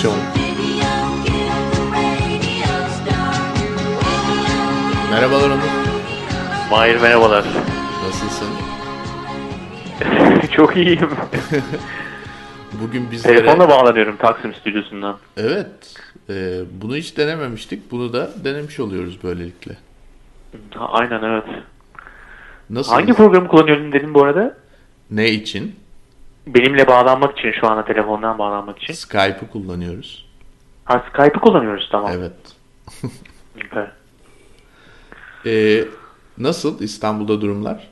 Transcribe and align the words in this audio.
Adaptasyon 0.00 0.16
Merhabalar 5.10 5.50
Onur. 5.50 5.58
Mahir 6.70 7.00
merhabalar. 7.00 7.44
Nasılsın? 8.06 8.48
Çok 10.56 10.76
iyiyim. 10.76 11.10
Bugün 12.82 13.10
bizlere... 13.10 13.36
Telefonla 13.36 13.68
bağlanıyorum 13.68 14.16
Taksim 14.16 14.54
stüdyosundan. 14.54 15.16
Evet. 15.36 15.96
e, 16.30 16.60
bunu 16.82 16.96
hiç 16.96 17.16
denememiştik. 17.16 17.90
Bunu 17.90 18.12
da 18.12 18.30
denemiş 18.44 18.80
oluyoruz 18.80 19.18
böylelikle. 19.24 19.76
Aynen 20.78 21.22
evet. 21.22 21.44
Nasıl? 22.70 22.92
Hangi 22.92 23.12
programı 23.12 23.48
kullanıyordun 23.48 23.92
dedim 23.92 24.14
bu 24.14 24.24
arada? 24.24 24.56
Ne 25.10 25.28
için? 25.30 25.76
Benimle 26.54 26.86
bağlanmak 26.86 27.38
için 27.38 27.52
şu 27.60 27.68
anda 27.70 27.84
telefondan 27.84 28.38
bağlanmak 28.38 28.82
için. 28.82 28.92
Skype'ı 28.94 29.48
kullanıyoruz. 29.52 30.26
Ha 30.84 31.04
Skype'ı 31.08 31.40
kullanıyoruz 31.40 31.88
tamam. 31.92 32.10
Evet. 32.14 32.32
Süper. 33.62 33.90
E, 35.46 35.84
nasıl 36.38 36.80
İstanbul'da 36.82 37.40
durumlar? 37.40 37.88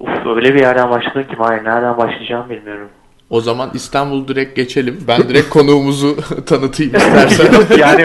Uf, 0.00 0.26
öyle 0.26 0.54
bir 0.54 0.60
yerden 0.60 0.90
başladın 0.90 1.22
ki 1.22 1.36
Mahir 1.36 1.64
nereden 1.64 1.98
başlayacağımı 1.98 2.50
bilmiyorum. 2.50 2.88
O 3.30 3.40
zaman 3.40 3.70
İstanbul 3.74 4.28
direkt 4.28 4.56
geçelim. 4.56 5.04
Ben 5.08 5.28
direkt 5.28 5.48
konuğumuzu 5.50 6.16
tanıtayım 6.46 6.94
istersen. 6.94 7.78
yani 7.78 8.04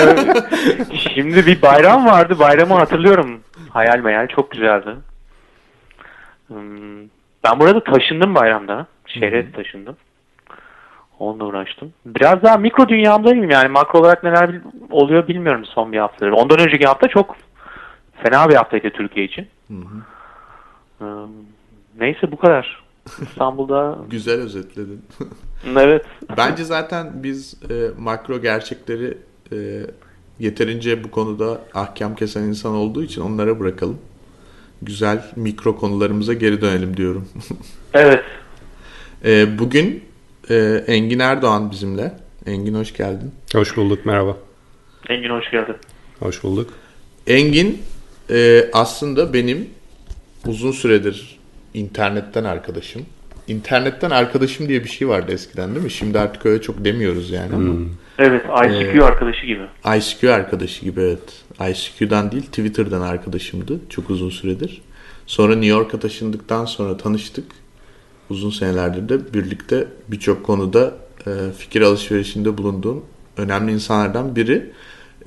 şimdi 1.13 1.45
bir 1.45 1.61
bayram 1.61 2.05
vardı. 2.05 2.39
Bayramı 2.39 2.73
hatırlıyorum. 2.73 3.39
Hayal 3.69 3.99
meyal 3.99 4.27
çok 4.27 4.51
güzeldi. 4.51 4.95
Hmm, 6.47 7.03
Ben 7.43 7.59
burada 7.59 7.83
taşındım 7.83 8.35
bayramda. 8.35 8.87
Şehre 9.07 9.51
taşındım. 9.51 9.95
Onunla 11.19 11.45
uğraştım. 11.45 11.93
Biraz 12.05 12.43
daha 12.43 12.57
mikro 12.57 12.89
dünyamdayım 12.89 13.49
yani. 13.49 13.67
Makro 13.67 13.99
olarak 13.99 14.23
neler 14.23 14.61
oluyor 14.91 15.27
bilmiyorum 15.27 15.65
son 15.65 15.91
bir 15.91 15.97
haftadır. 15.97 16.31
Ondan 16.31 16.59
önceki 16.59 16.85
hafta 16.85 17.07
çok 17.07 17.35
fena 18.23 18.49
bir 18.49 18.55
haftaydı 18.55 18.89
Türkiye 18.89 19.25
için. 19.25 19.47
Hmm, 19.67 21.27
Neyse 21.99 22.31
bu 22.31 22.37
kadar. 22.37 22.83
İstanbul'da 23.21 23.97
Güzel 24.09 24.41
özetledin. 24.41 25.05
evet. 25.77 26.05
Bence 26.37 26.63
zaten 26.63 27.11
biz 27.13 27.71
e, 27.71 27.73
makro 27.99 28.41
gerçekleri 28.41 29.17
e, 29.51 29.57
yeterince 30.39 31.03
bu 31.03 31.11
konuda 31.11 31.61
ahkam 31.73 32.15
kesen 32.15 32.43
insan 32.43 32.75
olduğu 32.75 33.03
için 33.03 33.21
onlara 33.21 33.59
bırakalım. 33.59 33.99
Güzel 34.81 35.25
mikro 35.35 35.77
konularımıza 35.77 36.33
geri 36.33 36.61
dönelim 36.61 36.97
diyorum. 36.97 37.29
Evet. 37.93 38.23
E, 39.25 39.59
bugün 39.59 40.03
e, 40.49 40.83
Engin 40.87 41.19
Erdoğan 41.19 41.71
bizimle. 41.71 42.13
Engin 42.45 42.73
hoş 42.73 42.93
geldin. 42.93 43.31
Hoş 43.53 43.77
bulduk, 43.77 44.05
merhaba. 44.05 44.37
Engin 45.09 45.29
hoş 45.29 45.51
geldin. 45.51 45.75
Hoş 46.19 46.43
bulduk. 46.43 46.73
Engin 47.27 47.81
e, 48.29 48.69
aslında 48.73 49.33
benim 49.33 49.69
uzun 50.45 50.71
süredir 50.71 51.39
internetten 51.73 52.43
arkadaşım. 52.43 53.05
İnternetten 53.47 54.09
arkadaşım 54.09 54.69
diye 54.69 54.83
bir 54.83 54.89
şey 54.89 55.07
vardı 55.07 55.31
eskiden 55.31 55.73
değil 55.75 55.85
mi? 55.85 55.91
Şimdi 55.91 56.19
artık 56.19 56.45
öyle 56.45 56.61
çok 56.61 56.85
demiyoruz 56.85 57.31
yani 57.31 57.55
ama. 57.55 57.73
Evet 58.19 58.45
ICQ 58.45 59.05
arkadaşı 59.05 59.45
gibi. 59.45 59.61
ICQ 59.97 60.33
arkadaşı 60.33 60.85
gibi 60.85 61.01
evet. 61.01 61.43
ICQ'dan 61.61 62.31
değil 62.31 62.43
Twitter'dan 62.43 63.01
arkadaşımdı 63.01 63.79
çok 63.89 64.09
uzun 64.09 64.29
süredir. 64.29 64.81
Sonra 65.25 65.53
New 65.53 65.67
York'a 65.67 65.99
taşındıktan 65.99 66.65
sonra 66.65 66.97
tanıştık. 66.97 67.45
Uzun 68.29 68.49
senelerdir 68.49 69.09
de 69.09 69.33
birlikte 69.33 69.87
birçok 70.07 70.45
konuda 70.45 70.93
e, 71.27 71.31
fikir 71.57 71.81
alışverişinde 71.81 72.57
bulunduğum 72.57 73.05
önemli 73.37 73.71
insanlardan 73.71 74.35
biri. 74.35 74.71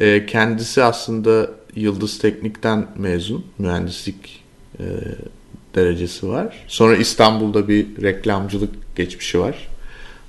E, 0.01 0.27
kendisi 0.27 0.83
aslında 0.83 1.51
Yıldız 1.77 2.19
Teknik'ten 2.19 2.87
mezun. 2.97 3.45
Mühendislik 3.59 4.45
e, 4.79 4.85
derecesi 5.75 6.29
var. 6.29 6.65
Sonra 6.69 6.97
İstanbul'da 6.97 7.69
bir 7.69 8.03
reklamcılık 8.03 8.97
geçmişi 8.97 9.41
var. 9.41 9.69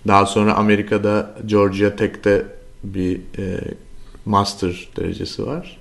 Daha 0.08 0.26
sonra 0.26 0.54
Amerika'da 0.54 1.36
Georgia 1.46 1.96
Tech'te 1.96 2.46
bir 2.84 3.16
e, 3.38 3.62
master 4.26 4.90
derecesi 4.98 5.48
var. 5.48 5.78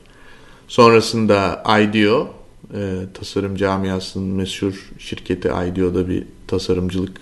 Sonrasında 0.69 1.65
IDEO, 1.81 2.35
e, 2.75 2.99
tasarım 3.15 3.57
camiasının 3.57 4.35
meşhur 4.35 4.91
şirketi 4.99 5.49
IDEO'da 5.49 6.09
bir 6.09 6.25
tasarımcılık 6.47 7.21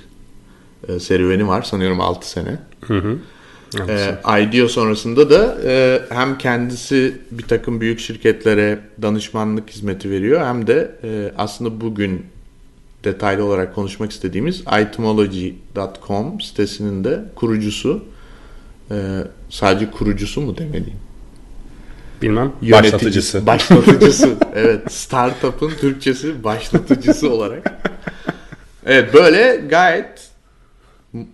e, 0.88 1.00
serüveni 1.00 1.48
var. 1.48 1.62
Sanıyorum 1.62 2.00
6 2.00 2.30
sene. 2.30 2.58
E, 3.88 4.42
IDEO 4.42 4.68
sonrasında 4.68 5.30
da 5.30 5.58
e, 5.64 6.02
hem 6.08 6.38
kendisi 6.38 7.18
bir 7.30 7.42
takım 7.42 7.80
büyük 7.80 8.00
şirketlere 8.00 8.78
danışmanlık 9.02 9.70
hizmeti 9.70 10.10
veriyor 10.10 10.46
hem 10.46 10.66
de 10.66 10.98
e, 11.04 11.32
aslında 11.38 11.80
bugün 11.80 12.26
detaylı 13.04 13.44
olarak 13.44 13.74
konuşmak 13.74 14.10
istediğimiz 14.10 14.60
itemology.com 14.60 16.40
sitesinin 16.40 17.04
de 17.04 17.24
kurucusu. 17.34 18.04
E, 18.90 18.96
sadece 19.50 19.90
kurucusu 19.90 20.40
mu 20.40 20.58
demeliyim? 20.58 20.98
Bilmem, 22.22 22.52
Yöneticisi, 22.62 23.46
başlatıcısı. 23.46 23.46
Başlatıcısı. 23.46 24.36
evet. 24.54 24.92
Startup'ın 24.92 25.70
Türkçesi 25.70 26.44
başlatıcısı 26.44 27.30
olarak. 27.30 27.80
Evet 28.86 29.14
böyle 29.14 29.56
gayet 29.70 30.28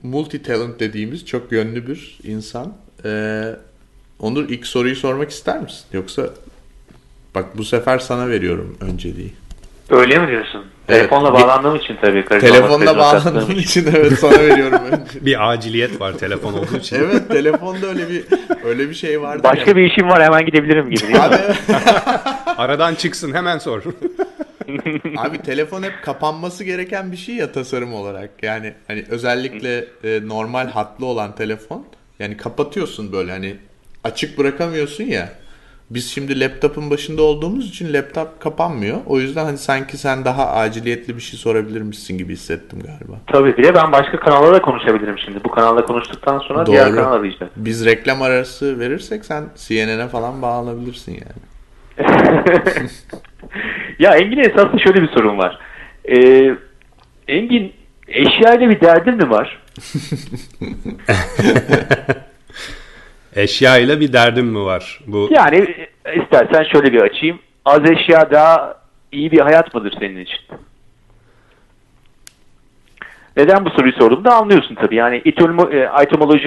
multi 0.03 0.43
talent 0.43 0.81
dediğimiz 0.81 1.27
çok 1.27 1.53
yönlü 1.53 1.87
bir 1.87 2.19
insan. 2.25 2.73
Ee, 3.05 3.57
Onur 4.19 4.49
ilk 4.49 4.67
soruyu 4.67 4.97
sormak 4.97 5.31
ister 5.31 5.63
misin? 5.63 5.85
Yoksa 5.93 6.31
bak 7.35 7.59
bu 7.59 7.65
sefer 7.65 7.99
sana 7.99 8.29
veriyorum 8.29 8.77
önceliği. 8.81 9.33
Öyle 9.95 10.19
mi 10.19 10.29
diyorsun? 10.29 10.65
Evet. 10.89 11.01
Telefonla 11.01 11.35
bağlandığım 11.35 11.77
için 11.77 11.97
tabii. 12.01 12.25
Telefonla 12.25 12.97
bağlandığım 12.97 13.51
için 13.51 13.87
evet 13.97 14.19
sana 14.19 14.39
veriyorum 14.39 14.81
önce. 14.85 15.03
Bir 15.27 15.51
aciliyet 15.51 16.01
var 16.01 16.13
telefon 16.13 16.53
olduğu 16.53 16.77
için. 16.77 16.97
Evet 16.97 17.29
telefonda 17.29 17.87
öyle 17.87 18.09
bir 18.09 18.25
öyle 18.65 18.89
bir 18.91 18.95
şey 18.95 19.21
vardı. 19.21 19.43
Başka 19.45 19.71
ya. 19.71 19.77
bir 19.77 19.91
işim 19.91 20.09
var 20.09 20.23
hemen 20.23 20.47
gidebilirim 20.47 20.91
gibi 20.91 21.01
değil 21.01 21.15
mi? 21.15 21.21
Abi, 21.21 21.37
Aradan 22.57 22.95
çıksın 22.95 23.35
hemen 23.35 23.59
sor. 23.59 23.83
Abi 25.17 25.39
telefon 25.43 25.83
hep 25.83 25.93
kapanması 26.03 26.65
gereken 26.65 27.13
bir 27.13 27.17
şey 27.17 27.35
ya 27.35 27.53
tasarım 27.53 27.95
olarak. 27.95 28.31
Yani 28.43 28.73
hani 28.89 29.05
özellikle 29.11 29.85
e, 30.05 30.21
normal 30.29 30.69
hatlı 30.69 31.07
olan 31.07 31.35
telefon 31.35 31.87
yani 32.19 32.37
kapatıyorsun 32.37 33.13
böyle 33.13 33.33
hani 33.33 33.57
açık 34.05 34.39
bırakamıyorsun 34.39 35.05
ya. 35.05 35.29
Biz 35.91 36.11
şimdi 36.11 36.41
laptopun 36.41 36.91
başında 36.91 37.23
olduğumuz 37.23 37.69
için 37.69 37.93
laptop 37.93 38.41
kapanmıyor. 38.41 38.99
O 39.07 39.21
yüzden 39.21 39.45
hani 39.45 39.59
sanki 39.59 39.99
sen 39.99 40.25
daha 40.25 40.53
aciliyetli 40.53 41.17
bir 41.17 41.21
şey 41.21 41.39
sorabilirmişsin 41.39 42.19
gibi 42.19 42.33
hissettim 42.33 42.79
galiba. 42.79 43.19
Tabii 43.27 43.57
bir 43.57 43.65
de 43.65 43.75
ben 43.75 43.93
başka 43.93 44.21
kanalda 44.21 44.53
da 44.53 44.63
konuşabilirim 44.63 45.19
şimdi. 45.19 45.45
Bu 45.45 45.51
kanalda 45.51 45.85
konuştuktan 45.85 46.39
sonra 46.39 46.59
Doğru. 46.59 46.73
diğer 46.73 46.95
kanal 46.95 47.13
arayacağım. 47.13 47.53
Biz 47.57 47.87
reklam 47.87 48.23
arası 48.23 48.79
verirsek 48.79 49.25
sen 49.25 49.45
CNN'e 49.57 50.09
falan 50.09 50.43
bağlanabilirsin 50.43 51.13
yani. 51.13 51.45
ya 53.99 54.17
Engin 54.17 54.39
esasında 54.39 54.79
şöyle 54.79 55.03
bir 55.03 55.09
sorun 55.09 55.39
var. 55.39 55.59
Ee, 56.09 56.55
Engin 57.29 57.73
eşyayla 58.09 58.71
bir 58.71 58.81
derdin 58.81 59.15
mi 59.15 59.31
var? 59.31 59.63
Eşya 63.37 63.79
ile 63.79 64.01
bir 64.01 64.13
derdim 64.13 64.47
mi 64.47 64.65
var? 64.65 65.01
Bu 65.07 65.29
Yani 65.31 65.57
e, 66.05 66.23
istersen 66.23 66.65
şöyle 66.73 66.93
bir 66.93 67.01
açayım. 67.01 67.39
Az 67.65 67.91
eşya 67.91 68.31
daha 68.31 68.75
iyi 69.13 69.33
bir 69.33 69.41
hayat 69.41 69.75
mıdır 69.75 69.95
senin 70.01 70.21
için? 70.21 70.39
Neden 73.37 73.65
bu 73.65 73.71
soruyu 73.71 73.93
sordum 73.93 74.25
da 74.25 74.35
anlıyorsun 74.35 74.75
tabii. 74.75 74.97
Yani 74.97 75.23
itolmo, 75.25 75.71
e, 75.71 75.87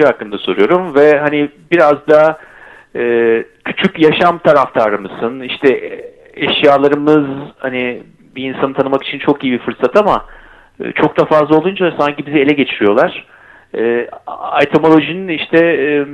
hakkında 0.04 0.38
soruyorum 0.38 0.94
ve 0.94 1.18
hani 1.18 1.50
biraz 1.70 2.08
da 2.08 2.38
e, 2.96 3.44
küçük 3.64 3.98
yaşam 3.98 4.38
taraftarı 4.38 5.00
mısın? 5.00 5.40
İşte 5.40 5.68
e, 5.68 6.12
eşyalarımız 6.34 7.26
hani 7.58 8.02
bir 8.36 8.44
insanı 8.44 8.74
tanımak 8.74 9.04
için 9.04 9.18
çok 9.18 9.44
iyi 9.44 9.52
bir 9.52 9.58
fırsat 9.58 9.96
ama 9.96 10.24
e, 10.84 10.92
çok 10.92 11.18
da 11.18 11.24
fazla 11.24 11.56
olunca 11.56 11.94
sanki 11.98 12.26
bizi 12.26 12.38
ele 12.38 12.52
geçiriyorlar. 12.52 13.26
E, 13.74 14.10
itemolojinin 14.62 15.28
işte 15.28 15.58
e, 15.58 16.06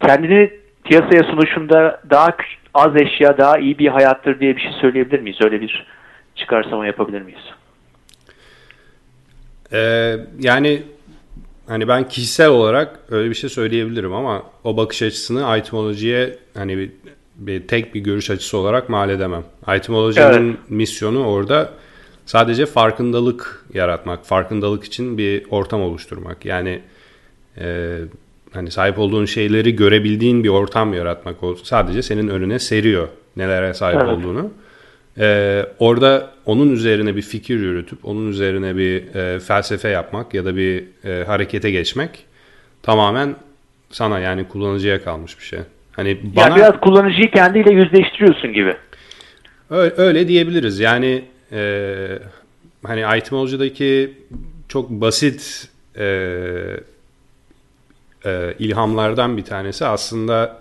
kendini 0.00 0.50
piyasaya 0.84 1.22
sunuşunda 1.22 2.00
daha 2.10 2.28
az 2.74 2.96
eşya 2.96 3.38
daha 3.38 3.58
iyi 3.58 3.78
bir 3.78 3.88
hayattır 3.88 4.40
diye 4.40 4.56
bir 4.56 4.60
şey 4.60 4.72
söyleyebilir 4.80 5.20
miyiz? 5.20 5.38
Öyle 5.44 5.60
bir 5.60 5.86
çıkarsama 6.34 6.86
yapabilir 6.86 7.22
miyiz? 7.22 7.40
Ee, 9.72 10.16
yani 10.40 10.82
hani 11.66 11.88
ben 11.88 12.08
kişisel 12.08 12.48
olarak 12.48 12.98
öyle 13.10 13.30
bir 13.30 13.34
şey 13.34 13.50
söyleyebilirim 13.50 14.12
ama 14.12 14.42
o 14.64 14.76
bakış 14.76 15.02
açısını 15.02 15.58
itemolojiye 15.58 16.38
hani 16.54 16.78
bir, 16.78 16.90
bir 17.36 17.66
tek 17.66 17.94
bir 17.94 18.00
görüş 18.00 18.30
açısı 18.30 18.58
olarak 18.58 18.88
mal 18.88 19.10
edemem. 19.10 19.44
Itemolojinin 19.76 20.48
Evet. 20.48 20.70
misyonu 20.70 21.26
orada 21.26 21.70
Sadece 22.28 22.66
farkındalık 22.66 23.64
yaratmak, 23.74 24.24
farkındalık 24.24 24.84
için 24.84 25.18
bir 25.18 25.46
ortam 25.50 25.82
oluşturmak. 25.82 26.44
Yani 26.44 26.80
e, 27.58 27.98
hani 28.52 28.70
sahip 28.70 28.98
olduğun 28.98 29.24
şeyleri 29.24 29.76
görebildiğin 29.76 30.44
bir 30.44 30.48
ortam 30.48 30.94
yaratmak. 30.94 31.36
Sadece 31.62 32.02
senin 32.02 32.28
önüne 32.28 32.58
seriyor 32.58 33.08
nelere 33.36 33.74
sahip 33.74 34.00
evet. 34.00 34.08
olduğunu. 34.08 34.50
Ee, 35.18 35.66
orada 35.78 36.30
onun 36.46 36.70
üzerine 36.70 37.16
bir 37.16 37.22
fikir 37.22 37.60
yürütüp 37.60 38.04
onun 38.04 38.30
üzerine 38.30 38.76
bir 38.76 39.14
e, 39.14 39.40
felsefe 39.40 39.88
yapmak 39.88 40.34
ya 40.34 40.44
da 40.44 40.56
bir 40.56 40.84
e, 41.04 41.24
harekete 41.24 41.70
geçmek 41.70 42.24
tamamen 42.82 43.34
sana 43.90 44.18
yani 44.18 44.48
kullanıcıya 44.48 45.04
kalmış 45.04 45.38
bir 45.38 45.44
şey. 45.44 45.58
Hani 45.92 46.18
bana 46.22 46.48
yani 46.48 46.56
biraz 46.56 46.80
kullanıcıyı 46.80 47.30
kendiyle 47.30 47.72
yüzleştiriyorsun 47.72 48.52
gibi. 48.52 48.76
Öyle, 49.70 49.94
öyle 49.96 50.28
diyebiliriz. 50.28 50.80
Yani 50.80 51.24
e, 51.52 52.18
hani 52.86 53.18
Itemology'daki 53.18 54.12
çok 54.68 54.90
basit 54.90 55.68
e, 55.98 56.06
e, 58.28 58.54
ilhamlardan 58.58 59.36
bir 59.36 59.44
tanesi 59.44 59.86
aslında 59.86 60.58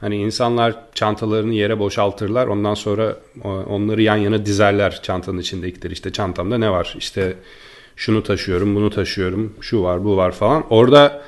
Hani 0.00 0.16
insanlar 0.16 0.74
çantalarını 0.94 1.54
yere 1.54 1.78
boşaltırlar. 1.78 2.46
Ondan 2.46 2.74
sonra 2.74 3.16
onları 3.44 4.02
yan 4.02 4.16
yana 4.16 4.46
dizerler 4.46 5.02
çantanın 5.02 5.38
içindekileri. 5.38 5.92
İşte 5.92 6.12
çantamda 6.12 6.58
ne 6.58 6.70
var? 6.70 6.94
İşte 6.98 7.34
şunu 7.96 8.22
taşıyorum, 8.22 8.74
bunu 8.74 8.90
taşıyorum, 8.90 9.54
şu 9.60 9.82
var, 9.82 10.04
bu 10.04 10.16
var 10.16 10.32
falan. 10.32 10.64
Orada 10.70 11.22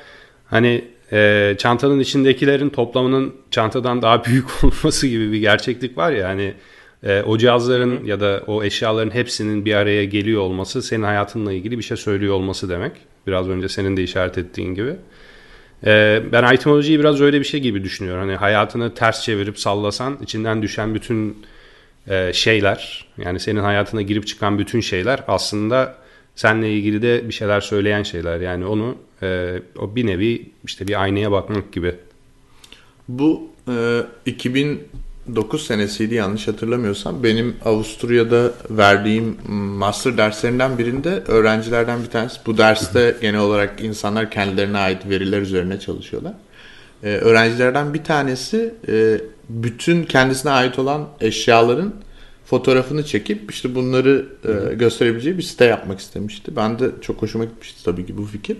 hani 0.45 0.85
e, 1.11 1.55
çantanın 1.57 1.99
içindekilerin 1.99 2.69
toplamının 2.69 3.33
çantadan 3.51 4.01
daha 4.01 4.25
büyük 4.25 4.63
olması 4.63 5.07
gibi 5.07 5.31
bir 5.31 5.39
gerçeklik 5.39 5.97
var 5.97 6.11
ya. 6.11 6.29
Hani 6.29 6.53
e, 7.03 7.21
o 7.21 7.37
cihazların 7.37 8.05
ya 8.05 8.19
da 8.19 8.43
o 8.47 8.63
eşyaların 8.63 9.13
hepsinin 9.13 9.65
bir 9.65 9.73
araya 9.73 10.05
geliyor 10.05 10.41
olması 10.41 10.81
senin 10.81 11.03
hayatınla 11.03 11.53
ilgili 11.53 11.77
bir 11.77 11.83
şey 11.83 11.97
söylüyor 11.97 12.33
olması 12.33 12.69
demek. 12.69 12.91
Biraz 13.27 13.49
önce 13.49 13.69
senin 13.69 13.97
de 13.97 14.03
işaret 14.03 14.37
ettiğin 14.37 14.75
gibi. 14.75 14.95
Ee, 15.85 16.23
ben 16.31 16.53
itemolojiyi 16.53 16.99
biraz 16.99 17.21
öyle 17.21 17.39
bir 17.39 17.45
şey 17.45 17.59
gibi 17.59 17.83
düşünüyorum. 17.83 18.21
Hani 18.21 18.35
hayatını 18.35 18.93
ters 18.93 19.21
çevirip 19.23 19.59
sallasan 19.59 20.17
içinden 20.21 20.61
düşen 20.61 20.95
bütün 20.95 21.37
e, 22.07 22.33
şeyler 22.33 23.07
yani 23.17 23.39
senin 23.39 23.59
hayatına 23.59 24.01
girip 24.01 24.27
çıkan 24.27 24.59
bütün 24.59 24.81
şeyler 24.81 25.23
aslında 25.27 25.95
seninle 26.35 26.73
ilgili 26.73 27.01
de 27.01 27.27
bir 27.27 27.33
şeyler 27.33 27.61
söyleyen 27.61 28.03
şeyler. 28.03 28.39
Yani 28.39 28.65
onu 28.65 28.95
e, 29.21 29.59
o 29.77 29.95
bir 29.95 30.07
nevi 30.07 30.45
işte 30.65 30.87
bir 30.87 31.01
aynaya 31.01 31.31
bakmak 31.31 31.71
gibi. 31.73 31.95
Bu 33.07 33.51
e, 33.67 34.01
2000 34.25 34.87
9 35.35 35.65
senesiydi 35.65 36.15
yanlış 36.15 36.47
hatırlamıyorsam. 36.47 37.23
Benim 37.23 37.55
Avusturya'da 37.65 38.51
verdiğim 38.69 39.37
master 39.53 40.17
derslerinden 40.17 40.77
birinde 40.77 41.09
öğrencilerden 41.27 42.03
bir 42.03 42.09
tanesi. 42.09 42.39
Bu 42.45 42.57
derste 42.57 43.17
genel 43.21 43.39
olarak 43.39 43.81
insanlar 43.81 44.31
kendilerine 44.31 44.77
ait 44.77 45.09
veriler 45.09 45.41
üzerine 45.41 45.79
çalışıyorlar. 45.79 46.33
Ee, 47.03 47.07
öğrencilerden 47.07 47.93
bir 47.93 48.03
tanesi 48.03 48.73
e, 48.87 49.21
bütün 49.49 50.03
kendisine 50.03 50.51
ait 50.51 50.79
olan 50.79 51.07
eşyaların 51.21 51.93
fotoğrafını 52.45 53.05
çekip 53.05 53.51
işte 53.51 53.75
bunları 53.75 54.25
e, 54.45 54.73
gösterebileceği 54.73 55.37
bir 55.37 55.43
site 55.43 55.65
yapmak 55.65 55.99
istemişti. 55.99 56.55
Ben 56.55 56.79
de 56.79 56.89
çok 57.01 57.21
hoşuma 57.21 57.45
gitmişti 57.45 57.83
tabii 57.83 58.05
ki 58.05 58.17
bu 58.17 58.25
fikir. 58.25 58.57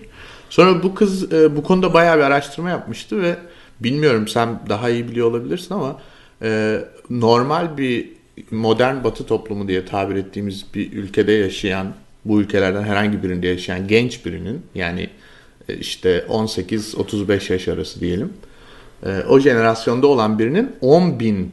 Sonra 0.50 0.84
bu 0.84 0.96
kız 0.96 1.34
e, 1.34 1.56
bu 1.56 1.64
konuda 1.64 1.94
bayağı 1.94 2.18
bir 2.18 2.24
araştırma 2.24 2.70
yapmıştı 2.70 3.22
ve 3.22 3.36
bilmiyorum 3.80 4.28
sen 4.28 4.60
daha 4.70 4.90
iyi 4.90 5.08
biliyor 5.08 5.28
olabilirsin 5.28 5.76
ama 5.76 6.00
e, 6.44 6.80
normal 7.10 7.78
bir 7.78 8.10
modern 8.52 9.04
batı 9.04 9.26
toplumu 9.26 9.68
diye 9.68 9.86
tabir 9.86 10.16
ettiğimiz 10.16 10.66
bir 10.74 10.92
ülkede 10.92 11.32
yaşayan, 11.32 11.94
bu 12.26 12.42
ülkelerden 12.42 12.84
herhangi 12.84 13.24
birinde 13.24 13.48
yaşayan 13.48 13.88
genç 13.88 14.26
birinin 14.26 14.62
yani 14.76 15.10
e, 15.70 15.78
işte 15.78 16.26
18-35 16.30 17.54
yaş 17.54 17.68
arası 17.68 18.00
diyelim. 18.00 18.34
E, 19.06 19.20
o 19.30 19.40
jenerasyonda 19.40 20.08
olan 20.08 20.40
birinin 20.40 20.72
10 20.82 21.20
bin 21.20 21.52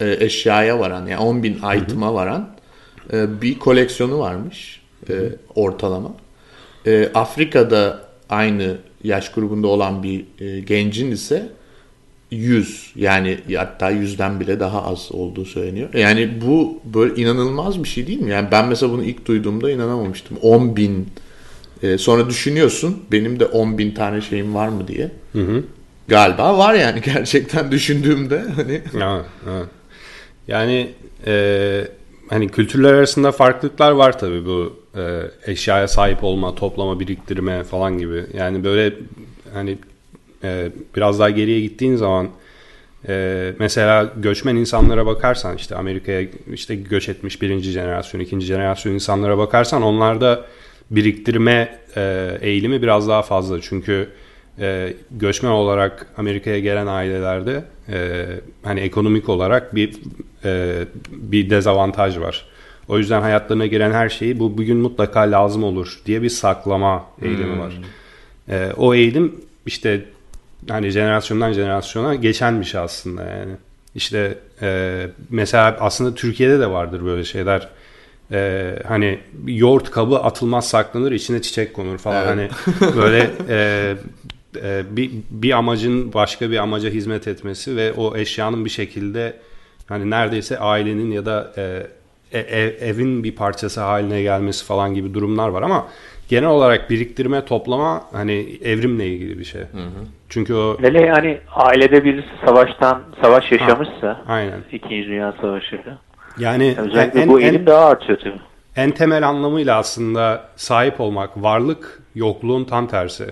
e, 0.00 0.16
eşyaya 0.20 0.78
varan 0.78 1.06
yani 1.06 1.18
10 1.18 1.42
bin 1.42 1.54
item'a 1.76 2.14
varan 2.14 2.56
bir 3.12 3.58
koleksiyonu 3.58 4.18
varmış 4.18 4.82
ortalama. 5.54 6.14
Afrika'da 7.14 8.08
aynı 8.28 8.76
yaş 9.04 9.32
grubunda 9.32 9.66
olan 9.66 10.02
bir 10.02 10.24
gencin 10.60 11.10
ise 11.10 11.48
100 12.30 12.92
yani 12.96 13.38
hatta 13.56 13.90
yüzden 13.90 14.40
bile 14.40 14.60
daha 14.60 14.82
az 14.82 15.08
olduğu 15.12 15.44
söyleniyor. 15.44 15.94
Yani 15.94 16.30
bu 16.46 16.80
böyle 16.94 17.22
inanılmaz 17.22 17.82
bir 17.82 17.88
şey 17.88 18.06
değil 18.06 18.20
mi? 18.20 18.30
Yani 18.30 18.48
ben 18.50 18.68
mesela 18.68 18.92
bunu 18.92 19.04
ilk 19.04 19.26
duyduğumda 19.26 19.70
inanamamıştım. 19.70 20.36
10 20.42 20.76
bin 20.76 21.08
e, 21.82 21.98
sonra 21.98 22.28
düşünüyorsun 22.28 23.02
benim 23.12 23.40
de 23.40 23.46
10 23.46 23.78
bin 23.78 23.90
tane 23.90 24.20
şeyim 24.20 24.54
var 24.54 24.68
mı 24.68 24.88
diye. 24.88 25.10
Hı 25.32 25.40
hı. 25.40 25.64
Galiba 26.08 26.58
var 26.58 26.74
yani 26.74 27.00
gerçekten 27.04 27.72
düşündüğümde. 27.72 28.44
Hani. 28.56 28.82
Evet, 28.94 29.24
evet. 29.50 29.66
Yani 30.48 30.90
e, 31.26 31.88
hani 32.28 32.48
kültürler 32.48 32.92
arasında 32.92 33.32
farklılıklar 33.32 33.90
var 33.90 34.18
tabii 34.18 34.46
bu 34.46 34.76
e, 34.96 35.20
eşyaya 35.46 35.88
sahip 35.88 36.24
olma, 36.24 36.54
toplama, 36.54 37.00
biriktirme 37.00 37.64
falan 37.64 37.98
gibi. 37.98 38.26
Yani 38.34 38.64
böyle 38.64 38.94
hani 39.52 39.78
e, 40.46 40.70
biraz 40.96 41.18
daha 41.18 41.30
geriye 41.30 41.60
gittiğin 41.60 41.96
zaman 41.96 42.28
e, 43.08 43.52
mesela 43.58 44.12
göçmen 44.16 44.56
insanlara 44.56 45.06
bakarsan 45.06 45.56
işte 45.56 45.76
Amerika'ya 45.76 46.28
işte 46.52 46.74
göç 46.74 47.08
etmiş 47.08 47.42
birinci 47.42 47.70
jenerasyon, 47.70 48.20
ikinci 48.20 48.46
jenerasyon 48.46 48.92
insanlara 48.92 49.38
bakarsan 49.38 49.82
onlarda 49.82 50.44
biriktirme 50.90 51.78
e, 51.96 52.38
eğilimi 52.40 52.82
biraz 52.82 53.08
daha 53.08 53.22
fazla. 53.22 53.60
Çünkü 53.60 54.08
e, 54.58 54.94
göçmen 55.10 55.50
olarak 55.50 56.06
Amerika'ya 56.16 56.58
gelen 56.58 56.86
ailelerde 56.86 57.64
e, 57.88 58.26
hani 58.62 58.80
ekonomik 58.80 59.28
olarak 59.28 59.74
bir 59.74 59.96
e, 60.44 60.84
bir 61.10 61.50
dezavantaj 61.50 62.18
var. 62.18 62.46
O 62.88 62.98
yüzden 62.98 63.20
hayatlarına 63.20 63.66
giren 63.66 63.92
her 63.92 64.08
şeyi 64.08 64.38
bu 64.38 64.58
bugün 64.58 64.76
mutlaka 64.76 65.20
lazım 65.20 65.64
olur 65.64 66.00
diye 66.06 66.22
bir 66.22 66.28
saklama 66.28 67.04
eğilimi 67.22 67.52
hmm. 67.52 67.60
var. 67.60 67.80
E, 68.48 68.72
o 68.76 68.94
eğilim 68.94 69.34
işte 69.66 70.04
hani 70.68 70.90
jenerasyondan 70.90 71.52
jenerasyona 71.52 72.14
geçen 72.14 72.60
bir 72.60 72.66
şey 72.66 72.80
aslında 72.80 73.22
yani. 73.22 73.52
İşte 73.94 74.38
e, 74.62 75.06
mesela 75.30 75.76
aslında 75.80 76.14
Türkiye'de 76.14 76.60
de 76.60 76.70
vardır 76.70 77.04
böyle 77.04 77.24
şeyler. 77.24 77.68
E, 78.32 78.72
hani 78.88 79.18
yoğurt 79.46 79.90
kabı 79.90 80.16
atılmaz 80.18 80.68
saklanır 80.68 81.12
içine 81.12 81.42
çiçek 81.42 81.74
konur 81.74 81.98
falan 81.98 82.38
evet. 82.38 82.50
hani 82.70 82.96
böyle 82.96 83.30
e, 83.48 83.94
e, 84.62 84.82
bir, 84.90 85.10
bir 85.30 85.52
amacın 85.52 86.12
başka 86.12 86.50
bir 86.50 86.56
amaca 86.56 86.90
hizmet 86.90 87.28
etmesi 87.28 87.76
ve 87.76 87.92
o 87.92 88.16
eşyanın 88.16 88.64
bir 88.64 88.70
şekilde 88.70 89.36
hani 89.86 90.10
neredeyse 90.10 90.58
ailenin 90.58 91.10
ya 91.10 91.26
da 91.26 91.52
e, 91.56 91.86
ev, 92.32 92.74
evin 92.80 93.24
bir 93.24 93.34
parçası 93.34 93.80
haline 93.80 94.22
gelmesi 94.22 94.64
falan 94.64 94.94
gibi 94.94 95.14
durumlar 95.14 95.48
var 95.48 95.62
ama 95.62 95.88
genel 96.28 96.48
olarak 96.48 96.90
biriktirme, 96.90 97.44
toplama 97.44 98.04
hani 98.12 98.58
evrimle 98.64 99.08
ilgili 99.08 99.38
bir 99.38 99.44
şey. 99.44 99.60
Hı 99.60 99.64
hı. 99.64 100.06
Çünkü 100.28 100.54
o... 100.54 100.76
Hele 100.80 101.02
yani 101.06 101.40
ailede 101.54 102.04
birisi 102.04 102.28
savaştan, 102.46 103.02
savaş 103.22 103.52
yaşamışsa 103.52 104.08
ha, 104.08 104.22
aynen. 104.26 104.60
İkinci 104.72 105.08
Dünya 105.08 105.34
Savaşı'da. 105.40 105.98
Yani 106.38 106.74
özellikle 106.78 107.20
en, 107.20 107.28
bu 107.28 107.40
eğilim 107.40 107.60
en, 107.60 107.66
daha 107.66 107.86
artıyor 107.86 108.18
tabii. 108.18 108.40
En 108.76 108.90
temel 108.90 109.28
anlamıyla 109.28 109.78
aslında 109.78 110.48
sahip 110.56 111.00
olmak, 111.00 111.42
varlık 111.42 112.02
yokluğun 112.14 112.64
tam 112.64 112.86
tersi. 112.86 113.26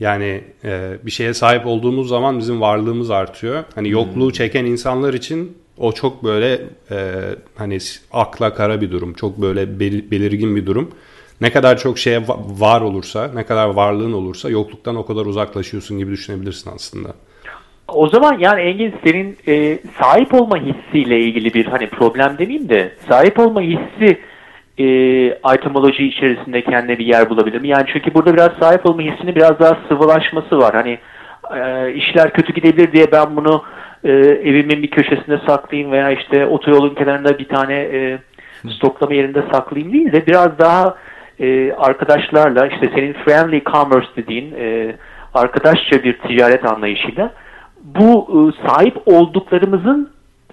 Yani 0.00 0.44
e, 0.64 0.92
bir 1.02 1.10
şeye 1.10 1.34
sahip 1.34 1.66
olduğumuz 1.66 2.08
zaman 2.08 2.38
bizim 2.38 2.60
varlığımız 2.60 3.10
artıyor. 3.10 3.64
Hani 3.74 3.90
yokluğu 3.90 4.24
hmm. 4.24 4.32
çeken 4.32 4.64
insanlar 4.64 5.14
için 5.14 5.58
o 5.78 5.92
çok 5.92 6.24
böyle 6.24 6.60
e, 6.90 7.20
hani 7.56 7.78
akla 8.12 8.54
kara 8.54 8.80
bir 8.80 8.90
durum. 8.90 9.14
Çok 9.14 9.40
böyle 9.40 9.80
belirgin 9.80 10.56
bir 10.56 10.66
durum. 10.66 10.90
Ne 11.40 11.52
kadar 11.52 11.78
çok 11.78 11.98
şeye 11.98 12.20
var 12.60 12.80
olursa, 12.80 13.30
ne 13.34 13.46
kadar 13.46 13.68
varlığın 13.68 14.12
olursa 14.12 14.50
yokluktan 14.50 14.96
o 14.96 15.06
kadar 15.06 15.26
uzaklaşıyorsun 15.26 15.98
gibi 15.98 16.10
düşünebilirsin 16.10 16.70
aslında. 16.74 17.08
O 17.88 18.08
zaman 18.08 18.38
yani 18.38 18.60
Engin 18.60 18.94
senin 19.04 19.36
e, 19.48 19.78
sahip 20.00 20.34
olma 20.34 20.56
hissiyle 20.56 21.20
ilgili 21.20 21.54
bir 21.54 21.66
hani 21.66 21.86
problem 21.86 22.38
demeyeyim 22.38 22.68
de 22.68 22.92
sahip 23.08 23.38
olma 23.38 23.60
hissi 23.60 24.18
e, 24.78 24.86
itemoloji 25.54 26.06
içerisinde 26.06 26.62
kendine 26.62 26.98
bir 26.98 27.06
yer 27.06 27.30
bulabilir 27.30 27.60
mi? 27.60 27.68
Yani 27.68 27.84
çünkü 27.92 28.14
burada 28.14 28.34
biraz 28.34 28.52
sahip 28.60 28.86
olma 28.86 29.02
hissinin 29.02 29.34
biraz 29.34 29.60
daha 29.60 29.78
sıvılaşması 29.88 30.58
var. 30.58 30.74
Hani 30.74 30.98
e, 31.56 31.92
işler 31.94 32.32
kötü 32.32 32.52
gidebilir 32.52 32.92
diye 32.92 33.12
ben 33.12 33.36
bunu 33.36 33.64
e, 34.04 34.10
evimin 34.44 34.82
bir 34.82 34.90
köşesinde 34.90 35.40
saklayayım 35.46 35.92
veya 35.92 36.10
işte 36.10 36.46
otoyolun 36.46 36.94
kenarında 36.94 37.38
bir 37.38 37.48
tane 37.48 37.74
e, 37.74 38.18
stoklama 38.70 39.14
yerinde 39.14 39.42
saklayayım 39.52 39.92
değil 39.92 40.12
de 40.12 40.26
biraz 40.26 40.58
daha 40.58 40.96
e, 41.40 41.72
arkadaşlarla 41.72 42.66
işte 42.66 42.90
senin 42.94 43.12
friendly 43.12 43.64
commerce 43.64 44.08
dediğin 44.16 44.54
e, 44.54 44.96
arkadaşça 45.34 46.02
bir 46.02 46.18
ticaret 46.18 46.64
anlayışıyla 46.64 47.32
bu 47.84 48.28
e, 48.28 48.68
sahip 48.68 48.96
olduklarımızın 49.06 50.10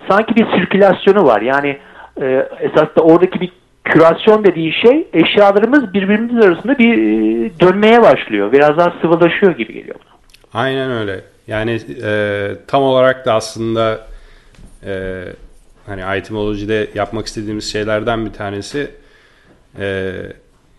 sanki 0.10 0.36
bir 0.36 0.46
sirkülasyonu 0.52 1.26
var. 1.26 1.42
Yani 1.42 1.78
e, 2.22 2.48
esas 2.60 2.96
da 2.96 3.02
oradaki 3.02 3.42
bir 3.42 3.52
kürasyon 3.84 4.44
dediği 4.44 4.74
şey 4.74 5.08
eşyalarımız 5.14 5.94
birbirimiz 5.94 6.46
arasında 6.46 6.78
bir 6.78 6.94
e, 6.98 7.52
dönmeye 7.60 8.02
başlıyor. 8.02 8.52
Biraz 8.52 8.78
daha 8.78 8.94
sıvılaşıyor 9.02 9.52
gibi 9.52 9.74
geliyor 9.74 9.96
bana. 9.96 10.64
Aynen 10.64 10.92
öyle. 10.92 11.22
Yani 11.48 11.80
e, 12.04 12.52
tam 12.68 12.84
olarak 12.84 13.26
da 13.26 13.34
aslında 13.34 14.08
e, 14.86 15.24
hani 15.86 16.18
itemolojide 16.20 16.88
yapmak 16.96 17.26
istediğimiz 17.26 17.72
şeylerden 17.72 18.26
bir 18.26 18.34
tanesi 18.34 18.92
e, 19.80 20.14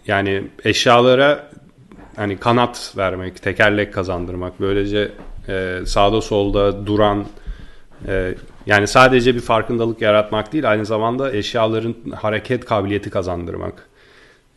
yani 0.06 0.44
eşyalara 0.64 1.50
hani 2.16 2.36
kanat 2.36 2.94
vermek, 2.96 3.42
tekerlek 3.42 3.94
kazandırmak. 3.94 4.60
Böylece 4.60 5.12
e, 5.48 5.78
sağda 5.86 6.20
solda 6.20 6.86
duran 6.86 7.26
e, 8.08 8.34
yani 8.66 8.86
sadece 8.86 9.34
bir 9.34 9.40
farkındalık 9.40 10.00
yaratmak 10.00 10.52
değil 10.52 10.70
aynı 10.70 10.86
zamanda 10.86 11.32
eşyaların 11.32 11.94
hareket 12.14 12.64
kabiliyeti 12.64 13.10
kazandırmak. 13.10 13.88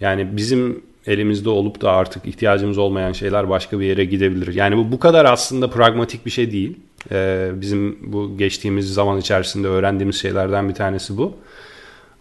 Yani 0.02 0.38
bizim 0.38 0.82
elimizde 1.08 1.50
olup 1.50 1.82
da 1.82 1.92
artık 1.92 2.26
ihtiyacımız 2.26 2.78
olmayan 2.78 3.12
şeyler 3.12 3.50
başka 3.50 3.80
bir 3.80 3.86
yere 3.86 4.06
gidebilir. 4.06 4.54
Yani 4.54 4.78
bu 4.78 4.92
bu 4.92 5.00
kadar 5.00 5.26
aslında 5.26 5.70
pragmatik 5.70 6.26
bir 6.26 6.32
şey 6.32 6.52
değil. 6.52 6.78
Ee, 7.12 7.52
bizim 7.54 8.00
bu 8.14 8.38
geçtiğimiz 8.38 8.94
zaman 8.94 9.20
içerisinde 9.20 9.68
öğrendiğimiz 9.68 10.22
şeylerden 10.22 10.70
bir 10.70 10.74
tanesi 10.74 11.18
bu. 11.18 11.38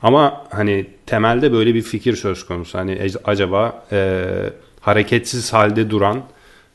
Ama 0.04 0.44
hani 0.50 0.86
temelde 1.06 1.52
böyle 1.52 1.74
bir 1.74 1.82
fikir 1.82 2.16
söz 2.16 2.46
konusu. 2.46 2.78
Hani 2.78 3.10
acaba 3.24 3.86
e, 3.92 4.24
hareketsiz 4.80 5.52
halde 5.52 5.90
duran 5.90 6.22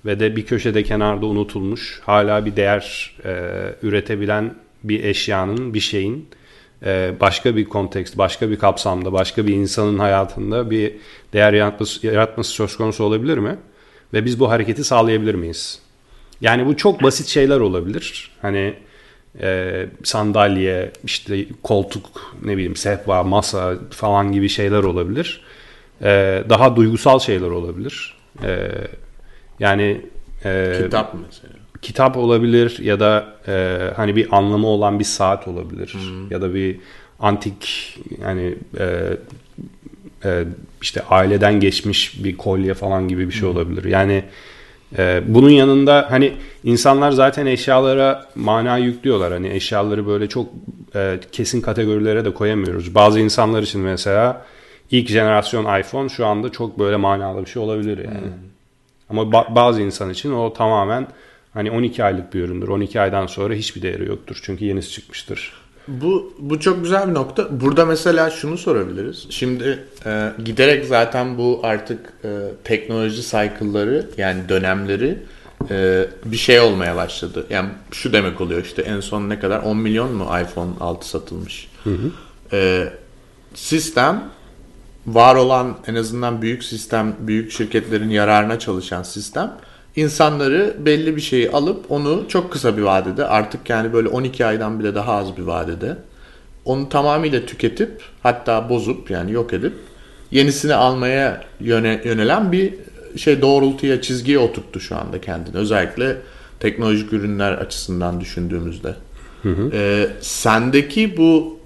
ve 0.05 0.19
de 0.19 0.35
bir 0.35 0.45
köşede 0.45 0.83
kenarda 0.83 1.25
unutulmuş 1.25 2.01
hala 2.05 2.45
bir 2.45 2.55
değer 2.55 3.15
e, 3.25 3.33
üretebilen 3.81 4.55
bir 4.83 5.03
eşyanın, 5.03 5.73
bir 5.73 5.79
şeyin 5.79 6.27
e, 6.85 7.13
başka 7.19 7.55
bir 7.55 7.65
kontekst, 7.65 8.17
başka 8.17 8.49
bir 8.49 8.59
kapsamda, 8.59 9.13
başka 9.13 9.47
bir 9.47 9.53
insanın 9.53 9.99
hayatında 9.99 10.71
bir 10.71 10.93
değer 11.33 11.53
yaratması, 11.53 12.07
yaratması 12.07 12.51
söz 12.51 12.77
konusu 12.77 13.03
olabilir 13.03 13.37
mi? 13.37 13.57
Ve 14.13 14.25
biz 14.25 14.39
bu 14.39 14.49
hareketi 14.49 14.83
sağlayabilir 14.83 15.35
miyiz? 15.35 15.79
Yani 16.41 16.65
bu 16.65 16.77
çok 16.77 17.03
basit 17.03 17.27
şeyler 17.27 17.59
olabilir. 17.59 18.31
Hani 18.41 18.73
e, 19.41 19.85
sandalye, 20.03 20.91
işte 21.03 21.45
koltuk, 21.63 22.35
ne 22.45 22.53
bileyim 22.53 22.75
sehpa, 22.75 23.23
masa 23.23 23.73
falan 23.89 24.31
gibi 24.31 24.49
şeyler 24.49 24.83
olabilir. 24.83 25.41
E, 26.01 26.43
daha 26.49 26.75
duygusal 26.75 27.19
şeyler 27.19 27.49
olabilir. 27.49 28.15
E, 28.43 28.71
yani 29.59 30.01
e, 30.45 30.73
kitap 30.83 31.15
mesela. 31.27 31.53
Kitap 31.81 32.17
olabilir 32.17 32.79
ya 32.79 32.99
da 32.99 33.35
e, 33.47 33.79
hani 33.95 34.15
bir 34.15 34.37
anlamı 34.37 34.67
olan 34.67 34.99
bir 34.99 35.03
saat 35.03 35.47
olabilir 35.47 35.93
hmm. 35.93 36.31
ya 36.31 36.41
da 36.41 36.53
bir 36.53 36.79
antik 37.19 37.95
yani 38.21 38.55
e, 38.79 39.17
e, 40.25 40.45
işte 40.81 41.01
aileden 41.09 41.59
geçmiş 41.59 42.23
bir 42.23 42.37
kolye 42.37 42.73
falan 42.73 43.07
gibi 43.07 43.27
bir 43.27 43.33
şey 43.33 43.49
olabilir. 43.49 43.83
Yani 43.83 44.23
e, 44.97 45.21
bunun 45.27 45.49
yanında 45.49 46.07
hani 46.09 46.33
insanlar 46.63 47.11
zaten 47.11 47.45
eşyalara 47.45 48.25
mana 48.35 48.77
yüklüyorlar. 48.77 49.33
Hani 49.33 49.49
eşyaları 49.49 50.07
böyle 50.07 50.29
çok 50.29 50.49
e, 50.95 51.19
kesin 51.31 51.61
kategorilere 51.61 52.25
de 52.25 52.33
koyamıyoruz. 52.33 52.95
Bazı 52.95 53.19
insanlar 53.19 53.63
için 53.63 53.81
mesela 53.81 54.45
ilk 54.91 55.09
jenerasyon 55.09 55.79
iPhone 55.79 56.09
şu 56.09 56.25
anda 56.25 56.49
çok 56.49 56.79
böyle 56.79 56.95
manalı 56.95 57.41
bir 57.41 57.49
şey 57.49 57.61
olabilir 57.61 57.97
yani. 57.97 58.21
Hmm. 58.21 58.49
Ama 59.09 59.21
ba- 59.21 59.55
bazı 59.55 59.81
insan 59.81 60.09
için 60.09 60.31
o 60.31 60.53
tamamen 60.53 61.07
hani 61.53 61.71
12 61.71 62.03
aylık 62.03 62.33
bir 62.33 62.39
üründür. 62.39 62.67
12 62.67 63.01
aydan 63.01 63.25
sonra 63.25 63.53
hiçbir 63.53 63.81
değeri 63.81 64.07
yoktur. 64.07 64.39
Çünkü 64.43 64.65
yenisi 64.65 64.91
çıkmıştır. 64.91 65.53
Bu 65.89 66.33
bu 66.39 66.59
çok 66.59 66.83
güzel 66.83 67.09
bir 67.09 67.13
nokta. 67.13 67.61
Burada 67.61 67.85
mesela 67.85 68.29
şunu 68.29 68.57
sorabiliriz. 68.57 69.27
Şimdi 69.29 69.79
e, 70.05 70.31
giderek 70.45 70.85
zaten 70.85 71.37
bu 71.37 71.59
artık 71.63 72.13
e, 72.23 72.29
teknoloji 72.63 73.21
cycle'ları 73.21 74.09
yani 74.17 74.49
dönemleri 74.49 75.17
e, 75.69 76.05
bir 76.25 76.37
şey 76.37 76.59
olmaya 76.59 76.95
başladı. 76.95 77.45
Yani 77.49 77.69
şu 77.91 78.13
demek 78.13 78.41
oluyor 78.41 78.63
işte 78.63 78.81
en 78.81 78.99
son 78.99 79.29
ne 79.29 79.39
kadar 79.39 79.59
10 79.59 79.77
milyon 79.77 80.11
mu 80.11 80.23
iPhone 80.23 80.71
6 80.79 81.09
satılmış. 81.09 81.67
Hı 81.83 81.89
hı. 81.89 82.11
E, 82.55 82.93
sistem 83.53 84.23
var 85.07 85.35
olan 85.35 85.77
en 85.87 85.95
azından 85.95 86.41
büyük 86.41 86.63
sistem, 86.63 87.15
büyük 87.19 87.51
şirketlerin 87.51 88.09
yararına 88.09 88.59
çalışan 88.59 89.03
sistem 89.03 89.57
insanları 89.95 90.77
belli 90.79 91.15
bir 91.15 91.21
şeyi 91.21 91.51
alıp 91.51 91.91
onu 91.91 92.25
çok 92.27 92.51
kısa 92.51 92.77
bir 92.77 92.81
vadede 92.81 93.25
artık 93.27 93.69
yani 93.69 93.93
böyle 93.93 94.07
12 94.07 94.45
aydan 94.45 94.79
bile 94.79 94.95
daha 94.95 95.13
az 95.13 95.37
bir 95.37 95.41
vadede 95.41 95.97
onu 96.65 96.89
tamamıyla 96.89 97.45
tüketip 97.45 98.01
hatta 98.23 98.69
bozup 98.69 99.11
yani 99.11 99.31
yok 99.31 99.53
edip 99.53 99.73
yenisini 100.31 100.73
almaya 100.73 101.43
yöne, 101.59 102.01
yönelen 102.05 102.51
bir 102.51 102.73
şey 103.17 103.41
doğrultuya 103.41 104.01
çizgiye 104.01 104.39
oturttu 104.39 104.79
şu 104.79 104.95
anda 104.95 105.21
kendini. 105.21 105.57
Özellikle 105.57 106.17
teknolojik 106.59 107.13
ürünler 107.13 107.51
açısından 107.51 108.21
düşündüğümüzde. 108.21 108.95
Hı 109.43 109.49
hı. 109.49 109.71
Ee, 109.73 110.09
sendeki 110.21 111.17
bu 111.17 111.59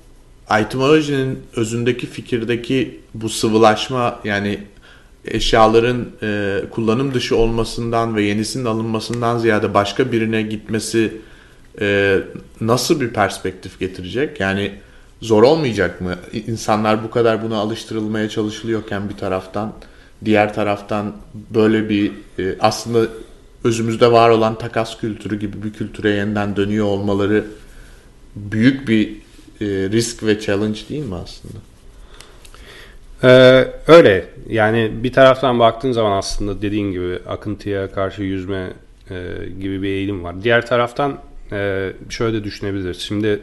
etimolojinin 0.60 1.40
özündeki 1.56 2.08
fikirdeki 2.08 3.00
bu 3.14 3.30
sıvılaşma 3.30 4.20
yani 4.24 4.60
eşyaların 5.26 6.08
e, 6.24 6.62
kullanım 6.72 7.14
dışı 7.14 7.36
olmasından 7.38 8.16
ve 8.16 8.24
yenisinin 8.24 8.66
alınmasından 8.66 9.38
ziyade 9.40 9.74
başka 9.74 10.12
birine 10.12 10.42
gitmesi 10.42 11.18
e, 11.82 12.20
nasıl 12.62 13.02
bir 13.02 13.10
perspektif 13.10 13.80
getirecek? 13.80 14.40
Yani 14.40 14.72
zor 15.22 15.44
olmayacak 15.44 16.02
mı? 16.02 16.16
İnsanlar 16.48 17.04
bu 17.04 17.12
kadar 17.12 17.44
buna 17.44 17.58
alıştırılmaya 17.58 18.30
çalışılıyorken 18.30 19.10
bir 19.10 19.18
taraftan, 19.18 19.74
diğer 20.26 20.54
taraftan 20.54 21.16
böyle 21.34 21.90
bir 21.90 22.12
e, 22.40 22.56
aslında 22.60 23.08
özümüzde 23.64 24.12
var 24.12 24.30
olan 24.30 24.58
takas 24.58 24.98
kültürü 24.98 25.40
gibi 25.40 25.64
bir 25.64 25.74
kültüre 25.74 26.10
yeniden 26.10 26.56
dönüyor 26.56 26.86
olmaları 26.86 27.46
büyük 28.36 28.88
bir 28.88 29.10
e, 29.62 29.66
risk 29.90 30.24
ve 30.24 30.40
challenge 30.40 30.80
değil 30.90 31.06
mi 31.06 31.16
aslında? 31.16 31.73
Ee, 33.24 33.68
öyle 33.88 34.26
yani 34.50 34.92
bir 34.94 35.14
taraftan 35.14 35.60
baktığın 35.60 35.92
zaman 35.92 36.18
aslında 36.18 36.62
dediğin 36.62 36.92
gibi 36.92 37.20
akıntıya 37.28 37.92
karşı 37.92 38.24
yüzme 38.24 38.74
e, 39.10 39.16
gibi 39.60 39.82
bir 39.82 39.88
eğilim 39.88 40.24
var. 40.24 40.44
Diğer 40.44 40.66
taraftan 40.66 41.20
e, 41.52 41.90
şöyle 42.10 42.38
de 42.38 42.44
düşünebiliriz. 42.44 43.00
Şimdi 43.00 43.40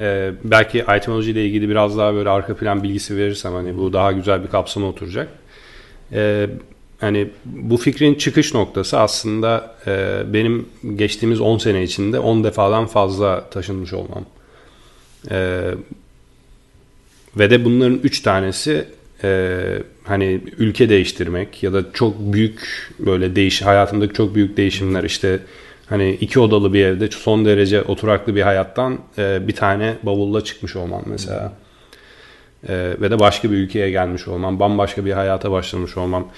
e, 0.00 0.32
belki 0.44 0.84
etimoloji 0.88 1.30
ile 1.30 1.46
ilgili 1.46 1.68
biraz 1.68 1.98
daha 1.98 2.14
böyle 2.14 2.28
arka 2.28 2.56
plan 2.56 2.82
bilgisi 2.82 3.16
verirsem 3.16 3.52
hani 3.52 3.78
bu 3.78 3.92
daha 3.92 4.12
güzel 4.12 4.42
bir 4.42 4.48
kapsama 4.48 4.86
oturacak. 4.86 5.28
E, 6.12 6.46
hani 7.00 7.30
bu 7.44 7.76
fikrin 7.76 8.14
çıkış 8.14 8.54
noktası 8.54 9.00
aslında 9.00 9.74
e, 9.86 10.22
benim 10.32 10.68
geçtiğimiz 10.96 11.40
10 11.40 11.58
sene 11.58 11.82
içinde 11.82 12.18
10 12.18 12.44
defadan 12.44 12.86
fazla 12.86 13.50
taşınmış 13.50 13.92
olmam. 13.92 14.24
E, 15.30 15.62
ve 17.38 17.50
de 17.50 17.64
bunların 17.64 18.00
3 18.02 18.20
tanesi 18.20 18.84
e, 19.24 19.58
hani 20.04 20.40
ülke 20.58 20.88
değiştirmek 20.88 21.62
ya 21.62 21.72
da 21.72 21.92
çok 21.92 22.14
büyük 22.18 22.90
böyle 22.98 23.36
değiş 23.36 23.62
hayatımdaki 23.62 24.14
çok 24.14 24.34
büyük 24.34 24.56
değişimler 24.56 25.04
işte 25.04 25.38
hani 25.86 26.10
iki 26.10 26.40
odalı 26.40 26.72
bir 26.72 26.84
evde 26.84 27.10
son 27.10 27.44
derece 27.44 27.82
oturaklı 27.82 28.36
bir 28.36 28.42
hayattan 28.42 28.98
e, 29.18 29.48
bir 29.48 29.54
tane 29.54 29.94
bavulla 30.02 30.44
çıkmış 30.44 30.76
olmam 30.76 31.02
mesela. 31.06 31.52
E, 32.68 32.74
ve 33.00 33.10
de 33.10 33.20
başka 33.20 33.50
bir 33.50 33.56
ülkeye 33.56 33.90
gelmiş 33.90 34.28
olmam, 34.28 34.60
bambaşka 34.60 35.04
bir 35.04 35.12
hayata 35.12 35.50
başlamış 35.50 35.96
olmam. 35.96 36.28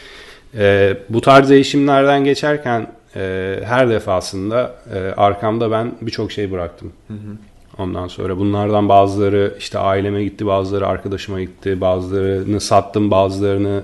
E, 0.58 0.96
bu 1.08 1.20
tarz 1.20 1.50
değişimlerden 1.50 2.24
geçerken 2.24 2.86
e, 3.16 3.56
her 3.64 3.90
defasında 3.90 4.74
e, 4.94 4.98
arkamda 4.98 5.70
ben 5.70 5.92
birçok 6.00 6.32
şey 6.32 6.52
bıraktım. 6.52 6.92
Hı 7.08 7.14
hı. 7.14 7.36
Ondan 7.78 8.09
sonra 8.09 8.38
bunlardan 8.38 8.88
bazıları 8.88 9.54
işte 9.59 9.78
aileme 9.78 10.25
gitti, 10.25 10.47
bazıları 10.47 10.87
arkadaşıma 10.87 11.40
gitti, 11.40 11.80
bazılarını 11.80 12.61
sattım, 12.61 13.11
bazılarını 13.11 13.83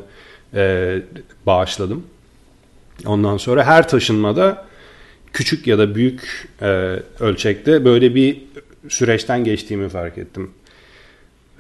e, 0.55 0.99
bağışladım. 1.47 2.07
Ondan 3.07 3.37
sonra 3.37 3.65
her 3.65 3.89
taşınmada 3.89 4.67
küçük 5.33 5.67
ya 5.67 5.79
da 5.79 5.95
büyük 5.95 6.49
e, 6.63 6.67
ölçekte 7.21 7.85
böyle 7.85 8.15
bir 8.15 8.43
süreçten 8.89 9.45
geçtiğimi 9.45 9.89
fark 9.89 10.19
ettim. 10.19 10.51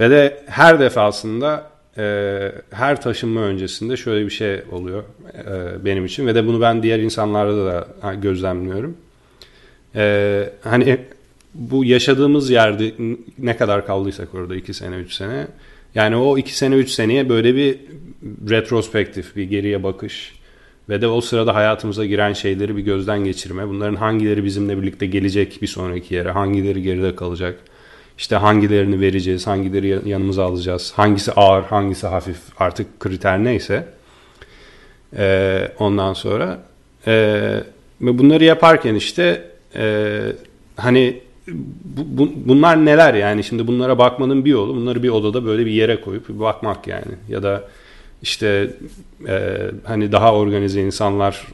Ve 0.01 0.11
de 0.11 0.45
her 0.47 0.81
defasında 0.81 1.71
e, 1.99 2.53
her 2.71 3.03
taşınma 3.03 3.41
öncesinde 3.41 3.97
şöyle 3.97 4.25
bir 4.25 4.31
şey 4.31 4.63
oluyor 4.73 5.03
e, 5.35 5.85
benim 5.85 6.05
için 6.05 6.27
ve 6.27 6.35
de 6.35 6.47
bunu 6.47 6.61
ben 6.61 6.83
diğer 6.83 6.99
insanlarda 6.99 7.67
da 7.67 8.15
gözlemliyorum. 8.15 8.97
E, 9.95 10.51
hani 10.63 10.99
bu 11.55 11.85
yaşadığımız 11.85 12.51
yerde 12.51 12.93
ne 13.39 13.57
kadar 13.57 13.87
kaldıysak 13.87 14.35
orada 14.35 14.57
2 14.57 14.75
sene 14.75 14.97
3 14.97 15.13
sene 15.13 15.47
yani 15.95 16.17
o 16.17 16.39
2 16.39 16.57
sene 16.57 16.75
3 16.75 16.91
seneye 16.91 17.29
böyle 17.29 17.57
bir 17.57 17.79
retrospektif 18.51 19.37
bir 19.37 19.45
geriye 19.45 19.83
bakış 19.83 20.33
ve 20.89 21.01
de 21.01 21.09
o 21.09 21.21
sırada 21.21 21.55
hayatımıza 21.55 22.05
giren 22.05 22.33
şeyleri 22.33 22.77
bir 22.77 22.83
gözden 22.83 23.25
geçirme. 23.25 23.69
Bunların 23.69 23.97
hangileri 23.97 24.45
bizimle 24.45 24.83
birlikte 24.83 25.07
gelecek 25.07 25.59
bir 25.63 25.67
sonraki 25.67 26.15
yere, 26.15 26.31
hangileri 26.31 26.83
geride 26.83 27.17
kalacak. 27.17 27.59
işte 28.19 28.37
hangilerini 28.37 29.01
vereceğiz, 29.01 29.47
hangileri 29.47 30.09
yanımıza 30.09 30.45
alacağız, 30.45 30.93
hangisi 30.97 31.33
ağır, 31.33 31.63
hangisi 31.63 32.07
hafif 32.07 32.37
artık 32.59 33.01
kriter 33.01 33.45
neyse. 33.45 33.87
E, 35.17 35.69
ondan 35.79 36.13
sonra 36.13 36.63
e, 37.07 37.13
ve 38.01 38.19
bunları 38.19 38.45
yaparken 38.45 38.95
işte 38.95 39.51
e, 39.75 40.21
hani 40.77 41.21
bu, 41.47 42.19
bu, 42.19 42.33
bunlar 42.45 42.85
neler 42.85 43.15
yani? 43.15 43.45
Şimdi 43.45 43.67
bunlara 43.67 43.99
bakmanın 43.99 44.45
bir 44.45 44.51
yolu 44.51 44.75
bunları 44.75 45.03
bir 45.03 45.09
odada 45.09 45.45
böyle 45.45 45.67
bir 45.67 45.71
yere 45.71 46.01
koyup 46.01 46.29
bakmak 46.29 46.87
yani. 46.87 47.15
Ya 47.29 47.43
da 47.43 47.65
işte 48.23 48.71
e, 49.29 49.59
hani 49.85 50.13
daha 50.13 50.35
organize 50.35 50.83
insanlar 50.83 51.47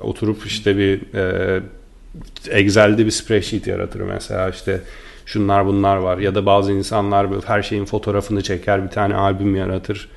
oturup 0.00 0.46
işte 0.46 0.78
bir 0.78 1.14
e, 1.14 1.60
Excel'de 2.50 3.06
bir 3.06 3.10
spreadsheet 3.10 3.66
yaratır 3.66 4.00
mesela 4.00 4.50
işte 4.50 4.80
şunlar 5.26 5.66
bunlar 5.66 5.96
var. 5.96 6.18
Ya 6.18 6.34
da 6.34 6.46
bazı 6.46 6.72
insanlar 6.72 7.30
böyle 7.30 7.46
her 7.46 7.62
şeyin 7.62 7.84
fotoğrafını 7.84 8.42
çeker 8.42 8.84
bir 8.84 8.90
tane 8.90 9.14
albüm 9.14 9.56
yaratır. 9.56 10.08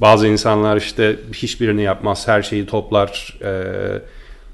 Bazı 0.00 0.26
insanlar 0.26 0.76
işte 0.76 1.16
hiçbirini 1.32 1.82
yapmaz 1.82 2.28
her 2.28 2.42
şeyi 2.42 2.66
toplar 2.66 3.38
e, 3.42 3.52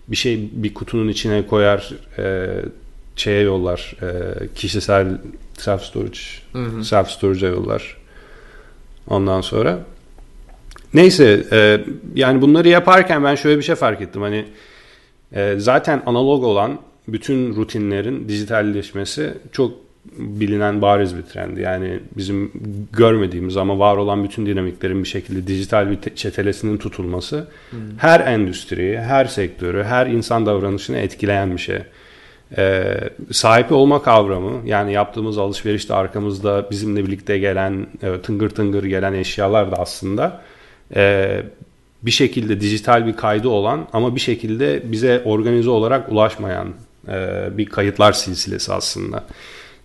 bir 0.09 0.17
şey 0.17 0.51
bir 0.53 0.75
kutunun 0.75 1.09
içine 1.09 1.47
koyar 1.47 1.91
e, 2.19 2.49
şeye 3.17 3.43
yollar 3.43 3.97
e, 4.03 4.09
kişisel 4.55 5.19
self 5.59 5.83
storage 5.83 6.19
self 6.83 7.11
storage'a 7.11 7.51
yollar 7.51 7.97
ondan 9.09 9.41
sonra 9.41 9.79
neyse 10.95 11.47
e, 11.53 11.81
yani 12.15 12.43
bunları 12.43 12.69
yaparken 12.69 13.25
ben 13.25 13.35
şöyle 13.35 13.59
bir 13.59 13.63
şey 13.63 13.75
fark 13.75 14.01
ettim 14.01 14.23
hani 14.23 14.45
e, 15.33 15.55
zaten 15.59 16.03
analog 16.07 16.45
olan 16.45 16.79
bütün 17.09 17.57
rutinlerin 17.57 18.29
dijitalleşmesi 18.29 19.35
çok 19.53 19.87
bilinen 20.19 20.83
bariz 20.83 21.17
bir 21.17 21.23
trendi. 21.23 21.61
Yani 21.61 21.99
bizim 22.17 22.53
görmediğimiz 22.93 23.57
ama 23.57 23.79
var 23.79 23.97
olan 23.97 24.25
bütün 24.25 24.47
dinamiklerin 24.47 25.03
bir 25.03 25.09
şekilde 25.09 25.47
dijital 25.47 25.91
bir 25.91 26.15
çetelesinin 26.15 26.79
tutulması 26.79 27.47
hmm. 27.71 27.79
her 27.99 28.21
endüstriyi, 28.21 28.99
her 28.99 29.25
sektörü, 29.25 29.85
her 29.85 30.07
insan 30.07 30.47
davranışını 30.47 30.99
etkileyen 30.99 31.53
bir 31.53 31.59
şey. 31.59 31.79
Ee, 32.59 32.97
sahibi 33.33 33.75
olma 33.75 34.03
kavramı 34.03 34.69
yani 34.69 34.93
yaptığımız 34.93 35.39
alışverişte 35.39 35.95
arkamızda 35.95 36.71
bizimle 36.71 37.07
birlikte 37.07 37.39
gelen 37.39 37.87
evet, 38.03 38.25
tıngır 38.25 38.51
tıngır 38.51 38.85
gelen 38.85 39.13
eşyalar 39.13 39.73
da 39.73 39.77
aslında 39.77 40.43
e, 40.97 41.43
bir 42.03 42.11
şekilde 42.11 42.61
dijital 42.61 43.07
bir 43.07 43.17
kaydı 43.17 43.49
olan 43.49 43.89
ama 43.93 44.15
bir 44.15 44.21
şekilde 44.21 44.93
bize 44.93 45.23
organize 45.25 45.71
olarak 45.71 46.13
ulaşmayan 46.13 46.69
e, 47.09 47.49
bir 47.53 47.67
kayıtlar 47.67 48.13
silsilesi 48.13 48.73
aslında. 48.73 49.25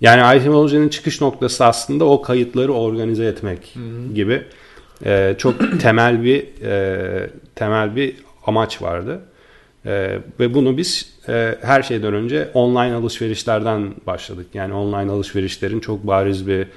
Yani 0.01 0.37
etimolojinin 0.37 0.89
çıkış 0.89 1.21
noktası 1.21 1.65
aslında 1.65 2.05
o 2.05 2.21
kayıtları 2.21 2.73
organize 2.73 3.25
etmek 3.25 3.59
Hı-hı. 3.73 4.13
gibi 4.13 4.43
e, 5.05 5.35
çok 5.37 5.55
temel 5.81 6.23
bir 6.23 6.63
e, 6.63 7.29
temel 7.55 7.95
bir 7.95 8.15
amaç 8.45 8.81
vardı. 8.81 9.19
E, 9.85 10.19
ve 10.39 10.53
bunu 10.53 10.77
biz 10.77 11.13
e, 11.29 11.55
her 11.61 11.83
şeyden 11.83 12.13
önce 12.13 12.49
online 12.53 12.93
alışverişlerden 12.93 13.93
başladık. 14.07 14.47
Yani 14.53 14.73
online 14.73 15.11
alışverişlerin 15.11 15.79
çok 15.79 16.07
bariz 16.07 16.47
bir 16.47 16.67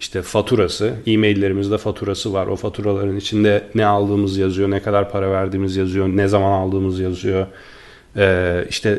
işte 0.00 0.22
faturası, 0.22 0.92
e-maillerimizde 1.06 1.78
faturası 1.78 2.32
var. 2.32 2.46
O 2.46 2.56
faturaların 2.56 3.16
içinde 3.16 3.62
ne 3.74 3.86
aldığımız 3.86 4.36
yazıyor, 4.36 4.70
ne 4.70 4.82
kadar 4.82 5.10
para 5.10 5.30
verdiğimiz 5.30 5.76
yazıyor, 5.76 6.08
ne 6.08 6.28
zaman 6.28 6.52
aldığımız 6.52 7.00
yazıyor. 7.00 7.46
E, 8.16 8.66
işte 8.70 8.98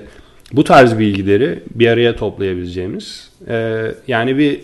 bu 0.54 0.64
tarz 0.64 1.00
bilgileri 1.00 1.64
bir 1.76 1.88
araya 1.88 2.16
toplayabileceğimiz 2.16 3.32
e, 3.48 3.92
yani 4.08 4.38
bir 4.38 4.60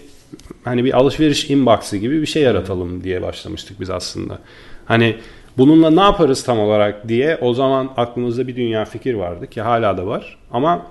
hani 0.63 0.85
bir 0.85 0.97
alışveriş 0.97 1.49
inbox'ı 1.49 1.97
gibi 1.97 2.21
bir 2.21 2.25
şey 2.25 2.43
yaratalım 2.43 3.03
diye 3.03 3.21
başlamıştık 3.21 3.79
biz 3.79 3.89
aslında. 3.89 4.39
Hani 4.85 5.15
bununla 5.57 5.89
ne 5.89 6.01
yaparız 6.01 6.43
tam 6.43 6.59
olarak 6.59 7.07
diye 7.07 7.37
o 7.41 7.53
zaman 7.53 7.89
aklımızda 7.97 8.47
bir 8.47 8.55
dünya 8.55 8.85
fikir 8.85 9.13
vardı 9.13 9.47
ki 9.47 9.61
hala 9.61 9.97
da 9.97 10.07
var. 10.07 10.37
Ama 10.51 10.85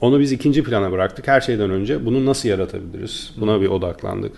onu 0.00 0.20
biz 0.20 0.32
ikinci 0.32 0.64
plana 0.64 0.92
bıraktık. 0.92 1.28
Her 1.28 1.40
şeyden 1.40 1.70
önce 1.70 2.06
bunu 2.06 2.26
nasıl 2.26 2.48
yaratabiliriz? 2.48 3.32
Buna 3.36 3.60
bir 3.60 3.68
odaklandık. 3.68 4.32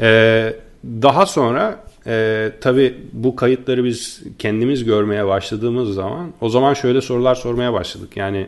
Ee, 0.00 0.54
daha 0.84 1.26
sonra 1.26 1.84
e, 2.06 2.50
tabii 2.60 2.94
bu 3.12 3.36
kayıtları 3.36 3.84
biz 3.84 4.22
kendimiz 4.38 4.84
görmeye 4.84 5.26
başladığımız 5.26 5.94
zaman 5.94 6.32
o 6.40 6.48
zaman 6.48 6.74
şöyle 6.74 7.00
sorular 7.00 7.34
sormaya 7.34 7.72
başladık. 7.72 8.16
Yani 8.16 8.46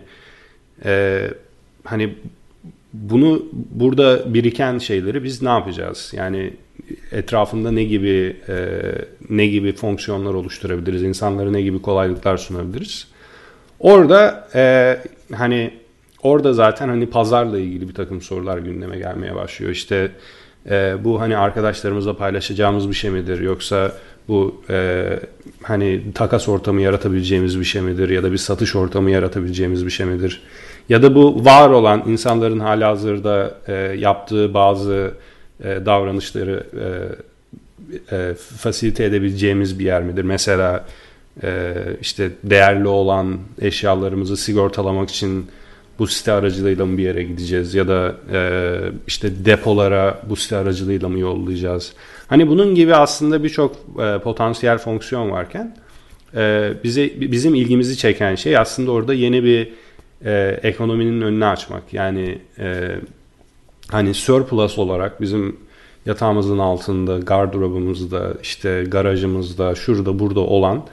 e, 0.84 1.22
hani 1.84 2.14
bunu 2.92 3.42
burada 3.52 4.34
biriken 4.34 4.78
şeyleri 4.78 5.24
biz 5.24 5.42
ne 5.42 5.48
yapacağız? 5.48 6.12
Yani 6.16 6.52
etrafında 7.12 7.70
ne 7.70 7.84
gibi 7.84 8.36
e, 8.48 8.68
ne 9.30 9.46
gibi 9.46 9.72
fonksiyonlar 9.72 10.34
oluşturabiliriz? 10.34 11.02
İnsanlara 11.02 11.50
ne 11.50 11.62
gibi 11.62 11.82
kolaylıklar 11.82 12.36
sunabiliriz? 12.36 13.06
Orada 13.80 14.48
e, 14.54 14.96
hani 15.34 15.70
orada 16.22 16.52
zaten 16.52 16.88
hani 16.88 17.06
pazarla 17.06 17.58
ilgili 17.58 17.88
bir 17.88 17.94
takım 17.94 18.22
sorular 18.22 18.58
gündeme 18.58 18.98
gelmeye 18.98 19.34
başlıyor. 19.34 19.72
İşte 19.72 20.10
e, 20.70 20.94
bu 21.04 21.20
hani 21.20 21.36
arkadaşlarımızla 21.36 22.16
paylaşacağımız 22.16 22.88
bir 22.88 22.94
şey 22.94 23.10
midir 23.10 23.40
yoksa 23.40 23.92
bu 24.28 24.62
e, 24.70 25.06
hani 25.62 26.02
takas 26.14 26.48
ortamı 26.48 26.80
yaratabileceğimiz 26.80 27.60
bir 27.60 27.64
şey 27.64 27.82
midir 27.82 28.08
ya 28.08 28.22
da 28.22 28.32
bir 28.32 28.36
satış 28.36 28.76
ortamı 28.76 29.10
yaratabileceğimiz 29.10 29.86
bir 29.86 29.90
şey 29.90 30.06
midir? 30.06 30.42
Ya 30.88 31.02
da 31.02 31.14
bu 31.14 31.44
var 31.44 31.70
olan 31.70 32.02
insanların 32.06 32.60
hala 32.60 32.88
hazırda 32.88 33.54
e, 33.66 33.72
yaptığı 33.98 34.54
bazı 34.54 35.12
e, 35.64 35.86
davranışları 35.86 36.66
e, 38.10 38.16
e, 38.16 38.34
fasilite 38.34 39.04
edebileceğimiz 39.04 39.78
bir 39.78 39.84
yer 39.84 40.02
midir? 40.02 40.22
Mesela 40.22 40.86
e, 41.42 41.74
işte 42.00 42.30
değerli 42.44 42.88
olan 42.88 43.38
eşyalarımızı 43.60 44.36
sigortalamak 44.36 45.10
için 45.10 45.46
bu 45.98 46.06
site 46.06 46.32
aracılığıyla 46.32 46.86
mı 46.86 46.98
bir 46.98 47.02
yere 47.02 47.22
gideceğiz 47.22 47.74
ya 47.74 47.88
da 47.88 48.16
e, 48.32 48.40
işte 49.06 49.44
depolara 49.44 50.22
bu 50.28 50.36
site 50.36 50.56
aracılığıyla 50.56 51.08
mı 51.08 51.18
yollayacağız? 51.18 51.92
Hani 52.26 52.48
bunun 52.48 52.74
gibi 52.74 52.94
aslında 52.94 53.44
birçok 53.44 53.76
e, 53.76 54.18
potansiyel 54.18 54.78
fonksiyon 54.78 55.30
varken 55.30 55.76
e, 56.36 56.72
bize 56.84 57.10
bizim 57.20 57.54
ilgimizi 57.54 57.96
çeken 57.96 58.34
şey 58.34 58.56
aslında 58.56 58.90
orada 58.90 59.14
yeni 59.14 59.44
bir 59.44 59.72
e, 60.24 60.60
ekonominin 60.62 61.20
önünü 61.20 61.44
açmak. 61.44 61.82
Yani 61.92 62.38
e, 62.58 62.96
hani 63.90 64.14
surplus 64.14 64.78
olarak 64.78 65.20
bizim 65.20 65.56
yatağımızın 66.06 66.58
altında, 66.58 67.18
gardırobumuzda, 67.18 68.34
işte 68.42 68.84
garajımızda, 68.88 69.74
şurada 69.74 70.18
burada 70.18 70.40
olan 70.40 70.86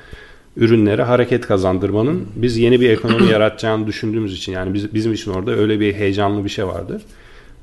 ürünlere 0.58 1.03
hareket 1.03 1.47
kazandırmanın 1.47 2.27
biz 2.36 2.58
yeni 2.58 2.81
bir 2.81 2.89
ekonomi 2.89 3.29
yaratacağını 3.31 3.88
düşündüğümüz 3.88 4.34
için 4.34 4.51
yani 4.51 4.73
biz, 4.73 4.93
bizim 4.93 5.13
için 5.13 5.31
orada 5.31 5.51
öyle 5.51 5.79
bir 5.79 5.93
heyecanlı 5.93 6.43
bir 6.43 6.49
şey 6.49 6.67
vardır. 6.67 7.01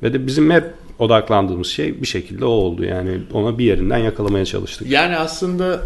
Ve 0.03 0.13
de 0.13 0.27
bizim 0.27 0.51
hep 0.51 0.65
odaklandığımız 0.99 1.67
şey 1.67 2.03
bir 2.03 2.07
şekilde 2.07 2.45
o 2.45 2.49
oldu. 2.49 2.85
Yani 2.85 3.21
ona 3.33 3.59
bir 3.59 3.65
yerinden 3.65 3.99
yakalamaya 3.99 4.45
çalıştık. 4.45 4.91
Yani 4.91 5.17
aslında 5.17 5.81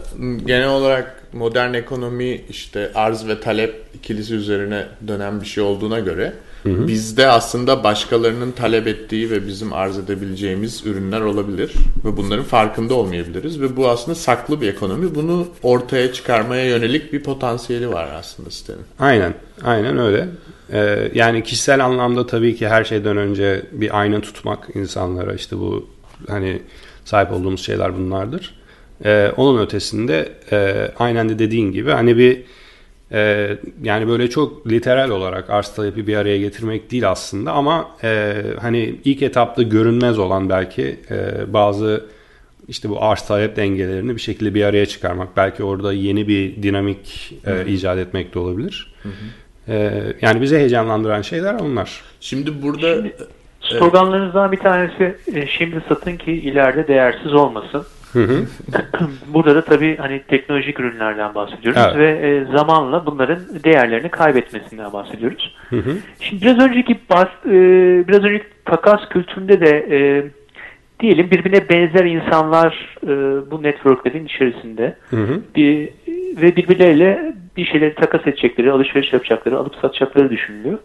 genel 0.47 0.69
olarak 0.69 1.23
modern 1.33 1.75
ekonomi 1.75 2.41
işte 2.51 2.91
arz 2.95 3.29
ve 3.29 3.41
talep 3.41 3.85
ikilisi 3.95 4.35
üzerine 4.35 4.87
dönen 5.09 5.41
bir 5.41 5.47
şey 5.47 5.65
olduğuna 5.65 6.01
göre 6.01 6.33
hı 6.67 6.83
hı. 6.83 6.89
bizde 6.89 7.29
aslında 7.29 7.85
başkalarının 7.85 8.53
talep 8.53 8.87
ettiği 8.87 9.31
ve 9.31 9.47
bizim 9.47 9.73
arz 9.73 9.99
edebileceğimiz 9.99 10.87
ürünler 10.87 11.21
olabilir 11.21 11.73
ve 12.05 12.17
bunların 12.17 12.45
farkında 12.45 12.95
olmayabiliriz 12.95 13.61
ve 13.61 13.77
bu 13.77 13.89
aslında 13.89 14.15
saklı 14.15 14.61
bir 14.61 14.69
ekonomi. 14.69 15.15
Bunu 15.15 15.47
ortaya 15.63 16.13
çıkarmaya 16.13 16.67
yönelik 16.67 17.13
bir 17.13 17.23
potansiyeli 17.23 17.91
var 17.91 18.09
aslında 18.19 18.51
sitenin. 18.51 18.83
Aynen. 18.99 19.35
Aynen 19.65 19.99
öyle. 19.99 20.29
Ee, 20.73 21.11
yani 21.15 21.43
kişisel 21.43 21.85
anlamda 21.85 22.27
tabii 22.27 22.57
ki 22.57 22.69
her 22.69 22.85
şeyden 22.85 23.17
önce 23.17 23.63
bir 23.73 24.01
ayna 24.01 24.21
tutmak 24.21 24.69
insanlara 24.75 25.35
işte 25.35 25.59
bu 25.59 25.89
hani 26.29 26.63
sahip 27.05 27.33
olduğumuz 27.33 27.65
şeyler 27.65 27.97
bunlardır. 27.97 28.55
Ee, 29.05 29.33
onun 29.37 29.63
ötesinde 29.63 30.33
e, 30.53 30.91
aynen 30.99 31.29
de 31.29 31.39
dediğin 31.39 31.73
gibi 31.73 31.91
hani 31.91 32.17
bir 32.17 32.43
e, 33.13 33.51
yani 33.83 34.09
böyle 34.09 34.31
çok 34.31 34.71
literal 34.71 35.11
olarak 35.11 35.51
arz 35.51 35.75
talebi 35.75 36.07
bir 36.07 36.17
araya 36.17 36.39
getirmek 36.39 36.91
değil 36.91 37.11
aslında 37.11 37.53
ama 37.53 37.89
e, 38.05 38.35
hani 38.61 38.95
ilk 39.05 39.23
etapta 39.23 39.63
görünmez 39.63 40.19
olan 40.19 40.49
belki 40.49 41.01
e, 41.11 41.53
bazı 41.53 42.05
işte 42.69 42.91
bu 42.91 43.03
arz 43.03 43.23
talep 43.23 43.57
dengelerini 43.57 44.15
bir 44.15 44.21
şekilde 44.21 44.55
bir 44.55 44.65
araya 44.65 44.87
çıkarmak 44.87 45.37
belki 45.37 45.65
orada 45.65 45.93
yeni 45.93 46.29
bir 46.29 46.63
dinamik 46.63 47.35
e, 47.47 47.73
icat 47.73 47.99
etmek 47.99 48.35
de 48.35 48.39
olabilir. 48.39 48.95
Hı 49.03 49.09
hı. 49.09 49.73
E, 49.73 50.03
yani 50.21 50.41
bizi 50.41 50.57
heyecanlandıran 50.57 51.23
şeyler 51.23 51.55
onlar. 51.55 52.01
Şimdi 52.21 52.63
burada 52.63 52.95
Şimdi, 52.95 53.15
sloganlarınızdan 53.61 54.53
bir 54.53 54.59
tanesi 54.59 55.17
e, 55.35 55.47
şimdi 55.47 55.83
satın 55.89 56.17
ki 56.17 56.33
ileride 56.33 56.89
değersiz 56.89 57.35
olmasın. 57.35 57.87
Hı 58.17 58.23
hı. 58.23 58.47
Burada 59.35 59.55
da 59.55 59.65
tabii 59.65 59.97
hani 59.97 60.23
teknolojik 60.29 60.81
ürünlerden 60.81 61.35
bahsediyoruz 61.35 61.83
evet. 61.85 61.97
ve 61.97 62.29
e, 62.29 62.57
zamanla 62.57 63.07
bunların 63.07 63.39
değerlerini 63.65 64.09
kaybetmesinden 64.09 64.93
bahsediyoruz. 64.93 65.57
Hı 65.71 65.77
hı. 65.77 65.91
Şimdi 66.21 66.43
biraz 66.43 66.59
önceki 66.59 66.99
bas, 67.11 67.29
e, 67.47 67.51
biraz 68.09 68.25
önceki 68.25 68.45
takas 68.65 69.09
kültüründe 69.09 69.61
de 69.61 69.87
e, 69.91 69.99
diyelim 71.01 71.31
birbirine 71.31 71.69
benzer 71.69 72.05
insanlar 72.05 72.97
e, 73.03 73.09
bu 73.51 73.63
networklerin 73.63 74.27
içerisinde 74.27 74.97
hı 75.11 75.17
hı. 75.17 75.41
Bir, 75.57 75.89
ve 76.43 76.57
birbirleriyle 76.57 77.35
bir 77.57 77.65
şeyleri 77.65 77.95
takas 77.95 78.27
edecekleri, 78.27 78.71
alışveriş 78.71 79.13
yapacakları, 79.13 79.59
alıp 79.59 79.75
satacakları 79.75 80.31
düşünülüyor. 80.31 80.79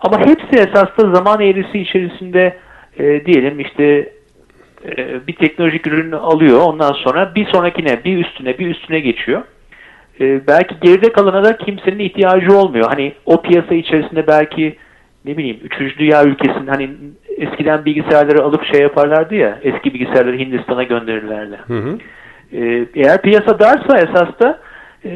Ama 0.00 0.20
hepsi 0.20 0.56
esasında 0.56 1.14
zaman 1.14 1.40
eğrisi 1.40 1.78
içerisinde 1.78 2.56
e, 2.98 3.26
diyelim 3.26 3.60
işte 3.60 4.12
e, 4.84 5.26
bir 5.26 5.34
teknolojik 5.34 5.86
ürünü 5.86 6.16
alıyor. 6.16 6.60
Ondan 6.60 6.92
sonra 6.92 7.34
bir 7.34 7.46
sonrakine, 7.46 8.04
bir 8.04 8.26
üstüne, 8.26 8.58
bir 8.58 8.66
üstüne 8.66 9.00
geçiyor. 9.00 9.42
E, 10.20 10.46
belki 10.46 10.74
geride 10.80 11.12
kalana 11.12 11.44
da 11.44 11.56
kimsenin 11.56 11.98
ihtiyacı 11.98 12.56
olmuyor. 12.56 12.86
Hani 12.88 13.12
o 13.26 13.42
piyasa 13.42 13.74
içerisinde 13.74 14.26
belki 14.26 14.76
ne 15.24 15.36
bileyim 15.36 15.60
3. 15.80 15.98
dünya 15.98 16.24
ülkesinin 16.24 16.66
hani 16.66 16.90
eskiden 17.36 17.84
bilgisayarları 17.84 18.42
alıp 18.42 18.64
şey 18.64 18.80
yaparlardı 18.80 19.34
ya 19.34 19.58
eski 19.62 19.94
bilgisayarları 19.94 20.38
Hindistan'a 20.38 20.82
gönderirlerdi. 20.82 21.58
Hı 21.66 21.78
hı. 21.78 21.98
E, 22.52 22.86
eğer 22.94 23.22
piyasa 23.22 23.58
darsa 23.58 23.98
esas 23.98 24.40
da 24.40 24.58
e, 25.04 25.12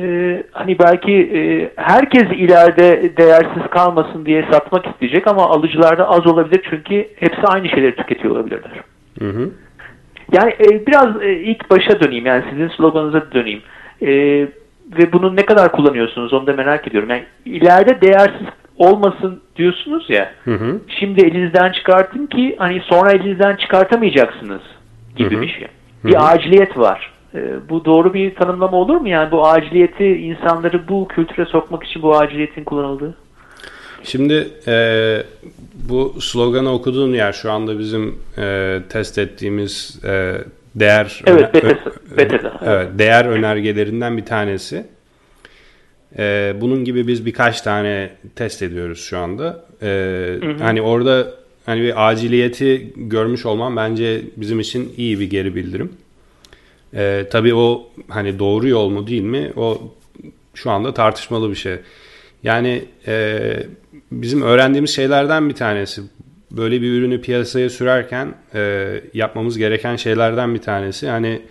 hani 0.53 0.79
belki 0.79 1.13
e, 1.13 1.71
herkes 1.77 2.23
ileride 2.23 3.17
değersiz 3.17 3.71
kalmasın 3.71 4.27
diye 4.27 4.47
satmak 4.51 4.87
isteyecek 4.87 5.27
ama 5.27 5.43
alıcılarda 5.51 6.09
az 6.11 6.27
olabilir 6.27 6.61
çünkü 6.71 7.09
hepsi 7.17 7.43
aynı 7.43 7.69
şeyleri 7.69 7.97
tüketiyor 7.97 8.35
olabilirler. 8.35 8.71
Hı 9.19 9.29
hı. 9.29 9.51
Yani 10.33 10.53
e, 10.61 10.87
biraz 10.87 11.23
e, 11.23 11.33
ilk 11.33 11.71
başa 11.71 12.01
döneyim 12.01 12.27
yani 12.27 12.45
sizin 12.51 12.69
sloganınıza 12.69 13.33
döneyim. 13.33 13.63
E, 14.03 14.09
ve 14.99 15.13
bunu 15.13 15.37
ne 15.37 15.47
kadar 15.47 15.73
kullanıyorsunuz 15.73 16.33
onu 16.33 16.47
da 16.47 16.53
merak 16.53 16.89
ediyorum. 16.89 17.11
Yani 17.11 17.25
ileride 17.45 18.01
değersiz 18.01 18.47
olmasın 18.77 19.43
diyorsunuz 19.57 20.11
ya. 20.11 20.33
Hı 20.45 20.55
hı. 20.55 20.81
Şimdi 21.01 21.27
elinizden 21.27 21.73
çıkartın 21.73 22.27
ki 22.27 22.57
hani 22.59 22.81
sonra 22.81 23.13
elinizden 23.13 23.57
çıkartamayacaksınız 23.57 24.63
gibi 25.17 25.35
hı 25.35 25.39
hı. 25.39 25.43
bir 25.43 25.49
şey. 25.49 25.67
Bir 26.05 26.15
hı 26.15 26.19
hı. 26.19 26.23
aciliyet 26.23 26.79
var. 26.79 27.13
E, 27.35 27.69
bu 27.69 27.85
doğru 27.85 28.15
bir 28.15 28.35
tanımlama 28.35 28.77
olur 28.77 28.97
mu? 28.97 29.09
Yani 29.09 29.31
bu 29.31 29.47
aciliyeti 29.47 30.07
insanları 30.07 30.89
bu 30.89 31.09
kültüre 31.09 31.47
sokmak 31.47 31.85
için 31.85 32.03
bu 32.03 32.17
aciliyetin 32.17 32.65
kullanıldığı? 32.65 33.15
Şimdi 34.05 34.49
e, 34.67 35.23
bu 35.89 36.21
sloganı 36.21 36.73
okuduğun 36.73 37.13
yer 37.13 37.33
şu 37.33 37.53
anda 37.53 37.79
bizim 37.79 38.19
e, 38.39 38.79
test 38.89 39.19
ettiğimiz 39.19 39.99
e, 40.05 40.35
değer 40.75 41.23
evet, 41.27 41.55
öner- 41.55 41.79
Bethesda, 42.17 42.61
evet, 42.67 42.89
değer 42.99 43.25
önergelerinden 43.25 44.17
bir 44.17 44.25
tanesi. 44.25 44.87
E, 46.19 46.55
bunun 46.61 46.85
gibi 46.85 47.07
biz 47.07 47.27
birkaç 47.27 47.61
tane 47.61 48.11
test 48.37 48.63
ediyoruz 48.63 49.01
şu 49.01 49.19
anda. 49.19 49.65
E, 49.83 49.87
hı 50.43 50.47
hı. 50.47 50.63
Hani 50.63 50.83
orada 50.83 51.35
hani 51.67 51.83
bir 51.83 52.09
aciliyeti 52.09 52.93
görmüş 52.97 53.47
olmam 53.47 53.77
bence 53.77 54.23
bizim 54.37 54.61
için 54.61 54.95
iyi 54.97 55.21
bir 55.21 55.31
geri 55.31 55.55
bildirim. 55.55 55.93
E, 56.95 57.27
tabii 57.31 57.55
o 57.55 57.91
hani 58.09 58.39
doğru 58.39 58.69
yol 58.69 58.89
mu 58.91 59.07
değil 59.07 59.23
mi 59.23 59.53
o 59.57 59.95
şu 60.55 60.71
anda 60.71 60.95
tartışmalı 60.95 61.51
bir 61.51 61.57
şey. 61.57 61.77
Yani 62.43 62.85
e, 63.07 63.67
bizim 64.23 64.43
öğrendiğimiz 64.43 64.91
şeylerden 64.91 65.49
bir 65.49 65.55
tanesi 65.55 66.03
böyle 66.51 66.83
bir 66.83 66.93
ürünü 66.93 67.21
piyasaya 67.21 67.71
sürerken 67.71 68.35
e, 68.55 68.91
yapmamız 69.15 69.59
gereken 69.59 69.97
şeylerden 69.97 70.55
bir 70.55 70.59
tanesi 70.59 71.09
hani 71.09 71.43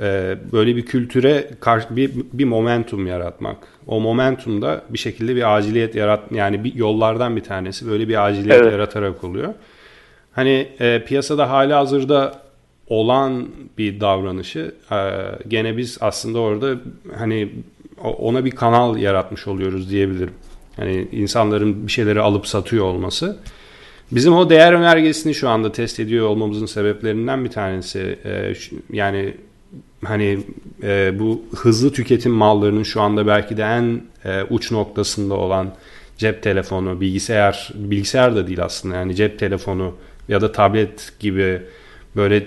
e, 0.00 0.36
böyle 0.52 0.76
bir 0.76 0.86
kültüre 0.86 1.50
karşı 1.60 1.96
bir, 1.96 2.10
bir 2.32 2.44
momentum 2.44 3.06
yaratmak. 3.06 3.56
O 3.86 4.00
momentum 4.00 4.62
da 4.62 4.82
bir 4.90 4.98
şekilde 4.98 5.36
bir 5.36 5.56
aciliyet 5.56 5.94
yarat 5.94 6.32
yani 6.32 6.64
bir 6.64 6.74
yollardan 6.74 7.36
bir 7.36 7.44
tanesi 7.44 7.90
böyle 7.90 8.08
bir 8.08 8.26
aciliyet 8.26 8.62
evet. 8.62 8.72
yaratarak 8.72 9.24
oluyor. 9.24 9.54
Hani 10.32 10.68
e, 10.80 11.04
piyasada 11.06 11.50
hali 11.50 11.72
hazırda 11.72 12.42
olan 12.86 13.48
bir 13.78 14.00
davranışı 14.00 14.74
e, 14.90 14.96
gene 15.48 15.76
biz 15.76 15.98
aslında 16.00 16.38
orada 16.38 16.76
hani 17.18 17.48
ona 18.02 18.44
bir 18.44 18.50
kanal 18.50 18.96
yaratmış 18.96 19.48
oluyoruz 19.48 19.90
diyebilirim. 19.90 20.34
Hani 20.76 21.08
insanların 21.12 21.86
bir 21.86 21.92
şeyleri 21.92 22.20
alıp 22.20 22.46
satıyor 22.46 22.84
olması. 22.84 23.38
Bizim 24.12 24.34
o 24.34 24.50
değer 24.50 24.72
önergesini 24.72 25.34
şu 25.34 25.48
anda 25.48 25.72
test 25.72 26.00
ediyor 26.00 26.26
olmamızın 26.26 26.66
sebeplerinden 26.66 27.44
bir 27.44 27.50
tanesi. 27.50 28.18
E, 28.24 28.52
yani 28.90 29.34
hani 30.04 30.38
e, 30.82 31.18
bu 31.18 31.42
hızlı 31.56 31.92
tüketim 31.92 32.32
mallarının 32.32 32.82
şu 32.82 33.00
anda 33.00 33.26
belki 33.26 33.56
de 33.56 33.62
en 33.62 34.02
e, 34.24 34.42
uç 34.42 34.72
noktasında 34.72 35.34
olan 35.34 35.74
cep 36.18 36.42
telefonu, 36.42 37.00
bilgisayar, 37.00 37.70
bilgisayar 37.74 38.36
da 38.36 38.46
değil 38.46 38.64
aslında 38.64 38.96
yani 38.96 39.14
cep 39.14 39.38
telefonu 39.38 39.94
ya 40.28 40.40
da 40.40 40.52
tablet 40.52 41.12
gibi 41.20 41.62
böyle 42.16 42.46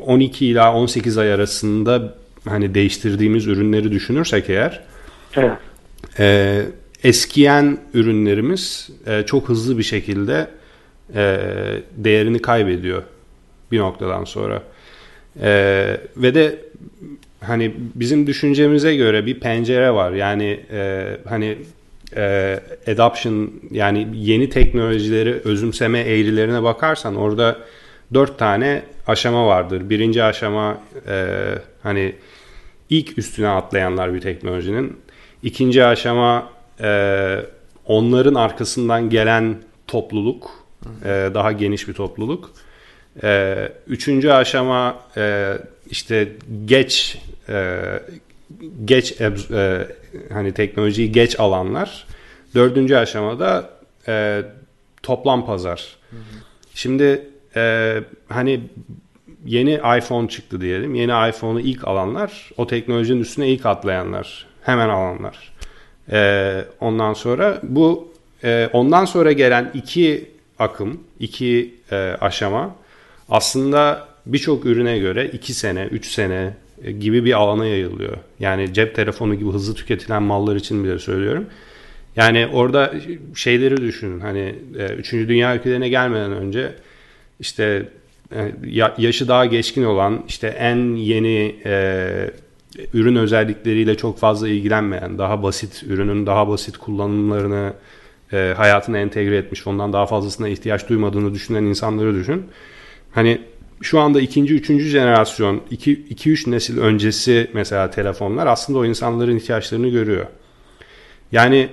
12 0.00 0.46
ila 0.46 0.74
18 0.74 1.18
ay 1.18 1.32
arasında 1.32 2.14
hani 2.48 2.74
değiştirdiğimiz 2.74 3.46
ürünleri 3.46 3.92
düşünürsek 3.92 4.50
eğer 4.50 4.84
evet. 5.36 5.58
e, 6.18 6.62
eskiyen 7.04 7.78
ürünlerimiz 7.94 8.90
e, 9.06 9.22
çok 9.22 9.48
hızlı 9.48 9.78
bir 9.78 9.82
şekilde 9.82 10.48
e, 11.14 11.40
değerini 11.96 12.38
kaybediyor 12.38 13.02
bir 13.72 13.78
noktadan 13.78 14.24
sonra. 14.24 14.62
E, 15.42 15.50
ve 16.16 16.34
de 16.34 16.58
hani 17.40 17.74
bizim 17.94 18.26
düşüncemize 18.26 18.96
göre 18.96 19.26
bir 19.26 19.40
pencere 19.40 19.90
var. 19.90 20.12
Yani 20.12 20.60
e, 20.72 21.10
hani 21.28 21.58
e, 22.16 22.60
adoption 22.88 23.50
yani 23.70 24.08
yeni 24.14 24.50
teknolojileri 24.50 25.32
özümseme 25.44 26.00
eğrilerine 26.00 26.62
bakarsan 26.62 27.16
orada 27.16 27.58
dört 28.14 28.38
tane 28.38 28.82
aşama 29.06 29.46
vardır. 29.46 29.90
Birinci 29.90 30.22
aşama 30.22 30.80
e, 31.08 31.34
hani 31.82 32.12
ilk 32.90 33.18
üstüne 33.18 33.48
atlayanlar 33.48 34.14
bir 34.14 34.20
teknolojinin. 34.20 34.96
İkinci 35.42 35.84
aşama 35.84 36.55
e, 36.80 37.40
onların 37.84 38.34
arkasından 38.34 39.10
gelen 39.10 39.56
topluluk, 39.86 40.50
e, 41.04 41.08
daha 41.34 41.52
geniş 41.52 41.88
bir 41.88 41.94
topluluk. 41.94 42.50
E, 43.22 43.56
üçüncü 43.86 44.30
aşama 44.30 44.96
e, 45.16 45.54
işte 45.90 46.32
geç 46.64 47.18
e, 47.48 47.82
geç 48.84 49.20
e, 49.20 49.88
hani 50.32 50.54
teknolojiyi 50.54 51.12
geç 51.12 51.40
alanlar. 51.40 52.06
Dördüncü 52.54 52.96
aşamada 52.96 53.70
e, 54.08 54.42
toplam 55.02 55.46
pazar. 55.46 55.96
Şimdi 56.74 57.28
e, 57.56 57.94
hani 58.28 58.60
yeni 59.46 59.74
iPhone 59.74 60.28
çıktı 60.28 60.60
diyelim. 60.60 60.94
Yeni 60.94 61.28
iPhone'u 61.28 61.60
ilk 61.60 61.88
alanlar, 61.88 62.50
o 62.56 62.66
teknolojinin 62.66 63.20
üstüne 63.20 63.48
ilk 63.48 63.66
atlayanlar, 63.66 64.46
hemen 64.62 64.88
alanlar. 64.88 65.52
E, 66.12 66.64
ondan 66.80 67.14
sonra 67.14 67.60
bu 67.62 68.12
e, 68.44 68.70
ondan 68.72 69.04
sonra 69.04 69.32
gelen 69.32 69.70
iki 69.74 70.30
akım, 70.58 71.00
iki 71.20 71.74
e, 71.90 71.96
aşama 72.20 72.76
aslında 73.28 74.08
birçok 74.26 74.66
ürüne 74.66 74.98
göre 74.98 75.26
iki 75.26 75.54
sene, 75.54 75.84
üç 75.84 76.06
sene 76.10 76.54
e, 76.82 76.92
gibi 76.92 77.24
bir 77.24 77.32
alana 77.32 77.66
yayılıyor. 77.66 78.16
Yani 78.40 78.72
cep 78.72 78.94
telefonu 78.94 79.34
gibi 79.34 79.50
hızlı 79.50 79.74
tüketilen 79.74 80.22
mallar 80.22 80.56
için 80.56 80.84
bile 80.84 80.98
söylüyorum. 80.98 81.46
Yani 82.16 82.46
orada 82.52 82.94
şeyleri 83.34 83.76
düşünün. 83.76 84.20
Hani 84.20 84.54
e, 84.78 84.94
3. 84.94 85.12
Dünya 85.12 85.56
ülkelerine 85.56 85.88
gelmeden 85.88 86.32
önce 86.32 86.72
işte 87.40 87.88
e, 88.34 88.52
yaşı 88.98 89.28
daha 89.28 89.46
geçkin 89.46 89.84
olan 89.84 90.24
işte 90.28 90.48
en 90.48 90.94
yeni 90.94 91.56
e, 91.64 92.30
ürün 92.94 93.16
özellikleriyle 93.16 93.96
çok 93.96 94.18
fazla 94.18 94.48
ilgilenmeyen, 94.48 95.18
daha 95.18 95.42
basit 95.42 95.82
ürünün 95.82 96.26
daha 96.26 96.48
basit 96.48 96.76
kullanımlarını 96.76 97.72
e, 98.32 98.54
hayatına 98.56 98.98
entegre 98.98 99.36
etmiş, 99.36 99.66
ondan 99.66 99.92
daha 99.92 100.06
fazlasına 100.06 100.48
ihtiyaç 100.48 100.88
duymadığını 100.88 101.34
düşünen 101.34 101.62
insanları 101.62 102.14
düşün. 102.14 102.46
Hani 103.12 103.40
şu 103.82 104.00
anda 104.00 104.20
ikinci, 104.20 104.54
üçüncü 104.54 104.88
jenerasyon, 104.88 105.62
iki, 105.70 105.92
iki 105.92 106.30
üç 106.30 106.46
nesil 106.46 106.78
öncesi 106.78 107.50
mesela 107.52 107.90
telefonlar 107.90 108.46
aslında 108.46 108.78
o 108.78 108.84
insanların 108.84 109.36
ihtiyaçlarını 109.36 109.88
görüyor. 109.88 110.26
Yani 111.32 111.68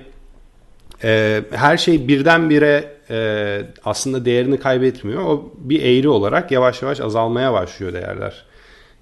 e, 1.04 1.42
her 1.50 1.76
şey 1.76 2.08
birdenbire 2.08 2.94
e, 3.10 3.60
aslında 3.84 4.24
değerini 4.24 4.58
kaybetmiyor. 4.58 5.22
O 5.22 5.52
bir 5.58 5.82
eğri 5.82 6.08
olarak 6.08 6.50
yavaş 6.50 6.82
yavaş 6.82 7.00
azalmaya 7.00 7.52
başlıyor 7.52 7.92
değerler. 7.92 8.44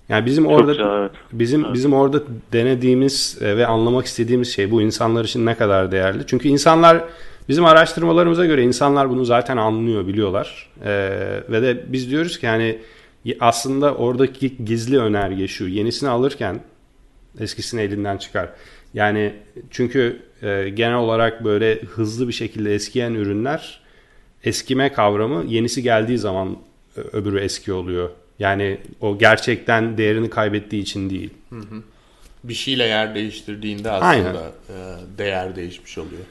Yani 0.09 0.27
bizim 0.27 0.45
Çok 0.45 0.53
orada 0.53 0.73
güzel, 0.73 1.01
evet. 1.01 1.11
bizim 1.33 1.65
evet. 1.65 1.75
bizim 1.75 1.93
orada 1.93 2.23
denediğimiz 2.53 3.38
e, 3.41 3.57
ve 3.57 3.67
anlamak 3.67 4.07
istediğimiz 4.07 4.55
şey 4.55 4.71
bu 4.71 4.83
insanlar 4.83 5.25
için 5.25 5.47
ne 5.47 5.55
kadar 5.55 5.93
değerli. 5.93 6.23
Çünkü 6.27 6.49
insanlar 6.49 7.05
bizim 7.49 7.65
araştırmalarımıza 7.65 8.47
göre 8.47 8.62
insanlar 8.62 9.11
bunu 9.11 9.25
zaten 9.25 9.57
anlıyor, 9.57 10.07
biliyorlar. 10.07 10.71
Ee, 10.85 11.43
ve 11.49 11.62
de 11.62 11.85
biz 11.93 12.11
diyoruz 12.11 12.38
ki 12.38 12.47
yani 12.47 12.79
aslında 13.41 13.95
oradaki 13.95 14.65
gizli 14.65 14.99
önerge 14.99 15.49
şu. 15.49 15.69
Yenisini 15.69 16.09
alırken 16.09 16.61
eskisini 17.41 17.81
elinden 17.81 18.17
çıkar. 18.17 18.49
Yani 18.95 19.33
çünkü 19.71 20.23
e, 20.43 20.69
genel 20.69 20.97
olarak 20.97 21.45
böyle 21.45 21.81
hızlı 21.81 22.29
bir 22.29 22.33
şekilde 22.33 22.75
eskiyen 22.75 23.15
ürünler 23.15 23.81
eskime 24.45 24.93
kavramı 24.93 25.45
yenisi 25.47 25.83
geldiği 25.83 26.19
zaman 26.19 26.57
öbürü 27.12 27.41
eski 27.41 27.73
oluyor. 27.73 28.11
Yani 28.42 28.78
o 29.00 29.18
gerçekten 29.18 29.98
değerini 29.98 30.31
kaybettiği 30.31 30.83
için 30.83 31.11
değil. 31.11 31.31
Hı 31.50 31.59
hı. 31.59 31.83
Bir 32.44 32.55
şeyle 32.55 32.85
yer 32.85 33.14
değiştirdiğinde 33.14 33.90
aslında 33.90 34.07
Aynen. 34.09 34.35
E, 34.35 35.18
değer 35.18 35.57
değişmiş 35.57 35.98
oluyor. 35.98 36.22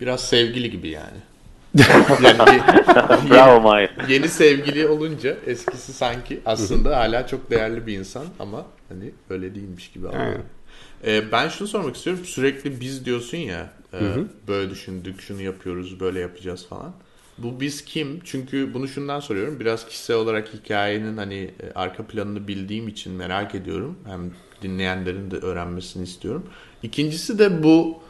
Biraz 0.00 0.28
sevgili 0.28 0.70
gibi 0.70 0.88
yani. 0.88 1.16
yani 2.22 2.62
Bravo 3.30 3.60
Mahir. 3.60 3.90
Yeni 4.08 4.28
sevgili 4.28 4.88
olunca 4.88 5.36
eskisi 5.46 5.92
sanki 5.92 6.40
aslında 6.46 6.96
hala 6.96 7.26
çok 7.26 7.50
değerli 7.50 7.86
bir 7.86 7.98
insan 7.98 8.24
ama 8.38 8.66
hani 8.88 9.10
öyle 9.30 9.54
değilmiş 9.54 9.90
gibi. 9.90 10.06
Ee, 11.06 11.32
ben 11.32 11.48
şunu 11.48 11.68
sormak 11.68 11.96
istiyorum. 11.96 12.24
Sürekli 12.24 12.80
biz 12.80 13.04
diyorsun 13.04 13.38
ya 13.38 13.70
e, 13.92 14.00
böyle 14.48 14.70
düşündük, 14.70 15.20
şunu 15.20 15.42
yapıyoruz, 15.42 16.00
böyle 16.00 16.20
yapacağız 16.20 16.66
falan. 16.68 16.92
Bu 17.38 17.60
biz 17.60 17.84
kim? 17.84 18.20
Çünkü 18.24 18.74
bunu 18.74 18.88
şundan 18.88 19.20
soruyorum. 19.20 19.60
Biraz 19.60 19.86
kişisel 19.86 20.16
olarak 20.16 20.48
hikayenin 20.54 21.16
hani 21.16 21.34
e, 21.34 21.72
arka 21.74 22.02
planını 22.02 22.48
bildiğim 22.48 22.88
için 22.88 23.12
merak 23.12 23.54
ediyorum. 23.54 23.98
Hem 24.06 24.20
dinleyenlerin 24.62 25.30
de 25.30 25.36
öğrenmesini 25.36 26.04
istiyorum. 26.04 26.46
İkincisi 26.82 27.38
de 27.38 27.62
bu 27.62 28.00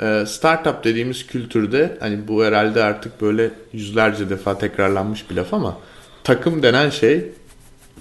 e, 0.00 0.24
startup 0.26 0.84
dediğimiz 0.84 1.26
kültürde 1.26 1.96
hani 2.00 2.28
bu 2.28 2.44
herhalde 2.44 2.82
artık 2.82 3.20
böyle 3.20 3.50
yüzlerce 3.72 4.30
defa 4.30 4.58
tekrarlanmış 4.58 5.30
bir 5.30 5.34
laf 5.34 5.54
ama 5.54 5.78
takım 6.24 6.62
denen 6.62 6.90
şey 6.90 7.32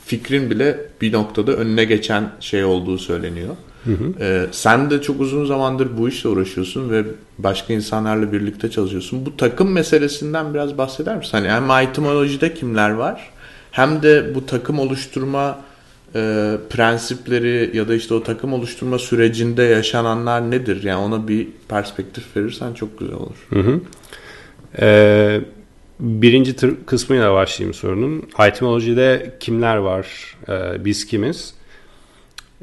fikrin 0.06 0.50
bile 0.50 0.86
bir 1.02 1.14
noktada 1.14 1.52
önüne 1.52 1.86
geçen 1.86 2.32
şey 2.40 2.66
olduğu 2.66 2.98
söyleniyor. 2.98 3.56
Hı 3.86 3.92
hı. 3.92 4.14
Ee, 4.20 4.46
sen 4.52 4.90
de 4.90 5.02
çok 5.02 5.22
uzun 5.22 5.46
zamandır 5.46 5.98
bu 5.98 6.10
işle 6.10 6.30
uğraşıyorsun 6.30 6.90
ve 6.90 7.04
başka 7.38 7.74
insanlarla 7.74 8.32
birlikte 8.32 8.70
çalışıyorsun. 8.72 9.26
Bu 9.26 9.38
takım 9.38 9.72
meselesinden 9.72 10.54
biraz 10.54 10.78
bahseder 10.78 11.18
misin? 11.18 11.32
Hani 11.32 11.50
hem 11.50 11.72
etimolojide 11.72 12.54
kimler 12.54 12.90
var 12.90 13.32
hem 13.72 14.04
de 14.04 14.36
bu 14.36 14.46
takım 14.46 14.80
oluşturma 14.80 15.60
e, 16.16 16.56
prensipleri 16.70 17.78
ya 17.78 17.88
da 17.88 17.96
işte 17.96 18.14
o 18.14 18.24
takım 18.24 18.54
oluşturma 18.54 19.00
sürecinde 19.00 19.64
yaşananlar 19.64 20.52
nedir? 20.52 20.84
Yani 20.84 21.00
ona 21.00 21.28
bir 21.28 21.48
perspektif 21.68 22.38
verirsen 22.38 22.74
çok 22.74 23.00
güzel 23.00 23.16
olur. 23.16 23.36
Hı 23.50 23.60
hı. 23.60 23.80
Ee, 24.82 25.42
birinci 26.00 26.56
tır 26.56 26.76
kısmıyla 26.86 27.34
başlayayım 27.34 27.74
sorunun. 27.74 28.24
Etimolojide 28.40 29.36
kimler 29.40 29.76
var? 29.76 30.36
Ee, 30.50 30.86
biz 30.86 31.08
kimiz? 31.08 31.54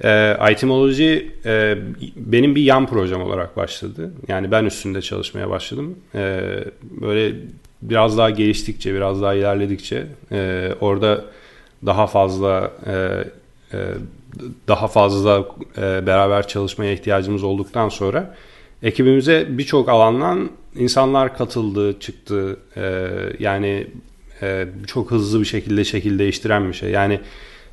E, 0.05 0.37
Itemology 0.53 1.17
e, 1.45 1.79
benim 2.17 2.55
bir 2.55 2.63
yan 2.63 2.87
projem 2.87 3.23
olarak 3.23 3.57
başladı. 3.57 4.13
Yani 4.29 4.51
ben 4.51 4.65
üstünde 4.65 5.03
çalışmaya 5.03 5.51
başladım. 5.51 5.99
E, 6.15 6.41
böyle 6.83 7.35
biraz 7.83 8.19
daha 8.19 8.31
geliştikçe, 8.31 8.95
biraz 8.95 9.23
daha 9.23 9.35
ilerledikçe 9.35 10.07
e, 10.33 10.71
orada 10.81 11.25
daha 11.87 12.07
fazla 12.07 12.73
e, 12.87 12.93
e, 13.73 13.79
daha 14.69 14.89
fazla 14.89 15.45
e, 15.79 16.07
beraber 16.07 16.49
çalışmaya 16.49 16.93
ihtiyacımız 16.93 17.45
olduktan 17.45 17.89
sonra 17.89 18.35
ekibimize 18.83 19.47
birçok 19.49 19.89
alandan 19.89 20.51
insanlar 20.75 21.37
katıldı, 21.37 22.01
çıktı. 22.01 22.57
E, 22.77 23.09
yani 23.39 23.87
e, 24.43 24.69
çok 24.87 25.11
hızlı 25.11 25.41
bir 25.41 25.45
şekilde 25.45 25.85
şekil 25.85 26.19
değiştiren 26.19 26.69
bir 26.69 26.75
şey. 26.75 26.91
Yani 26.91 27.21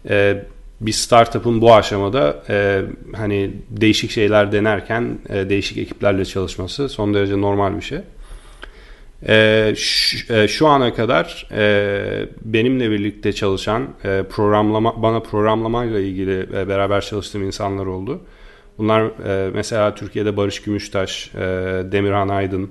e, 0.09 0.43
bir 0.85 0.91
startup'ın 0.91 1.61
bu 1.61 1.73
aşamada 1.73 2.43
e, 2.49 2.81
hani 3.15 3.51
değişik 3.69 4.11
şeyler 4.11 4.51
denerken 4.51 5.17
e, 5.29 5.49
değişik 5.49 5.77
ekiplerle 5.77 6.25
çalışması 6.25 6.89
son 6.89 7.13
derece 7.13 7.41
normal 7.41 7.75
bir 7.75 7.81
şey. 7.81 7.99
E, 9.27 9.73
şu, 9.77 10.33
e, 10.33 10.47
şu 10.47 10.67
ana 10.67 10.93
kadar 10.93 11.47
e, 11.51 12.25
benimle 12.45 12.91
birlikte 12.91 13.33
çalışan 13.33 13.87
e, 14.03 14.23
programlama 14.29 15.03
bana 15.03 15.19
programlamayla 15.19 15.99
ilgili 15.99 16.39
e, 16.39 16.67
beraber 16.67 17.01
çalıştığım 17.01 17.43
insanlar 17.43 17.85
oldu. 17.85 18.21
Bunlar 18.77 19.01
e, 19.01 19.49
mesela 19.53 19.95
Türkiye'de 19.95 20.37
Barış 20.37 20.61
Gümüştaş, 20.61 21.31
e, 21.35 21.39
Demirhan 21.91 22.29
Aydın, 22.29 22.69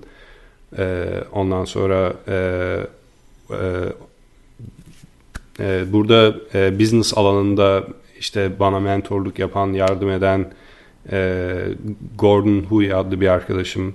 e, 0.79 1.07
ondan 1.33 1.65
sonra 1.65 2.13
e, 2.29 2.37
e, 3.51 3.57
e 5.61 5.93
burada 5.93 6.35
e, 6.55 6.79
business 6.79 7.19
alanında 7.19 7.85
işte 8.23 8.51
bana 8.61 8.81
mentorluk 8.81 9.39
yapan, 9.39 9.73
yardım 9.73 10.11
eden 10.11 10.47
e, 11.13 11.55
Gordon 12.19 12.61
Huy 12.69 12.95
adlı 12.95 13.21
bir 13.21 13.29
arkadaşım. 13.29 13.95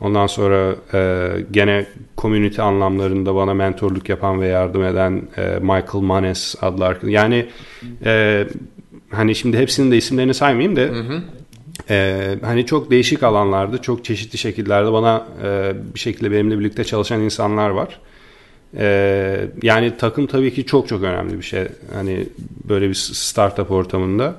Ondan 0.00 0.26
sonra 0.26 0.76
e, 0.94 1.30
gene 1.50 1.86
community 2.18 2.60
anlamlarında 2.60 3.34
bana 3.34 3.54
mentorluk 3.54 4.08
yapan 4.08 4.40
ve 4.40 4.46
yardım 4.46 4.84
eden 4.84 5.22
e, 5.36 5.58
Michael 5.60 6.02
Manes 6.02 6.54
adlı 6.62 6.84
arkadaşım. 6.84 7.10
Yani 7.10 7.46
e, 8.04 8.44
hani 9.10 9.34
şimdi 9.34 9.58
hepsinin 9.58 9.90
de 9.90 9.96
isimlerini 9.96 10.34
saymayayım 10.34 10.76
da 10.76 10.80
hı 10.80 11.00
hı. 11.00 11.22
E, 11.90 12.36
hani 12.42 12.66
çok 12.66 12.90
değişik 12.90 13.22
alanlarda, 13.22 13.82
çok 13.82 14.04
çeşitli 14.04 14.38
şekillerde 14.38 14.92
bana 14.92 15.26
e, 15.44 15.72
bir 15.94 16.00
şekilde 16.00 16.30
benimle 16.30 16.58
birlikte 16.58 16.84
çalışan 16.84 17.20
insanlar 17.20 17.70
var. 17.70 18.00
Ee, 18.76 19.48
yani 19.62 19.96
takım 19.98 20.26
tabii 20.26 20.54
ki 20.54 20.66
çok 20.66 20.88
çok 20.88 21.02
önemli 21.02 21.38
bir 21.38 21.42
şey. 21.42 21.66
Hani 21.94 22.26
böyle 22.68 22.88
bir 22.88 22.94
startup 22.94 23.70
ortamında. 23.70 24.34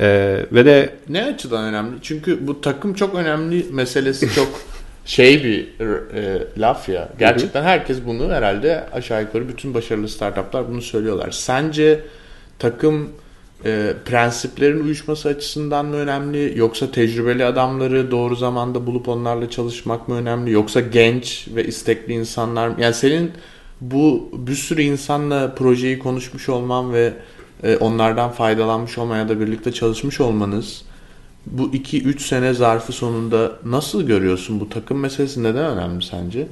Ee, 0.00 0.46
ve 0.52 0.64
de 0.64 0.94
ne 1.08 1.24
açıdan 1.24 1.64
önemli? 1.64 1.96
Çünkü 2.02 2.46
bu 2.46 2.60
takım 2.60 2.94
çok 2.94 3.14
önemli 3.14 3.66
meselesi 3.72 4.34
çok 4.34 4.48
şey 5.04 5.44
bir 5.44 5.80
e, 6.14 6.46
laf 6.58 6.88
ya. 6.88 7.08
Gerçekten 7.18 7.62
herkes 7.62 7.98
bunu 8.06 8.32
herhalde 8.32 8.84
aşağı 8.92 9.22
yukarı 9.22 9.48
bütün 9.48 9.74
başarılı 9.74 10.08
startuplar 10.08 10.68
bunu 10.68 10.82
söylüyorlar. 10.82 11.30
Sence 11.30 12.00
takım 12.58 13.08
e, 13.64 13.94
prensiplerin 14.04 14.84
uyuşması 14.84 15.28
açısından 15.28 15.86
mı 15.86 15.96
önemli 15.96 16.58
yoksa 16.58 16.90
tecrübeli 16.90 17.44
adamları 17.44 18.10
doğru 18.10 18.36
zamanda 18.36 18.86
bulup 18.86 19.08
onlarla 19.08 19.50
çalışmak 19.50 20.08
mı 20.08 20.14
önemli 20.14 20.50
yoksa 20.50 20.80
genç 20.80 21.48
ve 21.54 21.64
istekli 21.64 22.12
insanlar 22.12 22.68
mı? 22.68 22.76
Yani 22.78 22.94
senin 22.94 23.32
bu 23.80 24.30
bir 24.32 24.54
sürü 24.54 24.82
insanla 24.82 25.54
projeyi 25.54 25.98
konuşmuş 25.98 26.48
olman 26.48 26.92
ve 26.92 27.12
e, 27.62 27.76
onlardan 27.76 28.30
faydalanmış 28.30 28.98
olmaya 28.98 29.28
da 29.28 29.40
birlikte 29.40 29.72
çalışmış 29.72 30.20
olmanız 30.20 30.84
bu 31.46 31.70
2-3 31.70 32.18
sene 32.18 32.54
zarfı 32.54 32.92
sonunda 32.92 33.52
nasıl 33.64 34.02
görüyorsun? 34.02 34.60
Bu 34.60 34.68
takım 34.68 34.98
meselesi 34.98 35.42
neden 35.42 35.64
önemli 35.64 36.04
sence? 36.04 36.46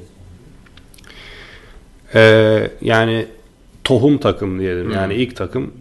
Ee, 2.14 2.70
yani 2.80 3.26
tohum 3.84 4.18
takım 4.18 4.58
diyelim. 4.58 4.84
Hmm. 4.84 4.94
Yani 4.94 5.14
ilk 5.14 5.36
takım 5.36 5.72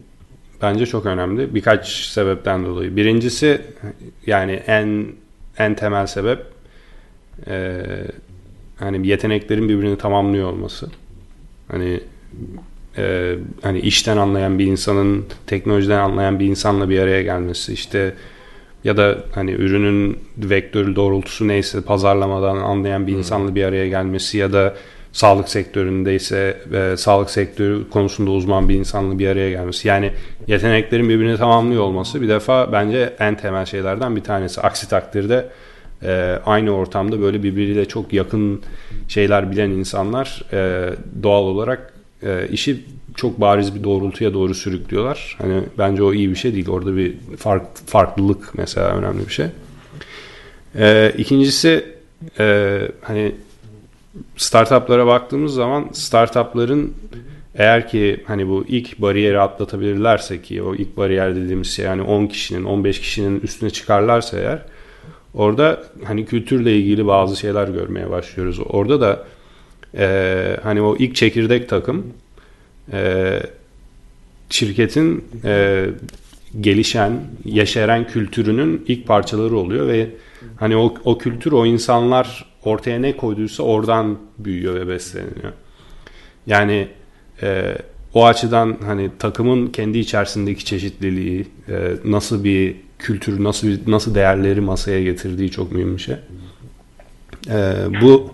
bence 0.61 0.85
çok 0.85 1.05
önemli. 1.05 1.55
Birkaç 1.55 2.05
sebepten 2.05 2.65
dolayı. 2.65 2.95
Birincisi 2.95 3.61
yani 4.25 4.51
en 4.51 5.05
en 5.57 5.75
temel 5.75 6.07
sebep 6.07 6.39
e, 7.47 7.83
hani 8.79 9.07
yeteneklerin 9.07 9.69
birbirini 9.69 9.97
tamamlıyor 9.97 10.51
olması. 10.51 10.89
Hani 11.67 11.99
e, 12.97 13.35
hani 13.61 13.79
işten 13.79 14.17
anlayan 14.17 14.59
bir 14.59 14.65
insanın 14.65 15.25
teknolojiden 15.47 15.99
anlayan 15.99 16.39
bir 16.39 16.45
insanla 16.45 16.89
bir 16.89 16.99
araya 16.99 17.21
gelmesi 17.21 17.73
işte 17.73 18.13
ya 18.83 18.97
da 18.97 19.17
hani 19.31 19.51
ürünün 19.51 20.19
vektörü 20.37 20.95
doğrultusu 20.95 21.47
neyse 21.47 21.81
pazarlamadan 21.81 22.57
anlayan 22.57 23.07
bir 23.07 23.13
insanla 23.13 23.55
bir 23.55 23.63
araya 23.63 23.87
gelmesi 23.87 24.37
ya 24.37 24.53
da 24.53 24.75
sağlık 25.11 25.49
sektöründeyse 25.49 26.57
ve 26.71 26.97
sağlık 26.97 27.29
sektörü 27.29 27.89
konusunda 27.89 28.31
uzman 28.31 28.69
bir 28.69 28.75
insanla 28.75 29.19
bir 29.19 29.27
araya 29.27 29.49
gelmesi. 29.49 29.87
Yani 29.87 30.11
yeteneklerin 30.47 31.09
birbirini 31.09 31.37
tamamlıyor 31.37 31.83
olması 31.83 32.21
bir 32.21 32.29
defa 32.29 32.71
bence 32.71 33.13
en 33.19 33.37
temel 33.37 33.65
şeylerden 33.65 34.15
bir 34.15 34.23
tanesi. 34.23 34.61
Aksi 34.61 34.89
takdirde 34.89 35.49
e, 36.03 36.39
aynı 36.45 36.71
ortamda 36.71 37.21
böyle 37.21 37.43
birbiriyle 37.43 37.85
çok 37.85 38.13
yakın 38.13 38.61
şeyler 39.07 39.51
bilen 39.51 39.69
insanlar 39.69 40.41
e, 40.53 40.89
doğal 41.23 41.43
olarak 41.43 41.93
e, 42.23 42.47
işi 42.51 42.83
çok 43.15 43.41
bariz 43.41 43.75
bir 43.75 43.83
doğrultuya 43.83 44.33
doğru 44.33 44.53
sürüklüyorlar. 44.53 45.35
Hani 45.37 45.61
bence 45.77 46.03
o 46.03 46.13
iyi 46.13 46.29
bir 46.29 46.35
şey 46.35 46.53
değil. 46.53 46.69
Orada 46.69 46.95
bir 46.95 47.15
fark, 47.37 47.77
farklılık 47.85 48.57
mesela 48.57 48.89
önemli 48.89 49.27
bir 49.27 49.33
şey. 49.33 49.45
E, 50.75 51.13
ikincisi 51.17 51.85
e, 52.39 52.79
hani 53.01 53.35
startuplara 54.37 55.07
baktığımız 55.07 55.53
zaman 55.53 55.89
startupların 55.93 56.93
eğer 57.55 57.87
ki 57.87 58.23
hani 58.27 58.47
bu 58.47 58.65
ilk 58.67 59.01
bariyeri 59.01 59.39
atlatabilirlerse 59.39 60.41
ki 60.41 60.61
o 60.61 60.75
ilk 60.75 60.97
bariyer 60.97 61.35
dediğimiz 61.35 61.75
şey 61.75 61.85
yani 61.85 62.01
10 62.01 62.27
kişinin 62.27 62.63
15 62.63 63.01
kişinin 63.01 63.39
üstüne 63.39 63.69
çıkarlarsa 63.69 64.39
eğer 64.39 64.61
orada 65.33 65.83
hani 66.03 66.25
kültürle 66.25 66.77
ilgili 66.77 67.07
bazı 67.07 67.35
şeyler 67.35 67.67
görmeye 67.67 68.09
başlıyoruz. 68.09 68.59
Orada 68.69 69.01
da 69.01 69.25
e, 69.97 70.57
hani 70.63 70.81
o 70.81 70.95
ilk 70.99 71.15
çekirdek 71.15 71.69
takım 71.69 72.13
e, 72.93 73.39
şirketin 74.49 75.25
e, 75.43 75.85
gelişen, 76.61 77.21
yeşeren 77.45 78.07
kültürünün 78.07 78.85
ilk 78.87 79.07
parçaları 79.07 79.57
oluyor 79.57 79.87
ve 79.87 80.09
hani 80.55 80.75
o, 80.77 80.93
o 81.03 81.17
kültür 81.17 81.51
o 81.51 81.65
insanlar 81.65 82.45
ortaya 82.63 82.99
ne 82.99 83.17
koyduysa 83.17 83.63
oradan 83.63 84.17
büyüyor 84.37 84.75
ve 84.75 84.87
besleniyor. 84.87 85.53
Yani 86.47 86.87
e, 87.41 87.77
o 88.13 88.25
açıdan 88.25 88.77
hani 88.85 89.09
takımın 89.19 89.67
kendi 89.67 89.97
içerisindeki 89.97 90.65
çeşitliliği, 90.65 91.47
e, 91.69 91.91
nasıl 92.05 92.43
bir 92.43 92.75
kültür, 92.99 93.43
nasıl 93.43 93.67
bir, 93.67 93.79
nasıl 93.87 94.15
değerleri 94.15 94.61
masaya 94.61 95.03
getirdiği 95.03 95.51
çok 95.51 95.71
mühim 95.71 95.97
bir 95.97 96.01
şey. 96.01 96.15
E, 97.49 97.75
bu 98.01 98.31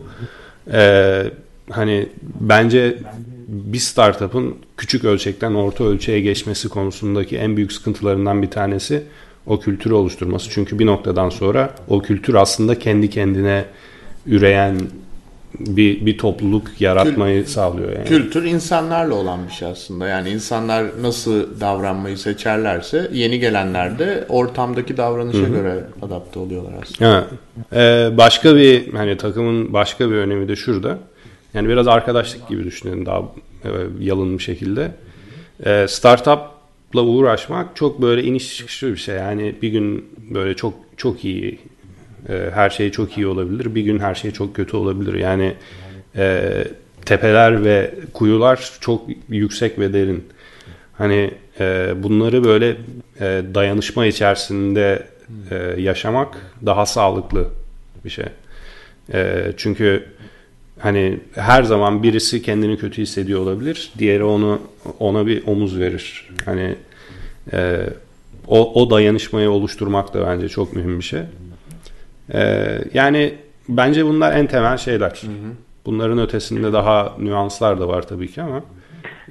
e, 0.73 1.23
hani 1.69 2.09
bence 2.23 2.97
bir 3.47 3.79
startup'ın 3.79 4.55
küçük 4.83 5.05
ölçekten 5.05 5.53
orta 5.53 5.83
ölçeğe 5.83 6.21
geçmesi 6.21 6.69
konusundaki 6.69 7.37
en 7.37 7.57
büyük 7.57 7.71
sıkıntılarından 7.71 8.41
bir 8.41 8.49
tanesi 8.49 9.03
o 9.47 9.59
kültürü 9.59 9.93
oluşturması. 9.93 10.49
Çünkü 10.49 10.79
bir 10.79 10.85
noktadan 10.85 11.29
sonra 11.29 11.75
o 11.87 12.01
kültür 12.01 12.33
aslında 12.33 12.79
kendi 12.79 13.09
kendine 13.09 13.65
üreyen 14.25 14.81
bir, 15.59 16.05
bir 16.05 16.17
topluluk 16.17 16.81
yaratmayı 16.81 17.43
Kül, 17.43 17.51
sağlıyor. 17.51 17.91
Yani. 17.91 18.05
Kültür 18.05 18.43
insanlarla 18.43 19.15
olan 19.15 19.47
bir 19.47 19.53
şey 19.53 19.67
aslında. 19.67 20.07
Yani 20.07 20.29
insanlar 20.29 20.85
nasıl 21.01 21.59
davranmayı 21.59 22.17
seçerlerse 22.17 23.09
yeni 23.13 23.39
gelenler 23.39 23.99
de 23.99 24.25
ortamdaki 24.29 24.97
davranışa 24.97 25.37
Hı-hı. 25.37 25.53
göre 25.53 25.83
adapte 26.01 26.39
oluyorlar 26.39 26.73
aslında. 26.81 27.11
Ha. 27.11 27.25
Ee, 27.73 28.09
başka 28.17 28.55
bir 28.55 28.93
hani 28.93 29.17
takımın 29.17 29.73
başka 29.73 30.09
bir 30.09 30.15
önemi 30.15 30.47
de 30.47 30.55
şurada. 30.55 30.97
Yani 31.53 31.69
biraz 31.69 31.87
arkadaşlık 31.87 32.47
gibi 32.47 32.63
düşünün 32.63 33.05
daha 33.05 33.21
yalın 33.99 34.37
bir 34.37 34.43
şekilde. 34.43 34.91
E, 35.65 35.85
startup'la 35.87 37.01
uğraşmak 37.01 37.75
çok 37.75 38.01
böyle 38.01 38.23
iniş 38.23 38.57
çıkışlı 38.57 38.91
bir 38.91 38.97
şey. 38.97 39.15
Yani 39.15 39.55
bir 39.61 39.69
gün 39.69 40.05
böyle 40.33 40.55
çok 40.55 40.73
çok 40.97 41.25
iyi 41.25 41.59
e, 42.29 42.49
her 42.53 42.69
şey 42.69 42.91
çok 42.91 43.17
iyi 43.17 43.27
olabilir. 43.27 43.75
Bir 43.75 43.81
gün 43.81 43.99
her 43.99 44.15
şey 44.15 44.31
çok 44.31 44.55
kötü 44.55 44.77
olabilir. 44.77 45.13
Yani 45.13 45.53
e, 46.15 46.53
tepeler 47.05 47.65
ve 47.65 47.93
kuyular 48.13 48.71
çok 48.79 49.01
yüksek 49.29 49.79
ve 49.79 49.93
derin. 49.93 50.23
Hani 50.93 51.31
e, 51.59 51.93
bunları 52.03 52.43
böyle 52.43 52.77
e, 53.19 53.41
dayanışma 53.53 54.05
içerisinde 54.05 55.07
e, 55.51 55.55
yaşamak 55.81 56.37
daha 56.65 56.85
sağlıklı 56.85 57.47
bir 58.05 58.09
şey. 58.09 58.25
E, 59.13 59.51
çünkü 59.57 60.05
hani 60.83 61.19
her 61.35 61.63
zaman 61.63 62.03
birisi 62.03 62.41
kendini 62.41 62.77
kötü 62.77 63.01
hissediyor 63.01 63.39
olabilir. 63.39 63.91
Diğeri 63.97 64.23
onu 64.23 64.61
ona 64.99 65.27
bir 65.27 65.47
omuz 65.47 65.79
verir. 65.79 66.29
Hani 66.45 66.75
e, 67.53 67.79
o, 68.47 68.81
o 68.81 68.89
dayanışmayı 68.89 69.49
oluşturmak 69.49 70.13
da 70.13 70.27
bence 70.27 70.49
çok 70.49 70.75
mühim 70.75 70.99
bir 70.99 71.03
şey. 71.03 71.21
E, 72.33 72.69
yani 72.93 73.33
bence 73.69 74.05
bunlar 74.05 74.35
en 74.35 74.47
temel 74.47 74.77
şeyler. 74.77 75.09
Hı 75.21 75.27
hı. 75.27 75.53
Bunların 75.85 76.19
ötesinde 76.19 76.73
daha 76.73 77.13
nüanslar 77.19 77.79
da 77.79 77.87
var 77.87 78.01
tabii 78.01 78.27
ki 78.27 78.41
ama. 78.41 78.61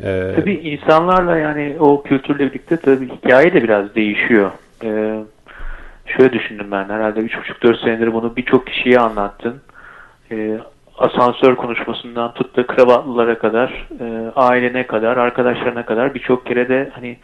E, 0.03 0.33
tabii 0.37 0.55
insanlarla 0.55 1.37
yani 1.37 1.77
o 1.81 2.03
kültürle 2.03 2.47
birlikte 2.47 2.77
tabii 2.77 3.09
hikaye 3.09 3.55
de 3.55 3.63
biraz 3.63 3.95
değişiyor. 3.95 4.51
E, 4.85 5.21
şöyle 6.07 6.33
düşündüm 6.33 6.67
ben 6.71 6.85
herhalde 6.85 7.21
3,5-4 7.21 7.85
senedir 7.85 8.13
bunu 8.13 8.37
birçok 8.37 8.67
kişiye 8.67 8.99
anlattın. 8.99 9.61
E, 10.31 10.59
asansör 11.03 11.57
konuşmasından 11.57 12.35
tut 12.35 12.57
da 12.57 12.67
kravatlılara 12.67 13.39
kadar, 13.39 13.89
e, 14.01 14.33
ailene 14.37 14.87
kadar, 14.87 15.17
arkadaşlarına 15.17 15.85
kadar 15.87 16.15
birçok 16.15 16.47
kere 16.47 16.69
de 16.69 16.91
hani 16.95 17.17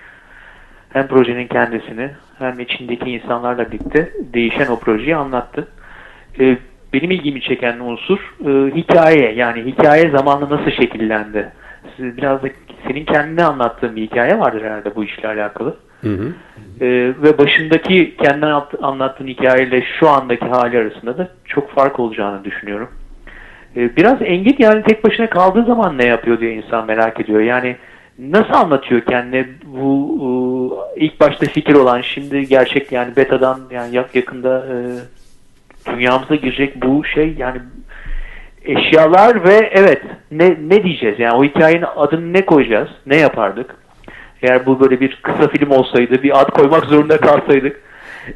hem 0.92 1.06
projenin 1.06 1.46
kendisini 1.46 2.10
hem 2.38 2.60
içindeki 2.60 3.10
insanlarla 3.10 3.66
birlikte 3.66 4.12
değişen 4.34 4.66
o 4.66 4.78
projeyi 4.78 5.16
anlattı. 5.16 5.68
E, 6.40 6.58
benim 6.92 7.10
ilgimi 7.10 7.40
çeken 7.40 7.78
unsur 7.78 8.18
e, 8.46 8.76
hikaye. 8.76 9.32
Yani 9.32 9.64
hikaye 9.64 10.10
zamanla 10.10 10.50
nasıl 10.50 10.70
şekillendi? 10.70 11.52
Siz 11.96 12.16
biraz 12.16 12.42
da 12.42 12.48
senin 12.86 13.04
kendine 13.04 13.44
anlattığın 13.44 13.96
bir 13.96 14.02
hikaye 14.02 14.38
vardır 14.38 14.62
herhalde 14.62 14.94
bu 14.94 15.04
işle 15.04 15.28
alakalı. 15.28 15.76
Hı 16.00 16.08
hı. 16.08 16.32
E, 16.80 16.86
ve 17.22 17.38
başındaki 17.38 18.16
kendine 18.16 18.52
anlattığın 18.82 19.26
hikayeyle 19.26 19.84
şu 20.00 20.08
andaki 20.08 20.44
hali 20.44 20.78
arasında 20.78 21.18
da 21.18 21.28
çok 21.44 21.70
fark 21.70 22.00
olacağını 22.00 22.44
düşünüyorum. 22.44 22.88
Ee, 23.76 23.96
biraz 23.96 24.22
Engin 24.22 24.56
yani 24.58 24.82
tek 24.82 25.04
başına 25.04 25.30
kaldığı 25.30 25.64
zaman 25.64 25.98
ne 25.98 26.04
yapıyor 26.04 26.40
diye 26.40 26.54
insan 26.54 26.86
merak 26.86 27.20
ediyor. 27.20 27.40
Yani 27.40 27.76
nasıl 28.18 28.54
anlatıyor 28.54 29.00
kendine 29.00 29.46
bu 29.64 30.86
ilk 30.96 31.20
başta 31.20 31.46
fikir 31.46 31.74
olan 31.74 32.00
şimdi 32.00 32.48
gerçek 32.48 32.92
yani 32.92 33.16
betadan 33.16 33.60
yani 33.70 33.96
yakında 33.96 34.66
e, 34.66 34.74
dünyamıza 35.92 36.34
girecek 36.34 36.82
bu 36.82 37.04
şey 37.04 37.34
yani 37.38 37.58
eşyalar 38.64 39.44
ve 39.44 39.70
evet 39.72 40.02
ne 40.30 40.56
ne 40.68 40.84
diyeceğiz? 40.84 41.18
Yani 41.18 41.34
o 41.34 41.44
hikayenin 41.44 41.86
adını 41.96 42.32
ne 42.32 42.46
koyacağız? 42.46 42.88
Ne 43.06 43.16
yapardık? 43.16 43.76
Eğer 44.42 44.66
bu 44.66 44.80
böyle 44.80 45.00
bir 45.00 45.18
kısa 45.22 45.48
film 45.48 45.70
olsaydı 45.70 46.22
bir 46.22 46.40
ad 46.40 46.50
koymak 46.50 46.84
zorunda 46.84 47.16
kalsaydık 47.16 47.80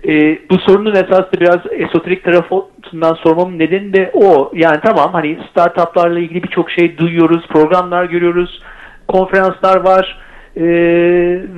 e, 0.08 0.38
bu 0.50 0.58
sorunun 0.58 0.94
esasında 0.94 1.40
biraz 1.40 1.58
esoterik 1.70 2.24
tarafından 2.24 3.14
sormamın 3.14 3.58
nedeni 3.58 3.92
de 3.92 4.10
o. 4.14 4.52
Yani 4.54 4.78
tamam 4.84 5.12
hani 5.12 5.38
startuplarla 5.50 6.18
ilgili 6.18 6.42
birçok 6.42 6.70
şey 6.70 6.98
duyuyoruz, 6.98 7.46
programlar 7.48 8.04
görüyoruz, 8.04 8.62
konferanslar 9.08 9.76
var 9.76 10.18
e, 10.56 10.64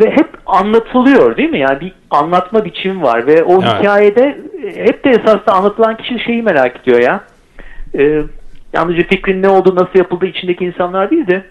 ve 0.00 0.10
hep 0.10 0.28
anlatılıyor 0.46 1.36
değil 1.36 1.50
mi? 1.50 1.58
Yani 1.58 1.80
bir 1.80 1.92
anlatma 2.10 2.64
biçimi 2.64 3.02
var 3.02 3.26
ve 3.26 3.42
o 3.42 3.62
evet. 3.62 3.74
hikayede 3.74 4.38
hep 4.76 5.04
de 5.04 5.10
esasında 5.10 5.52
anlatılan 5.52 5.96
kişi 5.96 6.18
şeyi 6.18 6.42
merak 6.42 6.80
ediyor 6.80 7.00
ya. 7.00 7.20
E, 7.98 8.22
yalnızca 8.72 9.02
fikrin 9.02 9.42
ne 9.42 9.48
olduğu, 9.48 9.74
nasıl 9.74 9.98
yapıldığı 9.98 10.26
içindeki 10.26 10.64
insanlar 10.64 11.10
değil 11.10 11.26
de 11.26 11.42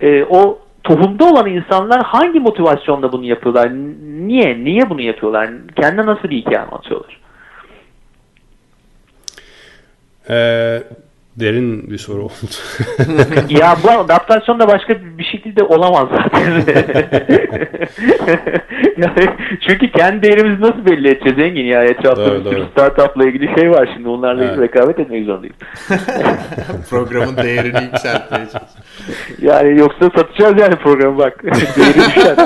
e, 0.00 0.24
o 0.24 0.58
tohumda 0.88 1.24
olan 1.24 1.46
insanlar 1.46 2.02
hangi 2.02 2.40
motivasyonla 2.40 3.12
bunu 3.12 3.24
yapıyorlar? 3.24 3.70
Niye? 4.26 4.64
Niye 4.64 4.90
bunu 4.90 5.00
yapıyorlar? 5.00 5.50
Kendine 5.76 6.06
nasıl 6.06 6.30
bir 6.30 6.36
hikaye 6.36 6.58
anlatıyorlar? 6.58 7.20
Ee, 10.30 10.82
derin 11.36 11.90
bir 11.90 11.98
soru 11.98 12.22
oldu. 12.22 12.32
ya 13.48 13.76
bu 13.82 13.90
adaptasyon 13.90 14.60
da 14.60 14.68
başka 14.68 14.94
bir 15.18 15.24
şekilde 15.24 15.62
olamaz 15.62 16.08
zaten. 16.10 16.62
yani, 18.98 19.36
çünkü 19.68 19.92
kendi 19.92 20.22
değerimizi 20.22 20.62
nasıl 20.62 20.86
belli 20.86 21.08
edeceğiz 21.08 21.38
Engin 21.38 21.64
ya? 21.64 21.84
Etrafta 21.84 22.34
bir 22.34 22.50
sürü 22.50 22.66
startupla 22.72 23.24
ilgili 23.24 23.60
şey 23.60 23.70
var 23.70 23.90
şimdi. 23.94 24.08
Onlarla 24.08 24.44
evet. 24.44 24.58
rekabet 24.58 24.98
etmek 24.98 25.26
zorundayız. 25.26 25.56
Programın 26.90 27.36
değerini 27.36 27.82
yükseltmeye 27.82 28.46
Yani 29.42 29.78
yoksa 29.78 30.10
satacağız 30.16 30.60
yani 30.60 30.76
programı 30.76 31.18
bak. 31.18 31.44
Değeri 31.76 31.94
düşer. 31.94 32.36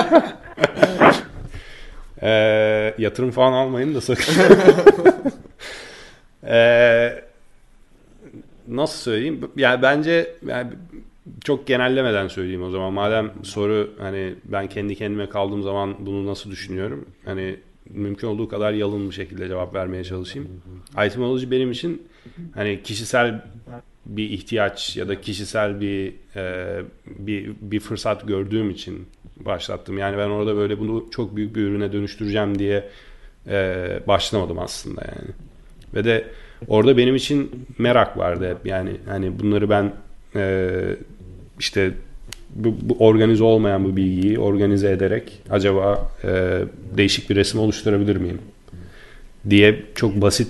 ee, 2.22 2.94
yatırım 2.98 3.30
falan 3.30 3.52
almayın 3.52 3.94
da 3.94 4.00
sakın. 4.00 4.34
Eee 6.46 7.22
nasıl 8.68 8.98
söyleyeyim? 8.98 9.50
Yani 9.56 9.82
bence 9.82 10.34
yani 10.46 10.70
çok 11.44 11.66
genellemeden 11.66 12.28
söyleyeyim 12.28 12.62
o 12.62 12.70
zaman. 12.70 12.92
Madem 12.92 13.32
soru 13.42 13.90
hani 13.98 14.34
ben 14.44 14.68
kendi 14.68 14.96
kendime 14.96 15.28
kaldığım 15.28 15.62
zaman 15.62 15.94
bunu 16.06 16.26
nasıl 16.26 16.50
düşünüyorum? 16.50 17.06
Hani 17.24 17.56
mümkün 17.90 18.28
olduğu 18.28 18.48
kadar 18.48 18.72
yalın 18.72 19.10
bir 19.10 19.14
şekilde 19.14 19.48
cevap 19.48 19.74
vermeye 19.74 20.04
çalışayım. 20.04 20.48
Etimoloji 20.98 21.50
benim 21.50 21.70
için 21.70 22.02
hani 22.54 22.82
kişisel 22.82 23.44
bir 24.06 24.30
ihtiyaç 24.30 24.96
ya 24.96 25.08
da 25.08 25.20
kişisel 25.20 25.80
bir 25.80 26.14
e, 26.36 26.82
bir 27.06 27.52
bir 27.60 27.80
fırsat 27.80 28.28
gördüğüm 28.28 28.70
için 28.70 29.06
başlattım. 29.36 29.98
Yani 29.98 30.18
ben 30.18 30.28
orada 30.28 30.56
böyle 30.56 30.78
bunu 30.78 31.06
çok 31.10 31.36
büyük 31.36 31.56
bir 31.56 31.62
ürüne 31.62 31.92
dönüştüreceğim 31.92 32.58
diye 32.58 32.88
e, 33.46 34.00
başlamadım 34.06 34.58
aslında 34.58 35.00
yani. 35.00 35.30
Ve 35.94 36.04
de 36.04 36.32
Orada 36.68 36.96
benim 36.96 37.14
için 37.14 37.66
merak 37.78 38.16
vardı 38.16 38.50
hep 38.50 38.66
yani 38.66 38.90
hani 39.08 39.38
bunları 39.38 39.70
ben 39.70 39.92
e, 40.34 40.96
işte 41.62 41.90
bu, 42.54 42.76
bu 42.82 42.96
organize 42.98 43.44
olmayan 43.44 43.84
bu 43.84 43.96
bilgiyi 43.96 44.38
organize 44.38 44.90
ederek 44.90 45.42
acaba 45.50 46.10
e, 46.24 46.60
değişik 46.96 47.30
bir 47.30 47.36
resim 47.36 47.60
oluşturabilir 47.60 48.16
miyim 48.16 48.38
diye 49.50 49.82
çok 49.94 50.20
basit 50.20 50.48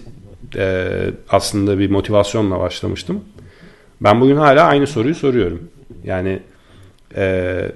e, 0.57 0.89
aslında 1.29 1.79
bir 1.79 1.91
motivasyonla 1.91 2.61
başlamıştım. 2.61 3.25
Ben 4.01 4.21
bugün 4.21 4.37
hala 4.37 4.65
aynı 4.65 4.87
soruyu 4.87 5.15
soruyorum. 5.15 5.69
Yani 6.05 6.41
e, 7.17 7.73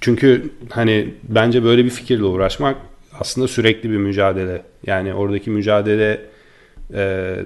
çünkü 0.00 0.50
hani 0.70 1.14
bence 1.22 1.64
böyle 1.64 1.84
bir 1.84 1.90
fikirle 1.90 2.24
uğraşmak 2.24 2.76
aslında 3.20 3.48
sürekli 3.48 3.90
bir 3.90 3.96
mücadele. 3.96 4.62
Yani 4.86 5.14
oradaki 5.14 5.50
mücadele 5.50 6.20
e, 6.94 7.36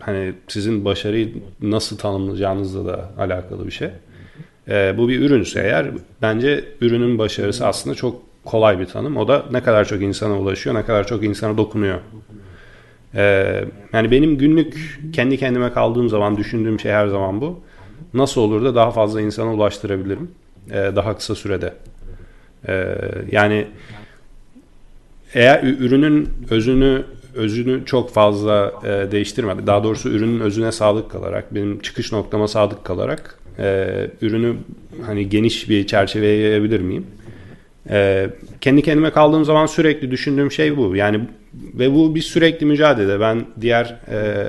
hani 0.00 0.32
sizin 0.48 0.84
başarıyı 0.84 1.34
nasıl 1.62 1.98
tanımlayacağınızla 1.98 2.86
da 2.86 3.10
alakalı 3.18 3.66
bir 3.66 3.70
şey. 3.70 3.88
E, 4.68 4.94
bu 4.98 5.08
bir 5.08 5.20
ürünse 5.20 5.60
eğer 5.60 5.86
bence 6.22 6.64
ürünün 6.80 7.18
başarısı 7.18 7.66
aslında 7.66 7.96
çok 7.96 8.22
kolay 8.44 8.78
bir 8.78 8.86
tanım. 8.86 9.16
O 9.16 9.28
da 9.28 9.44
ne 9.52 9.62
kadar 9.62 9.84
çok 9.84 10.02
insana 10.02 10.38
ulaşıyor, 10.38 10.76
ne 10.76 10.84
kadar 10.84 11.06
çok 11.06 11.24
insana 11.24 11.56
dokunuyor. 11.56 12.00
Ee, 13.14 13.64
yani 13.92 14.10
benim 14.10 14.38
günlük 14.38 15.00
kendi 15.12 15.38
kendime 15.38 15.72
kaldığım 15.72 16.08
zaman 16.08 16.36
düşündüğüm 16.36 16.80
şey 16.80 16.92
her 16.92 17.08
zaman 17.08 17.40
bu. 17.40 17.60
Nasıl 18.14 18.40
olur 18.40 18.64
da 18.64 18.74
daha 18.74 18.90
fazla 18.90 19.20
insana 19.20 19.54
ulaştırabilirim 19.54 20.30
ee, 20.70 20.74
daha 20.74 21.16
kısa 21.16 21.34
sürede. 21.34 21.74
Ee, 22.68 22.94
yani 23.32 23.66
eğer 25.34 25.62
ürünün 25.62 26.28
özünü 26.50 27.04
özünü 27.38 27.84
çok 27.84 28.10
fazla 28.10 28.72
e, 28.84 29.12
değiştirmedi. 29.12 29.66
Daha 29.66 29.84
doğrusu 29.84 30.08
ürünün 30.08 30.40
özüne 30.40 30.72
sadık 30.72 31.10
kalarak, 31.10 31.54
benim 31.54 31.80
çıkış 31.80 32.12
noktama 32.12 32.48
sadık 32.48 32.84
kalarak 32.84 33.38
e, 33.58 34.10
ürünü 34.20 34.56
hani 35.06 35.28
geniş 35.28 35.68
bir 35.68 35.86
çerçeveye 35.86 36.40
yayabilir 36.40 36.80
miyim? 36.80 37.06
E, 37.90 38.30
kendi 38.60 38.82
kendime 38.82 39.10
kaldığım 39.10 39.44
zaman 39.44 39.66
sürekli 39.66 40.10
düşündüğüm 40.10 40.52
şey 40.52 40.76
bu. 40.76 40.96
Yani 40.96 41.20
ve 41.54 41.94
bu 41.94 42.14
bir 42.14 42.22
sürekli 42.22 42.66
mücadele. 42.66 43.20
Ben 43.20 43.46
diğer 43.60 43.96
e, 44.10 44.46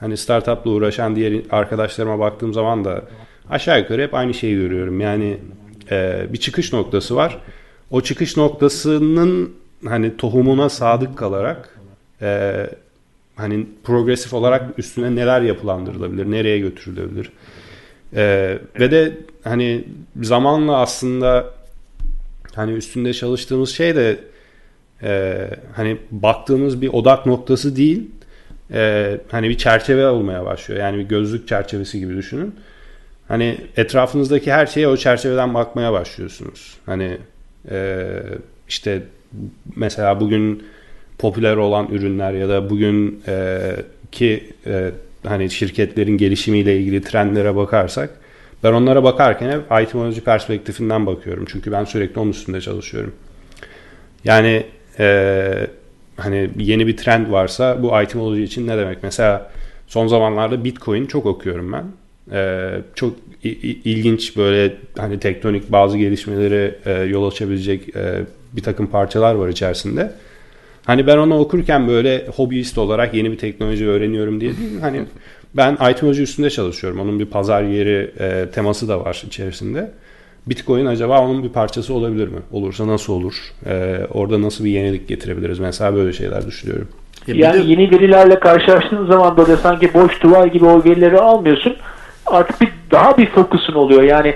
hani 0.00 0.16
startupla 0.16 0.70
uğraşan 0.70 1.16
diğer 1.16 1.40
arkadaşlarıma 1.50 2.18
baktığım 2.18 2.52
zaman 2.52 2.84
da 2.84 3.04
aşağı 3.50 3.78
yukarı 3.80 4.02
hep 4.02 4.14
aynı 4.14 4.34
şeyi 4.34 4.54
görüyorum. 4.54 5.00
Yani 5.00 5.38
e, 5.90 6.26
bir 6.32 6.38
çıkış 6.38 6.72
noktası 6.72 7.16
var. 7.16 7.38
O 7.90 8.00
çıkış 8.00 8.36
noktasının 8.36 9.52
hani 9.84 10.16
tohumuna 10.16 10.68
sadık 10.68 11.18
kalarak 11.18 11.71
e, 12.22 12.66
hani 13.36 13.66
progresif 13.84 14.34
olarak 14.34 14.78
üstüne 14.78 15.14
neler 15.14 15.40
yapılandırılabilir, 15.40 16.30
nereye 16.30 16.58
götürülebilir. 16.58 17.32
E, 18.16 18.58
ve 18.80 18.90
de 18.90 19.12
hani 19.44 19.84
zamanla 20.22 20.76
aslında 20.76 21.50
hani 22.54 22.72
üstünde 22.72 23.12
çalıştığımız 23.12 23.70
şey 23.70 23.96
de 23.96 24.20
e, 25.02 25.50
hani 25.76 25.96
baktığımız 26.10 26.82
bir 26.82 26.88
odak 26.88 27.26
noktası 27.26 27.76
değil 27.76 28.10
e, 28.72 29.20
hani 29.30 29.48
bir 29.48 29.58
çerçeve 29.58 30.06
olmaya 30.06 30.44
başlıyor. 30.44 30.80
Yani 30.80 30.98
bir 30.98 31.02
gözlük 31.02 31.48
çerçevesi 31.48 31.98
gibi 31.98 32.16
düşünün. 32.16 32.54
Hani 33.28 33.56
etrafınızdaki 33.76 34.52
her 34.52 34.66
şeye 34.66 34.88
o 34.88 34.96
çerçeveden 34.96 35.54
bakmaya 35.54 35.92
başlıyorsunuz. 35.92 36.76
Hani 36.86 37.18
e, 37.70 38.08
işte 38.68 39.02
mesela 39.76 40.20
bugün 40.20 40.62
popüler 41.18 41.56
olan 41.56 41.88
ürünler 41.90 42.32
ya 42.32 42.48
da 42.48 42.70
bugün 42.70 43.22
e, 43.28 43.60
ki 44.12 44.44
e, 44.66 44.90
hani 45.26 45.50
şirketlerin 45.50 46.16
gelişimiyle 46.16 46.78
ilgili 46.78 47.02
trendlere 47.02 47.56
bakarsak 47.56 48.10
ben 48.64 48.72
onlara 48.72 49.04
bakarken 49.04 49.50
hep 49.50 49.82
itemoloji 49.82 50.20
perspektifinden 50.20 51.06
bakıyorum. 51.06 51.44
Çünkü 51.48 51.72
ben 51.72 51.84
sürekli 51.84 52.20
onun 52.20 52.30
üstünde 52.30 52.60
çalışıyorum. 52.60 53.12
Yani 54.24 54.66
e, 54.98 55.66
hani 56.16 56.50
yeni 56.56 56.86
bir 56.86 56.96
trend 56.96 57.30
varsa 57.30 57.82
bu 57.82 58.02
itemoloji 58.02 58.42
için 58.42 58.66
ne 58.66 58.78
demek? 58.78 59.02
Mesela 59.02 59.50
son 59.86 60.06
zamanlarda 60.06 60.64
Bitcoin 60.64 61.06
çok 61.06 61.26
okuyorum 61.26 61.72
ben. 61.72 61.84
E, 62.36 62.70
çok 62.94 63.16
ilginç 63.84 64.36
böyle 64.36 64.74
hani 64.98 65.20
tektonik 65.20 65.72
bazı 65.72 65.98
gelişmeleri 65.98 66.74
e, 66.84 66.92
yol 66.92 67.30
açabilecek 67.30 67.96
e, 67.96 68.20
bir 68.52 68.62
takım 68.62 68.86
parçalar 68.86 69.34
var 69.34 69.48
içerisinde. 69.48 70.12
Hani 70.86 71.06
ben 71.06 71.18
onu 71.18 71.38
okurken 71.38 71.88
böyle 71.88 72.26
hobbyist 72.36 72.78
olarak 72.78 73.14
yeni 73.14 73.32
bir 73.32 73.38
teknoloji 73.38 73.88
öğreniyorum 73.88 74.40
diye 74.40 74.56
değil. 74.56 74.80
Hani 74.80 75.02
ben 75.54 75.72
itemoloji 75.90 76.22
üstünde 76.22 76.50
çalışıyorum. 76.50 77.00
Onun 77.00 77.18
bir 77.18 77.26
pazar 77.26 77.62
yeri 77.62 78.10
e, 78.20 78.50
teması 78.50 78.88
da 78.88 79.04
var 79.04 79.22
içerisinde. 79.26 79.90
Bitcoin 80.46 80.86
acaba 80.86 81.20
onun 81.20 81.42
bir 81.42 81.48
parçası 81.48 81.94
olabilir 81.94 82.28
mi? 82.28 82.38
Olursa 82.52 82.86
nasıl 82.86 83.12
olur? 83.12 83.34
Ee, 83.66 83.98
orada 84.14 84.42
nasıl 84.42 84.64
bir 84.64 84.70
yenilik 84.70 85.08
getirebiliriz? 85.08 85.58
Mesela 85.58 85.94
böyle 85.94 86.12
şeyler 86.12 86.46
düşünüyorum. 86.46 86.88
Ya 87.26 87.34
yani 87.36 87.64
de... 87.64 87.70
yeni 87.70 87.90
verilerle 87.90 88.40
karşılaştığın 88.40 89.06
zaman 89.06 89.36
böyle 89.36 89.56
sanki 89.56 89.94
boş 89.94 90.22
duvar 90.22 90.46
gibi 90.46 90.64
o 90.64 90.84
verileri 90.84 91.18
almıyorsun. 91.18 91.76
Artık 92.26 92.60
bir 92.60 92.68
daha 92.90 93.18
bir 93.18 93.26
fokusun 93.30 93.74
oluyor. 93.74 94.02
Yani 94.02 94.34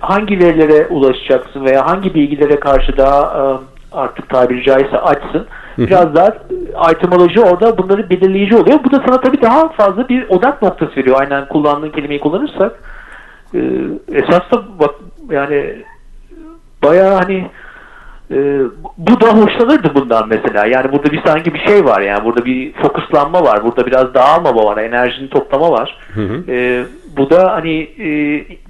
hangi 0.00 0.38
verilere 0.38 0.86
ulaşacaksın 0.86 1.64
veya 1.64 1.86
hangi 1.86 2.14
bilgilere 2.14 2.60
karşı 2.60 2.96
daha 2.96 3.50
ıı, 3.50 3.60
artık 3.92 4.28
tabiri 4.28 4.64
caizse 4.64 4.98
açsın. 4.98 5.46
Biraz 5.78 6.14
daha 6.14 6.92
itemoloji 6.92 7.40
orada 7.40 7.78
bunları 7.78 8.10
belirleyici 8.10 8.56
oluyor. 8.56 8.78
Bu 8.84 8.90
da 8.90 9.02
sana 9.06 9.20
tabii 9.20 9.42
daha 9.42 9.68
fazla 9.68 10.08
bir 10.08 10.28
odak 10.28 10.62
noktası 10.62 10.96
veriyor. 10.96 11.20
Aynen 11.20 11.48
kullandığın 11.48 11.90
kelimeyi 11.90 12.20
kullanırsak. 12.20 12.72
Ee, 13.54 13.60
esas 14.12 14.50
da 14.52 14.62
bak 14.80 14.94
yani 15.30 15.82
bayağı 16.82 17.14
hani 17.14 17.50
e, 18.30 18.60
bu 18.98 19.20
da 19.20 19.26
hoşlanırdı 19.26 19.94
bundan 19.94 20.28
mesela. 20.28 20.66
Yani 20.66 20.92
burada 20.92 21.12
bir 21.12 21.22
sanki 21.26 21.54
bir 21.54 21.58
şey 21.58 21.84
var 21.84 22.00
yani. 22.00 22.24
Burada 22.24 22.44
bir 22.44 22.72
fokuslanma 22.72 23.42
var. 23.42 23.64
Burada 23.64 23.86
biraz 23.86 24.14
dağılma 24.14 24.54
var. 24.54 24.76
Enerjinin 24.76 25.28
toplama 25.28 25.70
var. 25.70 25.98
Hı 26.14 26.20
hı. 26.20 26.52
E, 26.52 26.84
bu 27.16 27.30
da 27.30 27.52
hani 27.52 27.80
e, 27.80 28.08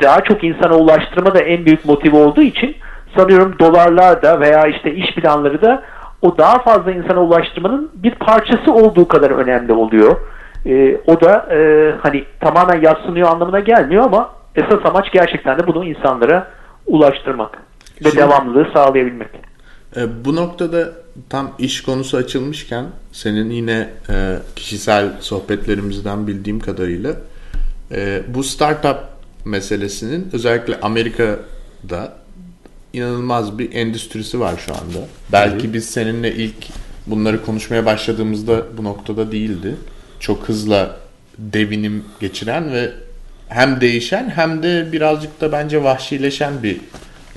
daha 0.02 0.20
çok 0.20 0.44
insana 0.44 0.74
ulaştırma 0.76 1.34
da 1.34 1.40
en 1.40 1.66
büyük 1.66 1.84
motive 1.84 2.16
olduğu 2.16 2.42
için 2.42 2.76
sanıyorum 3.16 3.54
dolarlar 3.58 4.22
da 4.22 4.40
veya 4.40 4.66
işte 4.66 4.94
iş 4.94 5.14
planları 5.14 5.62
da 5.62 5.82
o 6.22 6.38
daha 6.38 6.58
fazla 6.58 6.92
insana 6.92 7.22
ulaştırmanın 7.22 7.90
bir 7.94 8.14
parçası 8.14 8.72
olduğu 8.72 9.08
kadar 9.08 9.30
önemli 9.30 9.72
oluyor. 9.72 10.16
E, 10.66 10.96
o 11.06 11.20
da 11.20 11.54
e, 11.54 11.90
hani 12.02 12.24
tamamen 12.40 12.82
yatsınıyor 12.82 13.28
anlamına 13.28 13.60
gelmiyor 13.60 14.04
ama 14.04 14.30
esas 14.56 14.86
amaç 14.86 15.12
gerçekten 15.12 15.58
de 15.58 15.66
bunu 15.66 15.84
insanlara 15.84 16.48
ulaştırmak 16.86 17.58
ve 18.04 18.10
Şimdi, 18.10 18.16
devamlılığı 18.16 18.66
sağlayabilmek. 18.74 19.28
E, 19.96 20.24
bu 20.24 20.36
noktada 20.36 20.92
tam 21.28 21.50
iş 21.58 21.82
konusu 21.82 22.16
açılmışken 22.16 22.84
senin 23.12 23.50
yine 23.50 23.88
e, 24.10 24.36
kişisel 24.56 25.12
sohbetlerimizden 25.20 26.26
bildiğim 26.26 26.60
kadarıyla 26.60 27.12
e, 27.92 28.22
bu 28.28 28.42
startup 28.42 28.96
meselesinin 29.44 30.28
özellikle 30.32 30.80
Amerika'da 30.80 32.12
inanılmaz 32.96 33.58
bir 33.58 33.74
endüstrisi 33.74 34.40
var 34.40 34.54
şu 34.66 34.72
anda. 34.74 35.08
Belki 35.32 35.74
biz 35.74 35.90
seninle 35.90 36.34
ilk 36.34 36.54
bunları 37.06 37.44
konuşmaya 37.44 37.86
başladığımızda 37.86 38.66
bu 38.78 38.84
noktada 38.84 39.32
değildi. 39.32 39.74
Çok 40.20 40.48
hızla 40.48 40.96
devinim 41.38 42.04
geçiren 42.20 42.72
ve 42.72 42.92
hem 43.48 43.80
değişen 43.80 44.30
hem 44.30 44.62
de 44.62 44.92
birazcık 44.92 45.40
da 45.40 45.52
bence 45.52 45.82
vahşileşen 45.82 46.62
bir 46.62 46.80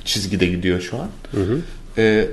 çizgide 0.04 0.46
gidiyor 0.46 0.80
şu 0.80 0.96
an. 0.96 1.08
Hı 1.30 1.42
hı. 1.42 1.60
Ee, 1.98 2.26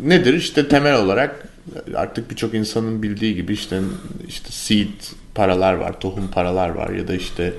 nedir? 0.00 0.34
İşte 0.34 0.68
temel 0.68 0.94
olarak 0.94 1.48
artık 1.94 2.30
birçok 2.30 2.54
insanın 2.54 3.02
bildiği 3.02 3.34
gibi 3.34 3.52
işte 3.52 3.80
işte 4.28 4.48
seed 4.50 4.88
paralar 5.34 5.74
var, 5.74 6.00
tohum 6.00 6.28
paralar 6.28 6.68
var 6.68 6.90
ya 6.90 7.08
da 7.08 7.14
işte 7.14 7.52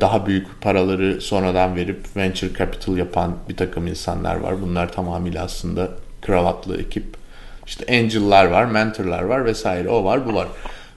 daha 0.00 0.26
büyük 0.26 0.46
paraları 0.60 1.20
sonradan 1.20 1.76
verip 1.76 2.16
venture 2.16 2.54
capital 2.58 2.96
yapan 2.96 3.36
bir 3.48 3.56
takım 3.56 3.86
insanlar 3.86 4.36
var. 4.36 4.62
Bunlar 4.62 4.92
tamamıyla 4.92 5.44
aslında 5.44 5.88
kravatlı 6.22 6.80
ekip. 6.80 7.04
İşte 7.66 7.98
angel'lar 7.98 8.44
var, 8.44 8.64
mentorlar 8.64 9.22
var 9.22 9.44
vesaire. 9.44 9.88
O 9.88 10.04
var, 10.04 10.26
bu 10.26 10.34
var. 10.34 10.48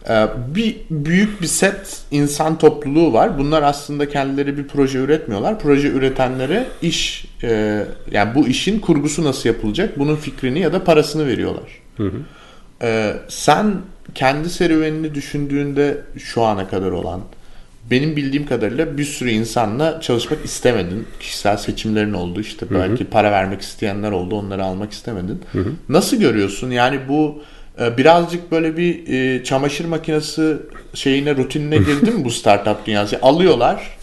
Ee, 0.10 0.28
bir 0.56 0.78
büyük 0.90 1.42
bir 1.42 1.48
set 1.48 2.02
insan 2.12 2.58
topluluğu 2.58 3.14
var. 3.14 3.38
Bunlar 3.38 3.64
aslında 3.64 4.10
kendileri 4.10 4.58
bir 4.58 4.68
proje 4.68 5.00
üretmiyorlar. 5.00 5.60
Proje 5.60 5.88
üretenlere 5.88 6.68
iş 6.82 7.26
e, 7.44 7.84
yani 8.12 8.36
bu 8.36 8.48
işin 8.48 8.80
kurgusu 8.80 9.24
nasıl 9.24 9.50
yapılacak 9.50 10.00
bunun 10.00 10.16
fikrini 10.16 10.60
ya 10.60 10.74
da 10.74 10.84
parasını 10.84 11.28
veriyorlar. 11.28 11.82
Hı 11.98 12.04
hı. 12.04 12.18
Ee, 12.82 13.14
sen 13.28 13.76
kendi 14.16 14.50
serüvenini 14.50 15.16
düşündüğünde 15.16 16.02
şu 16.18 16.44
ana 16.44 16.68
kadar 16.68 16.92
olan 16.92 17.22
benim 17.92 18.16
bildiğim 18.16 18.46
kadarıyla 18.46 18.98
bir 18.98 19.06
sürü 19.06 19.30
insanla 19.30 20.02
çalışmak 20.02 20.46
istemedin. 20.46 21.08
Kişisel 21.20 21.58
seçimlerin 21.58 22.14
oldu. 22.14 22.42
İşte 22.42 22.66
belki 22.72 23.04
hı 23.04 23.08
hı. 23.08 23.10
para 23.10 23.32
vermek 23.32 23.62
isteyenler 23.62 24.12
oldu. 24.12 24.36
Onları 24.36 24.64
almak 24.64 24.92
istemedin. 24.92 25.42
Hı 25.52 25.60
hı. 25.60 25.72
Nasıl 25.90 26.18
görüyorsun? 26.18 26.72
Yani 26.72 27.00
bu 27.10 27.42
ee, 27.82 27.98
birazcık 27.98 28.52
böyle 28.52 28.78
bir 28.78 29.08
e, 29.08 29.44
çamaşır 29.44 29.86
makinesi 29.86 30.58
şeyine 30.94 31.36
rutinine 31.36 31.78
girdi 31.78 32.12
mi 32.12 32.26
bu 32.26 32.32
startup 32.32 32.86
dünyası? 32.86 33.20
Alıyorlar 33.22 33.98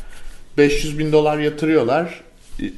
500 0.59 0.99
bin 0.99 1.12
dolar 1.12 1.39
yatırıyorlar 1.39 2.20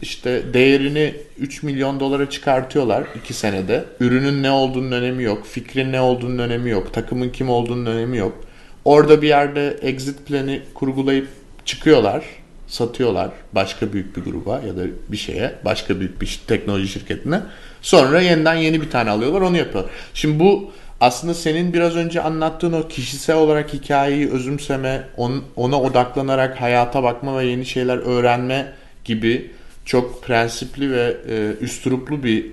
işte 0.03 0.43
değerini 0.55 1.15
3 1.39 1.63
milyon 1.63 2.01
dolara 2.01 2.31
çıkartıyorlar 2.31 3.05
2 3.25 3.35
senede. 3.35 3.85
Ürünün 4.01 4.43
ne 4.43 4.51
olduğunun 4.51 4.93
önemi 4.93 5.23
yok. 5.23 5.47
Fikrin 5.47 5.93
ne 5.93 6.01
olduğunun 6.01 6.39
önemi 6.39 6.71
yok. 6.71 6.93
Takımın 6.93 7.29
kim 7.29 7.51
olduğunun 7.51 7.87
önemi 7.87 8.17
yok. 8.17 8.45
Orada 8.87 9.23
bir 9.23 9.29
yerde 9.29 9.77
exit 9.83 10.27
planı 10.27 10.59
kurgulayıp 10.75 11.29
çıkıyorlar. 11.65 12.25
Satıyorlar 12.67 13.31
başka 13.53 13.93
büyük 13.93 14.17
bir 14.17 14.23
gruba 14.23 14.61
ya 14.67 14.77
da 14.77 14.83
bir 15.09 15.17
şeye. 15.17 15.55
Başka 15.65 16.01
büyük 16.01 16.21
bir 16.21 16.41
teknoloji 16.47 16.89
şirketine. 16.89 17.41
Sonra 17.83 18.21
yeniden 18.21 18.55
yeni 18.55 18.83
bir 18.83 18.91
tane 18.91 19.11
alıyorlar 19.11 19.41
onu 19.41 19.57
yapıyorlar. 19.57 19.93
Şimdi 20.15 20.41
bu 20.41 20.71
aslında 21.01 21.35
senin 21.35 21.73
biraz 21.73 21.97
önce 21.97 22.23
anlattığın 22.23 22.73
o 22.73 22.89
kişisel 22.89 23.37
olarak 23.37 23.73
hikayeyi 23.73 24.31
özümseme, 24.31 25.03
on, 25.17 25.45
ona 25.57 25.81
odaklanarak 25.81 26.61
hayata 26.61 27.03
bakma 27.03 27.39
ve 27.39 27.45
yeni 27.45 27.67
şeyler 27.67 27.97
öğrenme 27.97 28.73
gibi 29.05 29.51
çok 29.85 30.23
prensipli 30.23 30.93
ve 30.93 31.17
e, 31.29 31.53
üstüruplu 31.61 32.23
bir 32.23 32.47
e, 32.47 32.51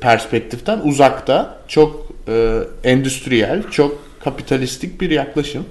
perspektiften 0.00 0.80
uzakta 0.84 1.58
çok 1.68 2.12
e, 2.28 2.58
endüstriyel, 2.84 3.62
çok 3.70 4.13
kapitalistik 4.24 5.00
bir 5.00 5.10
yaklaşım. 5.10 5.64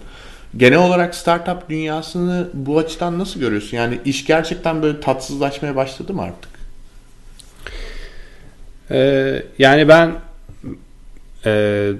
Genel 0.57 0.79
olarak 0.79 1.15
startup 1.15 1.69
dünyasını 1.69 2.47
bu 2.53 2.79
açıdan 2.79 3.19
nasıl 3.19 3.39
görüyorsun? 3.39 3.77
Yani 3.77 3.99
iş 4.05 4.25
gerçekten 4.25 4.81
böyle 4.83 4.99
tatsızlaşmaya 4.99 5.75
başladı 5.75 6.13
mı 6.13 6.21
artık? 6.21 6.51
Ee, 8.91 9.43
yani 9.59 9.87
ben 9.87 10.11
e, 11.45 11.91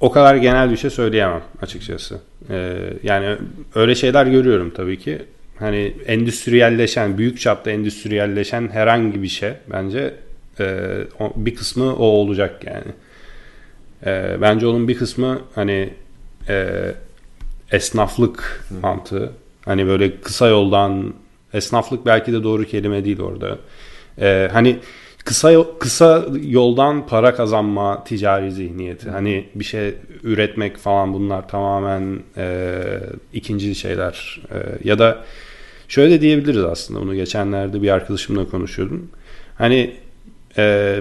o 0.00 0.10
kadar 0.10 0.36
genel 0.36 0.70
bir 0.70 0.76
şey 0.76 0.90
söyleyemem 0.90 1.42
açıkçası. 1.62 2.20
Ee, 2.50 2.76
yani 3.02 3.36
öyle 3.74 3.94
şeyler 3.94 4.26
görüyorum 4.26 4.72
tabii 4.76 4.98
ki. 4.98 5.22
Hani 5.58 5.94
endüstriyelleşen, 6.06 7.18
büyük 7.18 7.40
çapta 7.40 7.70
endüstriyelleşen 7.70 8.68
herhangi 8.68 9.22
bir 9.22 9.28
şey 9.28 9.52
bence 9.72 10.14
e, 10.60 10.80
bir 11.36 11.54
kısmı 11.54 11.96
o 11.96 12.04
olacak 12.04 12.64
yani. 12.64 12.92
E, 14.06 14.36
bence 14.40 14.66
onun 14.66 14.88
bir 14.88 14.98
kısmı 14.98 15.40
hani 15.54 15.90
e, 16.48 16.70
esnaflık 17.72 18.64
Hı. 18.68 18.74
mantığı. 18.82 19.32
Hani 19.64 19.86
böyle 19.86 20.20
kısa 20.20 20.48
yoldan 20.48 21.14
esnaflık 21.52 22.06
belki 22.06 22.32
de 22.32 22.42
doğru 22.42 22.64
kelime 22.64 23.04
değil 23.04 23.20
orada. 23.20 23.58
E, 24.20 24.48
hani 24.52 24.78
kısa 25.24 25.78
kısa 25.78 26.26
yoldan 26.42 27.06
para 27.06 27.34
kazanma 27.34 28.04
ticari 28.04 28.52
zihniyeti. 28.52 29.10
Hani 29.10 29.44
bir 29.54 29.64
şey 29.64 29.94
üretmek 30.22 30.76
falan 30.76 31.12
bunlar 31.12 31.48
tamamen 31.48 32.22
e, 32.36 32.82
ikinci 33.32 33.74
şeyler. 33.74 34.40
E, 34.50 34.88
ya 34.88 34.98
da 34.98 35.24
şöyle 35.88 36.20
diyebiliriz 36.20 36.64
aslında 36.64 37.00
bunu 37.00 37.14
geçenlerde 37.14 37.82
bir 37.82 37.90
arkadaşımla 37.90 38.48
konuşuyordum. 38.48 39.08
Hani 39.58 39.94
e, 40.58 41.00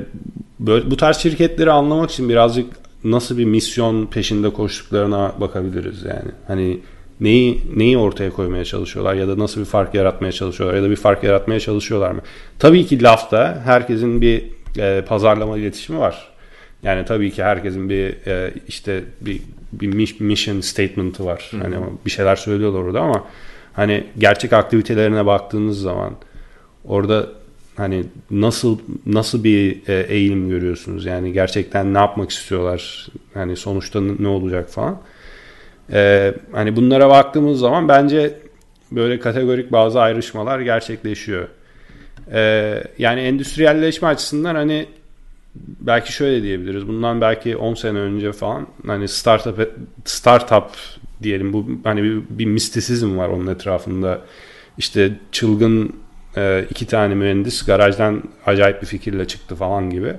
böyle, 0.59 0.91
bu 0.91 0.97
tarz 0.97 1.17
şirketleri 1.17 1.71
anlamak 1.71 2.11
için 2.11 2.29
birazcık 2.29 2.86
nasıl 3.03 3.37
bir 3.37 3.45
misyon 3.45 4.05
peşinde 4.05 4.49
koştuklarına 4.49 5.33
bakabiliriz 5.39 6.03
yani. 6.03 6.31
Hani 6.47 6.79
neyi 7.19 7.61
neyi 7.75 7.97
ortaya 7.97 8.29
koymaya 8.29 8.65
çalışıyorlar 8.65 9.13
ya 9.13 9.27
da 9.27 9.39
nasıl 9.39 9.61
bir 9.61 9.65
fark 9.65 9.93
yaratmaya 9.93 10.31
çalışıyorlar 10.31 10.77
ya 10.77 10.83
da 10.83 10.89
bir 10.89 10.95
fark 10.95 11.23
yaratmaya 11.23 11.59
çalışıyorlar 11.59 12.11
mı? 12.11 12.21
Tabii 12.59 12.85
ki 12.85 13.03
lafta 13.03 13.61
herkesin 13.65 14.21
bir 14.21 14.43
e, 14.77 15.05
pazarlama 15.07 15.57
iletişimi 15.57 15.99
var. 15.99 16.27
Yani 16.83 17.05
tabii 17.05 17.31
ki 17.31 17.43
herkesin 17.43 17.89
bir 17.89 18.27
e, 18.27 18.53
işte 18.67 19.03
bir 19.21 19.41
bir 19.73 20.19
mission 20.19 20.61
statement'ı 20.61 21.25
var. 21.25 21.47
Hı-hı. 21.51 21.61
Hani 21.61 21.75
bir 22.05 22.11
şeyler 22.11 22.35
söylüyorlar 22.35 22.79
orada 22.79 23.01
ama 23.01 23.25
hani 23.73 24.03
gerçek 24.17 24.53
aktivitelerine 24.53 25.25
baktığınız 25.25 25.81
zaman 25.81 26.13
orada 26.85 27.27
hani 27.77 28.03
nasıl 28.31 28.79
nasıl 29.05 29.43
bir 29.43 29.87
e, 29.87 30.05
eğilim 30.09 30.49
görüyorsunuz? 30.49 31.05
Yani 31.05 31.33
gerçekten 31.33 31.93
ne 31.93 31.97
yapmak 31.97 32.29
istiyorlar? 32.29 33.07
Hani 33.33 33.55
sonuçta 33.55 34.01
ne 34.01 34.27
olacak 34.27 34.69
falan. 34.69 35.01
Ee, 35.91 36.33
hani 36.51 36.75
bunlara 36.75 37.09
baktığımız 37.09 37.59
zaman 37.59 37.87
bence 37.87 38.39
böyle 38.91 39.19
kategorik 39.19 39.71
bazı 39.71 40.01
ayrışmalar 40.01 40.59
gerçekleşiyor. 40.59 41.47
Ee, 42.31 42.83
yani 42.97 43.21
endüstriyelleşme 43.21 44.07
açısından 44.07 44.55
hani 44.55 44.85
belki 45.55 46.13
şöyle 46.13 46.43
diyebiliriz. 46.43 46.87
Bundan 46.87 47.21
belki 47.21 47.57
10 47.57 47.73
sene 47.73 47.99
önce 47.99 48.31
falan 48.31 48.67
hani 48.85 49.07
startup 49.07 49.71
startup 50.05 50.69
diyelim 51.23 51.53
bu 51.53 51.67
hani 51.83 52.03
bir, 52.03 52.21
bir 52.29 52.45
mistisizm 52.45 53.17
var 53.17 53.29
onun 53.29 53.47
etrafında. 53.47 54.21
İşte 54.77 55.11
çılgın 55.31 55.95
e, 56.37 56.65
iki 56.69 56.87
tane 56.87 57.15
mühendis 57.15 57.65
garajdan 57.65 58.23
acayip 58.45 58.81
bir 58.81 58.87
fikirle 58.87 59.27
çıktı 59.27 59.55
falan 59.55 59.89
gibi. 59.89 60.13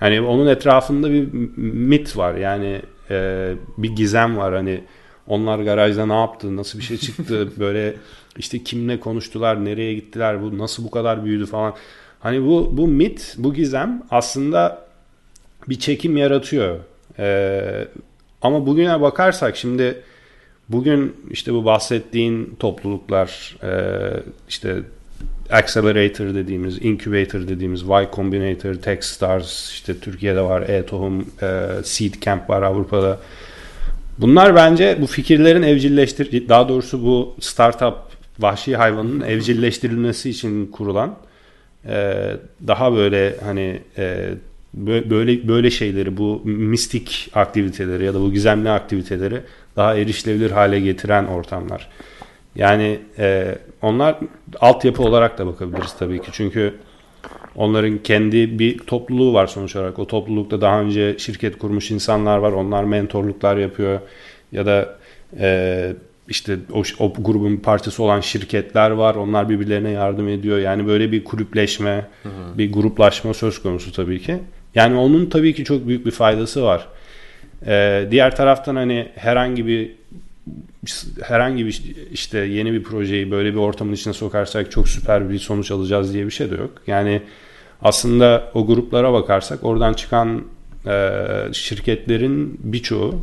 Hani 0.00 0.20
onun 0.20 0.46
etrafında 0.46 1.10
bir 1.10 1.32
mit 1.56 2.16
var. 2.16 2.34
Yani 2.34 2.82
e, 3.10 3.50
bir 3.78 3.90
gizem 3.90 4.36
var. 4.36 4.54
Hani 4.54 4.84
onlar 5.26 5.58
garajda 5.58 6.06
ne 6.06 6.20
yaptı, 6.20 6.56
nasıl 6.56 6.78
bir 6.78 6.84
şey 6.84 6.96
çıktı, 6.96 7.48
böyle 7.58 7.94
işte 8.36 8.64
kimle 8.64 9.00
konuştular, 9.00 9.64
nereye 9.64 9.94
gittiler, 9.94 10.42
bu 10.42 10.58
nasıl 10.58 10.84
bu 10.84 10.90
kadar 10.90 11.24
büyüdü 11.24 11.46
falan. 11.46 11.74
Hani 12.20 12.42
bu 12.46 12.68
bu 12.72 12.88
mit, 12.88 13.34
bu 13.38 13.54
gizem 13.54 14.02
aslında 14.10 14.88
bir 15.68 15.78
çekim 15.78 16.16
yaratıyor. 16.16 16.78
Ee, 17.18 17.88
ama 18.42 18.66
bugüne 18.66 19.00
bakarsak 19.00 19.56
şimdi 19.56 20.02
bugün 20.68 21.16
işte 21.30 21.54
bu 21.54 21.64
bahsettiğin 21.64 22.56
topluluklar 22.58 23.56
e, 23.62 23.72
işte 24.48 24.82
Accelerator 25.50 26.34
dediğimiz, 26.34 26.84
Incubator 26.84 27.48
dediğimiz, 27.48 27.82
Y 27.82 28.08
Combinator, 28.12 28.74
Techstars, 28.74 29.70
işte 29.72 29.98
Türkiye'de 29.98 30.40
var, 30.42 30.62
E-Tohum, 30.62 31.26
e, 31.42 31.66
Seed 31.84 32.14
Camp 32.20 32.50
var 32.50 32.62
Avrupa'da. 32.62 33.18
Bunlar 34.18 34.54
bence 34.54 34.98
bu 35.00 35.06
fikirlerin 35.06 35.62
evcilleştir 35.62 36.48
daha 36.48 36.68
doğrusu 36.68 37.02
bu 37.04 37.34
startup 37.40 37.94
vahşi 38.38 38.76
hayvanın 38.76 39.20
evcilleştirilmesi 39.20 40.30
için 40.30 40.66
kurulan 40.66 41.16
e, 41.86 42.14
daha 42.66 42.94
böyle 42.94 43.36
hani 43.44 43.80
e, 43.98 44.28
böyle 44.74 45.48
böyle 45.48 45.70
şeyleri 45.70 46.16
bu 46.16 46.42
mistik 46.44 47.30
aktiviteleri 47.34 48.04
ya 48.04 48.14
da 48.14 48.20
bu 48.20 48.32
gizemli 48.32 48.70
aktiviteleri 48.70 49.40
daha 49.76 49.96
erişilebilir 49.96 50.50
hale 50.50 50.80
getiren 50.80 51.26
ortamlar. 51.26 51.88
Yani 52.56 53.00
e, 53.18 53.58
onlar 53.82 54.16
altyapı 54.60 55.02
olarak 55.02 55.38
da 55.38 55.46
bakabiliriz 55.46 55.94
tabii 55.98 56.22
ki. 56.22 56.28
Çünkü 56.32 56.74
onların 57.56 57.98
kendi 57.98 58.58
bir 58.58 58.78
topluluğu 58.78 59.34
var 59.34 59.46
sonuç 59.46 59.76
olarak. 59.76 59.98
O 59.98 60.06
toplulukta 60.06 60.60
daha 60.60 60.80
önce 60.80 61.18
şirket 61.18 61.58
kurmuş 61.58 61.90
insanlar 61.90 62.38
var. 62.38 62.52
Onlar 62.52 62.84
mentorluklar 62.84 63.56
yapıyor. 63.56 64.00
Ya 64.52 64.66
da 64.66 64.96
e, 65.38 65.92
işte 66.28 66.58
o, 66.72 66.82
o 66.98 67.12
grubun 67.12 67.56
parçası 67.56 68.02
olan 68.02 68.20
şirketler 68.20 68.90
var. 68.90 69.14
Onlar 69.14 69.48
birbirlerine 69.48 69.90
yardım 69.90 70.28
ediyor. 70.28 70.58
Yani 70.58 70.86
böyle 70.86 71.12
bir 71.12 71.24
kulüpleşme, 71.24 72.06
hı 72.22 72.28
hı. 72.28 72.58
bir 72.58 72.72
gruplaşma 72.72 73.34
söz 73.34 73.62
konusu 73.62 73.92
tabii 73.92 74.22
ki. 74.22 74.38
Yani 74.74 74.96
onun 74.96 75.26
tabii 75.26 75.54
ki 75.54 75.64
çok 75.64 75.86
büyük 75.86 76.06
bir 76.06 76.10
faydası 76.10 76.62
var. 76.62 76.88
Ee, 77.66 78.08
diğer 78.10 78.36
taraftan 78.36 78.76
hani 78.76 79.08
herhangi 79.14 79.66
bir 79.66 79.90
herhangi 81.22 81.66
bir 81.66 81.82
işte 82.12 82.38
yeni 82.38 82.72
bir 82.72 82.82
projeyi 82.82 83.30
böyle 83.30 83.52
bir 83.52 83.58
ortamın 83.58 83.92
içine 83.92 84.12
sokarsak 84.12 84.70
çok 84.70 84.88
süper 84.88 85.30
bir 85.30 85.38
sonuç 85.38 85.70
alacağız 85.70 86.14
diye 86.14 86.26
bir 86.26 86.30
şey 86.30 86.50
de 86.50 86.54
yok. 86.54 86.70
Yani 86.86 87.22
aslında 87.82 88.50
o 88.54 88.66
gruplara 88.66 89.12
bakarsak 89.12 89.64
oradan 89.64 89.92
çıkan 89.92 90.44
e, 90.86 91.14
şirketlerin 91.52 92.60
birçoğu 92.62 93.20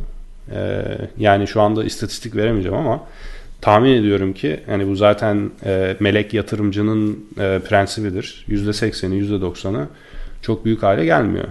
e, 0.52 0.82
yani 1.18 1.46
şu 1.46 1.60
anda 1.60 1.84
istatistik 1.84 2.36
veremeyeceğim 2.36 2.78
ama 2.78 3.04
tahmin 3.60 3.92
ediyorum 3.92 4.32
ki 4.32 4.60
yani 4.70 4.88
bu 4.88 4.96
zaten 4.96 5.50
e, 5.64 5.96
melek 6.00 6.34
yatırımcının 6.34 7.26
e, 7.38 7.60
prensibidir. 7.68 8.44
%80'i 8.48 9.22
%90'ı 9.22 9.88
çok 10.42 10.64
büyük 10.64 10.82
hale 10.82 11.04
gelmiyor. 11.04 11.48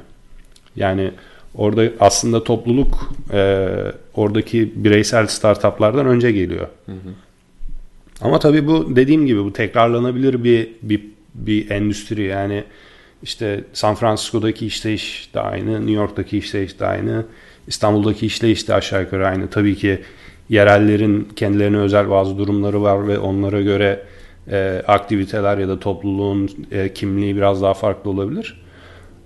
Yani 0.76 1.12
orada 1.58 1.92
aslında 2.00 2.44
topluluk 2.44 3.12
e, 3.34 3.68
oradaki 4.16 4.72
bireysel 4.76 5.28
startuplardan 5.28 6.06
önce 6.06 6.32
geliyor. 6.32 6.68
Hı 6.86 6.92
hı. 6.92 7.14
Ama 8.22 8.40
tabii 8.40 8.68
bu 8.68 8.96
dediğim 8.96 9.26
gibi 9.26 9.44
bu 9.44 9.54
tekrarlanabilir 9.54 10.44
bir 10.44 10.70
bir 10.82 11.02
bir 11.34 11.70
endüstri 11.70 12.24
yani 12.24 12.64
işte 13.24 13.64
San 13.74 13.96
Francisco'daki 13.96 14.66
işleyiş 14.66 15.30
de 15.34 15.40
aynı, 15.40 15.80
New 15.80 15.92
York'taki 15.92 16.38
işleyiş 16.38 16.80
de 16.80 16.86
aynı, 16.86 17.26
İstanbul'daki 17.68 18.26
işleyiş 18.26 18.68
de 18.68 18.74
aşağı 18.74 19.02
yukarı 19.02 19.28
aynı. 19.28 19.50
Tabii 19.50 19.76
ki 19.76 20.00
yerellerin 20.50 21.28
kendilerine 21.36 21.78
özel 21.78 22.10
bazı 22.10 22.38
durumları 22.38 22.82
var 22.82 23.08
ve 23.08 23.20
onlara 23.20 23.62
göre 23.62 24.04
e, 24.52 24.84
aktiviteler 24.88 25.58
ya 25.58 25.68
da 25.68 25.80
topluluğun 25.80 26.50
e, 26.72 26.94
kimliği 26.94 27.36
biraz 27.36 27.62
daha 27.62 27.74
farklı 27.74 28.10
olabilir. 28.10 28.65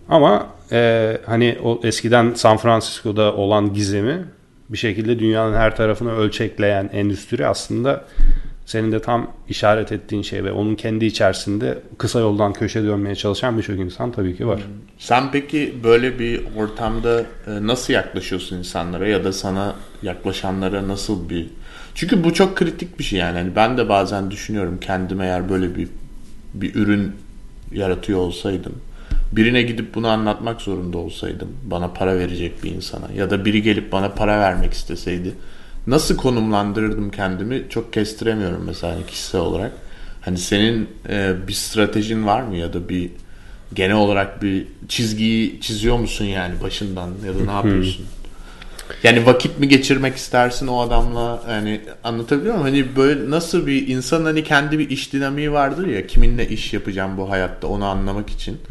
Ama 0.10 0.48
e, 0.72 1.18
hani 1.26 1.58
o 1.64 1.80
eskiden 1.84 2.34
San 2.34 2.58
Francisco'da 2.58 3.34
olan 3.34 3.74
gizemi 3.74 4.26
bir 4.70 4.78
şekilde 4.78 5.20
dünyanın 5.20 5.56
her 5.56 5.76
tarafını 5.76 6.16
ölçekleyen 6.16 6.90
endüstri 6.94 7.48
aslında 7.48 8.06
senin 8.66 8.92
de 8.92 9.02
tam 9.02 9.32
işaret 9.50 9.92
ettiğin 9.92 10.22
şey 10.22 10.44
ve 10.44 10.52
onun 10.52 10.76
kendi 10.76 11.06
içerisinde 11.06 11.78
kısa 11.98 12.20
yoldan 12.20 12.54
köşe 12.54 12.84
dönmeye 12.84 13.16
çalışan 13.16 13.58
birçok 13.58 13.80
insan 13.80 14.12
tabii 14.12 14.38
ki 14.38 14.48
var. 14.48 14.58
Hmm. 14.58 14.64
Sen 14.98 15.32
peki 15.32 15.76
böyle 15.84 16.20
bir 16.20 16.42
ortamda 16.58 17.20
e, 17.20 17.26
nasıl 17.48 17.94
yaklaşıyorsun 17.94 18.58
insanlara 18.58 19.08
ya 19.08 19.24
da 19.24 19.34
sana 19.34 19.76
yaklaşanlara 20.02 20.88
nasıl 20.88 21.30
bir... 21.30 21.48
Çünkü 21.96 22.24
bu 22.24 22.34
çok 22.34 22.56
kritik 22.56 23.00
bir 23.00 23.04
şey 23.04 23.20
yani. 23.20 23.38
yani 23.38 23.56
ben 23.56 23.78
de 23.78 23.90
bazen 23.90 24.32
düşünüyorum 24.32 24.78
kendim 24.82 25.22
eğer 25.22 25.50
böyle 25.50 25.76
bir 25.76 25.88
bir 26.54 26.76
ürün 26.76 27.12
yaratıyor 27.72 28.20
olsaydım 28.20 28.74
birine 29.32 29.62
gidip 29.62 29.96
bunu 29.96 30.08
anlatmak 30.08 30.62
zorunda 30.62 30.98
olsaydım 30.98 31.50
bana 31.64 31.88
para 31.94 32.20
verecek 32.20 32.64
bir 32.64 32.72
insana 32.72 33.12
ya 33.16 33.30
da 33.30 33.46
biri 33.46 33.62
gelip 33.62 33.92
bana 33.92 34.10
para 34.10 34.40
vermek 34.40 34.74
isteseydi 34.74 35.34
nasıl 35.88 36.18
konumlandırırdım 36.18 37.12
kendimi 37.12 37.66
çok 37.70 37.94
kestiremiyorum 37.94 38.64
mesela 38.66 38.98
kişisel 39.08 39.42
olarak. 39.42 39.72
Hani 40.22 40.38
senin 40.38 40.90
e, 41.10 41.34
bir 41.48 41.54
stratejin 41.54 42.26
var 42.26 42.42
mı 42.42 42.58
ya 42.58 42.74
da 42.74 42.90
bir 42.90 43.10
genel 43.74 43.96
olarak 43.96 44.42
bir 44.42 44.68
çizgiyi 44.88 45.62
çiziyor 45.62 45.98
musun 45.98 46.26
yani 46.26 46.54
başından 46.64 47.10
ya 47.26 47.40
da 47.40 47.46
ne 47.46 47.52
yapıyorsun? 47.52 48.06
Yani 49.04 49.26
vakit 49.26 49.60
mi 49.60 49.68
geçirmek 49.68 50.16
istersin 50.16 50.68
o 50.68 50.82
adamla? 50.82 51.40
Yani 51.50 51.82
anlatabiliyor 52.04 52.56
muyum? 52.56 52.68
Hani 52.68 52.96
böyle 52.96 53.30
nasıl 53.30 53.68
bir 53.68 53.88
insan 53.88 54.24
hani 54.24 54.44
kendi 54.44 54.80
bir 54.80 54.90
iş 54.90 55.14
dinamiği 55.14 55.52
vardır 55.52 55.88
ya 55.88 56.08
kiminle 56.08 56.48
iş 56.48 56.74
yapacağım 56.74 57.18
bu 57.18 57.30
hayatta 57.30 57.68
onu 57.68 57.86
anlamak 57.86 58.30
için. 58.30 58.62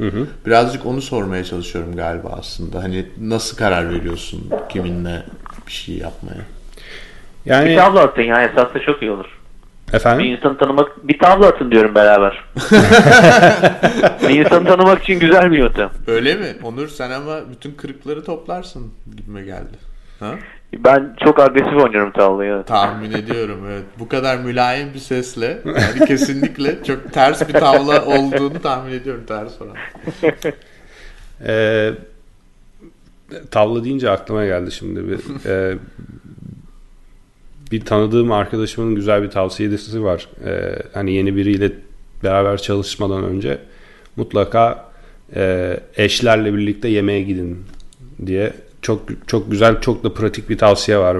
Birazcık 0.46 0.86
onu 0.86 1.02
sormaya 1.02 1.44
çalışıyorum 1.44 1.96
galiba 1.96 2.28
aslında. 2.38 2.82
Hani 2.82 3.06
nasıl 3.20 3.56
karar 3.56 3.94
veriyorsun 3.94 4.50
kiminle 4.68 5.22
bir 5.66 5.72
şey 5.72 5.94
yapmaya? 5.94 6.42
Yani 7.46 7.68
Bir 7.68 7.76
tavla 7.76 8.00
atın 8.00 8.22
ya 8.22 8.42
esasında 8.42 8.82
çok 8.82 9.02
iyi 9.02 9.10
olur. 9.10 9.38
Bir 9.88 9.94
efendim 9.94 10.26
insanı 10.26 10.58
tanımak, 10.58 11.08
bir 11.08 11.18
tavla 11.18 11.46
atın 11.46 11.70
diyorum 11.70 11.94
beraber. 11.94 12.44
bir 14.28 14.44
insanı 14.44 14.68
tanımak 14.68 15.02
için 15.02 15.18
güzel 15.18 15.52
bir 15.52 15.58
yöntem. 15.58 15.90
Öyle 16.06 16.34
mi? 16.34 16.46
Onur 16.62 16.88
sen 16.88 17.10
ama 17.10 17.40
bütün 17.50 17.72
kırıkları 17.72 18.24
toplarsın 18.24 18.92
gibime 19.16 19.42
geldi. 19.42 19.87
Ha? 20.20 20.34
Ben 20.72 21.16
çok 21.24 21.40
agresif 21.40 21.82
oynuyorum 21.84 22.12
tavlayı. 22.12 22.52
evet. 22.52 22.66
Tahmin 22.66 23.12
ediyorum 23.18 23.60
evet. 23.70 23.84
Bu 23.98 24.08
kadar 24.08 24.38
mülayim 24.38 24.94
bir 24.94 24.98
sesle 24.98 25.58
yani 25.64 26.06
kesinlikle 26.06 26.84
çok 26.84 27.12
ters 27.12 27.48
bir 27.48 27.52
tavla 27.52 28.04
olduğunu 28.06 28.62
tahmin 28.62 28.92
ediyorum 28.92 29.24
ters 29.28 29.62
olan. 29.62 29.76
Ee, 31.46 31.92
tavla 33.50 33.84
deyince 33.84 34.10
aklıma 34.10 34.44
geldi 34.44 34.72
şimdi 34.72 35.08
bir 35.08 35.46
e, 35.46 35.78
bir 37.72 37.80
tanıdığım 37.84 38.32
arkadaşımın 38.32 38.94
güzel 38.94 39.22
bir 39.22 39.30
tavsiyesi 39.30 40.04
var. 40.04 40.28
Ee, 40.44 40.76
hani 40.94 41.12
yeni 41.12 41.36
biriyle 41.36 41.72
beraber 42.24 42.56
çalışmadan 42.56 43.24
önce 43.24 43.58
mutlaka 44.16 44.90
e, 45.34 45.76
eşlerle 45.96 46.54
birlikte 46.54 46.88
yemeğe 46.88 47.22
gidin 47.22 47.64
diye 48.26 48.52
çok 48.82 49.02
çok 49.26 49.50
güzel 49.50 49.80
çok 49.80 50.04
da 50.04 50.14
pratik 50.14 50.50
bir 50.50 50.58
tavsiye 50.58 50.98
var. 50.98 51.16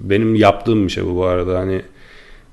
Benim 0.00 0.34
yaptığım 0.34 0.86
bir 0.86 0.92
şey 0.92 1.04
bu 1.04 1.16
bu 1.16 1.24
arada 1.24 1.58
hani 1.58 1.82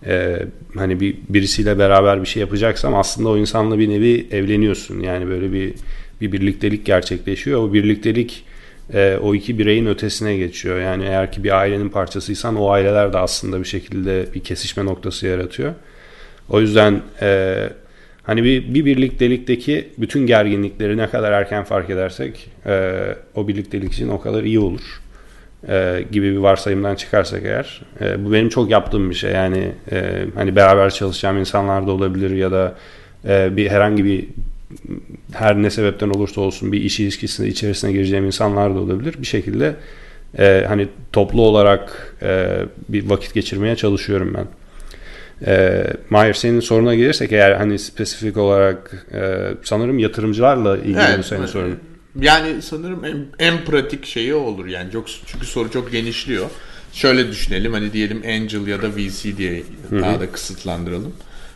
e, 0.05 0.45
hani 0.75 0.99
bir 0.99 1.17
birisiyle 1.29 1.79
beraber 1.79 2.21
bir 2.21 2.27
şey 2.27 2.41
yapacaksam 2.41 2.95
aslında 2.95 3.29
o 3.29 3.37
insanla 3.37 3.79
bir 3.79 3.89
nevi 3.89 4.27
evleniyorsun. 4.31 4.99
Yani 4.99 5.27
böyle 5.27 5.53
bir 5.53 5.73
bir 6.21 6.31
birliktelik 6.31 6.85
gerçekleşiyor. 6.85 7.63
O 7.63 7.73
birliktelik 7.73 8.45
e, 8.93 9.17
o 9.21 9.35
iki 9.35 9.59
bireyin 9.59 9.85
ötesine 9.85 10.37
geçiyor. 10.37 10.79
Yani 10.79 11.03
eğer 11.03 11.31
ki 11.31 11.43
bir 11.43 11.59
ailenin 11.59 11.89
parçasıysan 11.89 12.55
o 12.55 12.69
aileler 12.69 13.13
de 13.13 13.17
aslında 13.17 13.59
bir 13.59 13.65
şekilde 13.65 14.25
bir 14.35 14.39
kesişme 14.39 14.85
noktası 14.85 15.27
yaratıyor. 15.27 15.73
O 16.49 16.61
yüzden 16.61 17.01
e, 17.21 17.55
hani 18.27 18.43
bir, 18.43 18.73
bir 18.73 18.85
birliktelikteki 18.85 19.87
bütün 19.97 20.27
gerginlikleri 20.27 20.97
ne 20.97 21.09
kadar 21.09 21.31
erken 21.31 21.63
fark 21.63 21.89
edersek 21.89 22.49
e, 22.65 22.93
o 23.35 23.47
birliktelik 23.47 23.93
için 23.93 24.09
o 24.09 24.21
kadar 24.21 24.43
iyi 24.43 24.59
olur 24.59 25.01
e, 25.69 26.03
gibi 26.11 26.31
bir 26.31 26.37
varsayımdan 26.37 26.95
çıkarsak 26.95 27.41
eğer. 27.45 27.81
E, 28.01 28.25
bu 28.25 28.33
benim 28.33 28.49
çok 28.49 28.69
yaptığım 28.69 29.09
bir 29.09 29.15
şey. 29.15 29.31
Yani 29.31 29.71
e, 29.91 30.25
hani 30.35 30.55
beraber 30.55 30.89
çalışacağım 30.89 31.37
insanlar 31.37 31.87
da 31.87 31.91
olabilir 31.91 32.31
ya 32.31 32.51
da 32.51 32.75
e, 33.27 33.57
bir 33.57 33.69
herhangi 33.69 34.05
bir 34.05 34.27
her 35.33 35.55
ne 35.55 35.69
sebepten 35.69 36.09
olursa 36.09 36.41
olsun 36.41 36.71
bir 36.71 36.81
iş 36.81 36.99
ilişkisinde 36.99 37.47
içerisine 37.47 37.91
gireceğim 37.91 38.25
insanlar 38.25 38.75
da 38.75 38.79
olabilir. 38.79 39.15
Bir 39.19 39.27
şekilde 39.27 39.75
e, 40.39 40.65
hani 40.67 40.87
toplu 41.13 41.41
olarak 41.41 42.15
e, 42.21 42.59
bir 42.89 43.09
vakit 43.09 43.33
geçirmeye 43.33 43.75
çalışıyorum 43.75 44.33
ben. 44.37 44.45
E, 45.45 45.83
Mahir 46.09 46.33
senin 46.33 46.59
soruna 46.59 46.95
gelirsek 46.95 47.31
eğer 47.31 47.51
hani 47.51 47.79
spesifik 47.79 48.37
olarak 48.37 49.07
e, 49.13 49.47
sanırım 49.63 49.99
yatırımcılarla 49.99 50.77
ilgili 50.77 50.99
Evet, 50.99 51.25
senin 51.25 51.39
evet. 51.39 51.49
sorun. 51.49 51.79
Yani 52.21 52.61
sanırım 52.61 53.05
en, 53.05 53.25
en 53.39 53.65
pratik 53.65 54.05
şeyi 54.05 54.33
olur 54.33 54.65
yani 54.65 54.91
çok 54.91 55.07
çünkü 55.25 55.45
soru 55.45 55.71
çok 55.71 55.91
genişliyor. 55.91 56.45
Şöyle 56.93 57.27
düşünelim 57.27 57.73
hani 57.73 57.93
diyelim 57.93 58.17
Angel 58.17 58.67
ya 58.67 58.81
da 58.81 58.89
VC 58.95 59.37
diye 59.37 59.63
daha 59.91 60.19
da 60.19 60.31
kısıtlandıralım. 60.31 61.13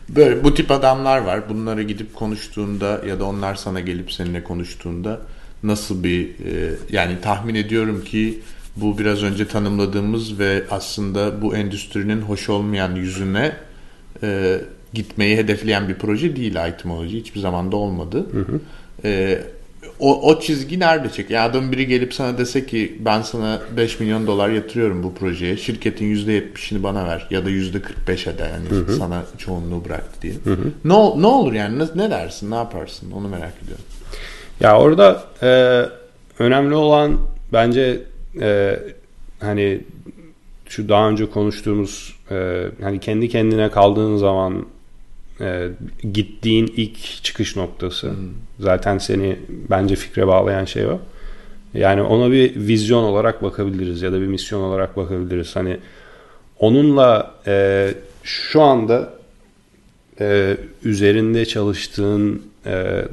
Böyle 0.08 0.44
bu 0.44 0.54
tip 0.54 0.70
adamlar 0.70 1.18
var. 1.18 1.48
Bunlara 1.48 1.82
gidip 1.82 2.14
konuştuğunda 2.14 3.00
ya 3.08 3.20
da 3.20 3.24
onlar 3.24 3.54
sana 3.54 3.80
gelip 3.80 4.12
seninle 4.12 4.44
konuştuğunda 4.44 5.20
nasıl 5.62 6.04
bir 6.04 6.24
e, 6.24 6.74
yani 6.90 7.20
tahmin 7.22 7.54
ediyorum 7.54 8.04
ki 8.04 8.38
bu 8.76 8.98
biraz 8.98 9.22
önce 9.22 9.48
tanımladığımız 9.48 10.38
ve 10.38 10.62
aslında 10.70 11.42
bu 11.42 11.56
endüstrinin 11.56 12.22
hoş 12.22 12.48
olmayan 12.48 12.94
yüzüne 12.94 13.52
e, 14.22 14.60
gitmeyi 14.94 15.36
hedefleyen 15.36 15.88
bir 15.88 15.94
proje 15.94 16.36
değil 16.36 16.56
itemoloji. 16.68 17.18
Hiçbir 17.18 17.40
zaman 17.40 17.72
da 17.72 17.76
olmadı. 17.76 18.26
E, 19.04 19.38
o, 20.00 20.28
o 20.30 20.40
çizgi 20.40 20.80
nerede 20.80 21.08
çek? 21.10 21.30
Ya 21.30 21.44
adam 21.44 21.72
biri 21.72 21.86
gelip 21.86 22.14
sana 22.14 22.38
dese 22.38 22.66
ki 22.66 22.96
ben 23.04 23.22
sana 23.22 23.60
5 23.76 24.00
milyon 24.00 24.26
dolar 24.26 24.48
yatırıyorum 24.48 25.02
bu 25.02 25.14
projeye. 25.14 25.56
Şirketin 25.56 26.14
%70'ini 26.16 26.82
bana 26.82 27.06
ver 27.08 27.26
ya 27.30 27.44
da 27.44 27.50
%45'e 27.50 28.38
de 28.38 28.42
yani 28.42 28.96
sana 28.98 29.22
çoğunluğu 29.38 29.84
bıraktı 29.84 30.22
diye. 30.22 30.32
Ne, 30.84 30.92
ol- 30.92 31.16
ne 31.20 31.26
olur 31.26 31.52
yani 31.52 31.78
ne, 31.78 31.84
ne 31.94 32.10
dersin 32.10 32.50
ne 32.50 32.54
yaparsın 32.54 33.10
onu 33.10 33.28
merak 33.28 33.52
ediyorum. 33.64 33.84
Ya 34.60 34.78
orada 34.78 35.24
e, 35.42 35.82
önemli 36.38 36.74
olan 36.74 37.18
bence 37.52 38.00
e, 38.40 38.78
hani 39.40 39.80
şu 40.72 40.88
daha 40.88 41.08
önce 41.08 41.30
konuştuğumuz 41.30 42.16
e, 42.30 42.64
hani 42.82 43.00
kendi 43.00 43.28
kendine 43.28 43.70
kaldığın 43.70 44.16
zaman 44.16 44.66
e, 45.40 45.68
gittiğin 46.12 46.72
ilk 46.76 47.24
çıkış 47.24 47.56
noktası. 47.56 48.12
Zaten 48.60 48.98
seni 48.98 49.38
bence 49.70 49.96
fikre 49.96 50.26
bağlayan 50.26 50.64
şey 50.64 50.86
o. 50.86 50.98
Yani 51.74 52.02
ona 52.02 52.32
bir 52.32 52.56
vizyon 52.56 53.02
olarak 53.02 53.42
bakabiliriz 53.42 54.02
ya 54.02 54.12
da 54.12 54.20
bir 54.20 54.26
misyon 54.26 54.60
olarak 54.60 54.96
bakabiliriz. 54.96 55.56
Hani 55.56 55.78
onunla 56.58 57.34
e, 57.46 57.88
şu 58.22 58.62
anda 58.62 59.14
e, 60.20 60.56
üzerinde 60.84 61.46
çalıştığın 61.46 62.42
e, 62.66 63.04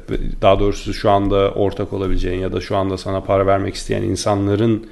daha 0.42 0.60
doğrusu 0.60 0.94
şu 0.94 1.10
anda 1.10 1.50
ortak 1.50 1.92
olabileceğin 1.92 2.40
ya 2.40 2.52
da 2.52 2.60
şu 2.60 2.76
anda 2.76 2.98
sana 2.98 3.20
para 3.20 3.46
vermek 3.46 3.74
isteyen 3.74 4.02
insanların 4.02 4.86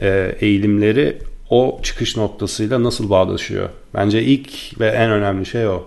e, 0.00 0.36
eğilimleri 0.40 1.18
o 1.50 1.80
çıkış 1.82 2.16
noktasıyla 2.16 2.82
nasıl 2.82 3.10
bağdaşıyor? 3.10 3.68
Bence 3.94 4.22
ilk 4.22 4.80
ve 4.80 4.86
en 4.86 5.10
önemli 5.10 5.46
şey 5.46 5.66
o. 5.66 5.86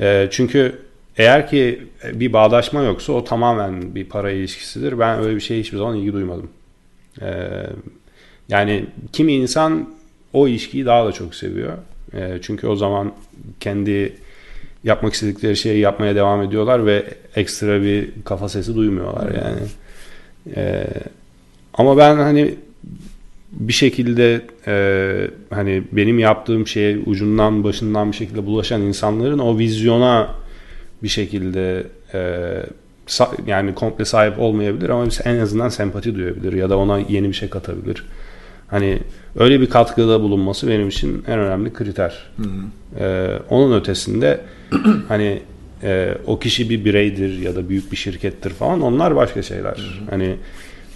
E, 0.00 0.28
çünkü 0.30 0.78
eğer 1.16 1.50
ki 1.50 1.86
bir 2.12 2.32
bağdaşma 2.32 2.82
yoksa 2.82 3.12
o 3.12 3.24
tamamen 3.24 3.94
bir 3.94 4.04
para 4.04 4.30
ilişkisidir. 4.30 4.98
Ben 4.98 5.22
öyle 5.22 5.36
bir 5.36 5.40
şeye 5.40 5.60
hiçbir 5.60 5.78
zaman 5.78 5.96
ilgi 5.96 6.12
duymadım. 6.12 6.50
E, 7.22 7.50
yani 8.48 8.86
kimi 9.12 9.32
insan 9.32 9.94
o 10.32 10.48
ilişkiyi 10.48 10.86
daha 10.86 11.06
da 11.06 11.12
çok 11.12 11.34
seviyor. 11.34 11.72
E, 12.14 12.38
çünkü 12.42 12.66
o 12.66 12.76
zaman 12.76 13.12
kendi 13.60 14.16
yapmak 14.84 15.14
istedikleri 15.14 15.56
şeyi 15.56 15.80
yapmaya 15.80 16.14
devam 16.14 16.42
ediyorlar 16.42 16.86
ve 16.86 17.04
ekstra 17.36 17.82
bir 17.82 18.08
kafa 18.24 18.48
sesi 18.48 18.76
duymuyorlar 18.76 19.30
yani. 19.34 19.60
E, 20.56 20.86
ama 21.74 21.96
ben 21.96 22.16
hani 22.16 22.54
bir 23.52 23.72
şekilde 23.72 24.42
e, 24.66 25.30
hani 25.50 25.82
benim 25.92 26.18
yaptığım 26.18 26.66
şeye 26.66 26.98
ucundan 26.98 27.64
başından 27.64 28.12
bir 28.12 28.16
şekilde 28.16 28.46
bulaşan 28.46 28.82
insanların 28.82 29.38
o 29.38 29.58
vizyona 29.58 30.34
bir 31.02 31.08
şekilde 31.08 31.86
e, 32.14 32.52
yani 33.46 33.74
komple 33.74 34.04
sahip 34.04 34.38
olmayabilir 34.38 34.88
ama 34.88 35.06
en 35.24 35.38
azından 35.38 35.68
sempati 35.68 36.14
duyabilir 36.14 36.52
ya 36.52 36.70
da 36.70 36.78
ona 36.78 36.98
yeni 36.98 37.28
bir 37.28 37.34
şey 37.34 37.50
katabilir. 37.50 38.04
Hani 38.68 38.98
öyle 39.36 39.60
bir 39.60 39.70
katkıda 39.70 40.20
bulunması 40.20 40.68
benim 40.68 40.88
için 40.88 41.24
en 41.28 41.38
önemli 41.38 41.72
kriter. 41.72 42.30
Ee, 43.00 43.28
onun 43.50 43.80
ötesinde 43.80 44.40
hani 45.08 45.42
e, 45.82 46.14
o 46.26 46.38
kişi 46.38 46.70
bir 46.70 46.84
bireydir 46.84 47.38
ya 47.38 47.56
da 47.56 47.68
büyük 47.68 47.92
bir 47.92 47.96
şirkettir 47.96 48.50
falan 48.50 48.80
onlar 48.80 49.16
başka 49.16 49.42
şeyler. 49.42 50.02
Hani 50.10 50.36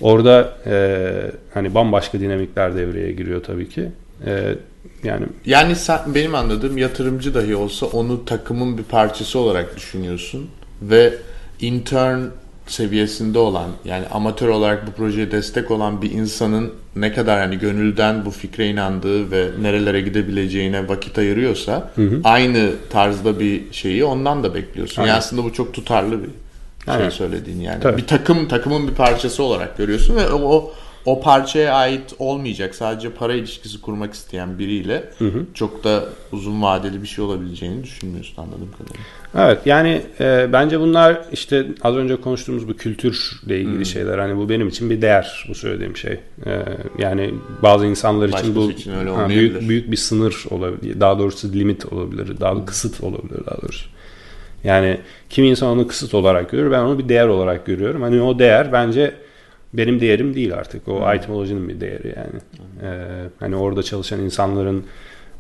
orada 0.01 0.53
e, 0.67 0.77
hani 1.55 1.75
bambaşka 1.75 2.21
dinamikler 2.21 2.77
devreye 2.77 3.13
giriyor 3.13 3.43
tabii 3.43 3.69
ki. 3.69 3.89
E, 4.27 4.55
yani 5.05 5.27
Yani 5.47 5.77
sen, 5.77 5.99
benim 6.07 6.35
anladığım 6.35 6.79
yatırımcı 6.79 7.35
dahi 7.35 7.57
olsa 7.57 7.87
onu 7.87 8.25
takımın 8.25 8.79
bir 8.79 8.83
parçası 8.83 9.39
olarak 9.39 9.77
düşünüyorsun 9.77 10.49
ve 10.83 11.15
intern 11.61 12.21
seviyesinde 12.67 13.39
olan 13.39 13.71
yani 13.85 14.07
amatör 14.07 14.49
olarak 14.49 14.87
bu 14.87 14.91
projeye 14.91 15.31
destek 15.31 15.71
olan 15.71 16.03
bir 16.03 16.11
insanın 16.11 16.73
ne 16.97 17.13
kadar 17.13 17.41
hani 17.41 17.59
gönülden 17.59 18.25
bu 18.25 18.31
fikre 18.31 18.69
inandığı 18.69 19.31
ve 19.31 19.49
nerelere 19.61 20.01
gidebileceğine 20.01 20.89
vakit 20.89 21.19
ayırıyorsa 21.19 21.93
aynı 22.25 22.71
tarzda 22.91 23.41
bir 23.41 23.73
şeyi 23.73 24.05
ondan 24.05 24.43
da 24.45 24.55
bekliyorsun. 24.55 25.03
Yani 25.03 25.11
Aynen. 25.11 25.19
aslında 25.19 25.45
bu 25.45 25.53
çok 25.53 25.75
tutarlı 25.75 26.23
bir 26.23 26.31
şey 26.85 26.95
Aynen. 26.95 27.11
söylediğin 27.11 27.61
yani. 27.61 27.81
Tabii. 27.81 27.97
Bir 27.97 28.07
takım 28.07 28.49
takımın 28.49 28.89
bir 28.89 28.95
parçası 28.95 29.43
olarak 29.43 29.79
görüyorsun 29.79 30.17
ve 30.17 30.33
o, 30.33 30.73
o 31.07 31.21
parçaya 31.21 31.75
ait 31.75 32.15
olmayacak 32.19 32.75
sadece 32.75 33.11
para 33.11 33.35
ilişkisi 33.35 33.81
kurmak 33.81 34.15
isteyen 34.15 34.59
biriyle 34.59 35.11
hı 35.19 35.25
hı. 35.25 35.47
çok 35.55 35.85
da 35.85 36.05
uzun 36.33 36.63
vadeli 36.63 37.03
bir 37.03 37.07
şey 37.07 37.25
olabileceğini 37.25 37.85
düşünmüyorsun 37.85 38.43
anladığım 38.43 38.71
kadarıyla. 38.73 39.05
Evet 39.37 39.59
yani 39.67 40.03
e, 40.21 40.53
bence 40.53 40.81
bunlar 40.81 41.23
işte 41.33 41.67
az 41.83 41.97
önce 41.97 42.17
konuştuğumuz 42.17 42.69
bu 42.69 42.77
kültürle 42.77 43.59
ilgili 43.59 43.77
hmm. 43.77 43.87
şeyler. 43.87 44.19
Hani 44.19 44.37
bu 44.37 44.49
benim 44.49 44.69
için 44.69 44.91
bir 44.91 45.03
değer 45.03 45.47
bu 45.49 45.55
söylediğim 45.55 45.97
şey. 45.97 46.21
E, 46.47 46.63
yani 46.99 47.35
bazı 47.63 47.87
insanlar 47.87 48.33
Başkası 48.33 48.51
için 48.51 48.63
bu 48.63 48.71
için 48.71 48.95
öyle 48.95 49.11
ha, 49.11 49.29
büyük, 49.29 49.69
büyük 49.69 49.91
bir 49.91 49.97
sınır 49.97 50.45
olabilir. 50.51 51.01
Daha 51.01 51.19
doğrusu 51.19 51.53
limit 51.53 51.93
olabilir. 51.93 52.41
Daha 52.41 52.55
hmm. 52.55 52.67
kısıt 52.67 53.01
olabilir 53.01 53.47
daha 53.47 53.63
doğrusu. 53.63 53.94
Yani 54.65 54.99
kimi 55.31 55.49
insan 55.49 55.69
onu 55.69 55.89
kısıt 55.89 56.15
olarak 56.15 56.51
görür. 56.51 56.71
Ben 56.71 56.81
onu 56.81 56.99
bir 56.99 57.09
değer 57.09 57.27
olarak 57.27 57.67
görüyorum. 57.67 58.03
Hani 58.03 58.23
o 58.23 58.39
değer 58.39 58.73
bence 58.73 59.15
benim 59.75 60.01
değerim 60.01 60.35
değil 60.35 60.55
artık. 60.55 60.89
O 60.89 61.01
hmm. 61.01 61.17
itemolojinin 61.17 61.69
bir 61.69 61.81
değeri 61.81 62.15
yani. 62.17 62.41
Hmm. 62.57 62.89
Ee, 62.89 63.29
hani 63.41 63.57
orada 63.57 63.83
çalışan 63.83 64.21
insanların 64.21 64.85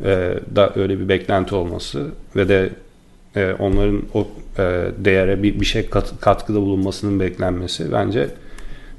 e, 0.04 0.34
da 0.56 0.72
öyle 0.76 1.00
bir 1.00 1.08
beklenti 1.08 1.54
olması 1.54 2.06
ve 2.36 2.48
de 2.48 2.70
e, 3.36 3.52
onların 3.58 4.02
o 4.14 4.28
e, 4.58 4.62
değere 4.98 5.42
bir, 5.42 5.60
bir 5.60 5.66
şey 5.66 5.88
kat, 5.88 6.12
katkıda 6.20 6.60
bulunmasının 6.60 7.20
beklenmesi 7.20 7.92
bence 7.92 8.28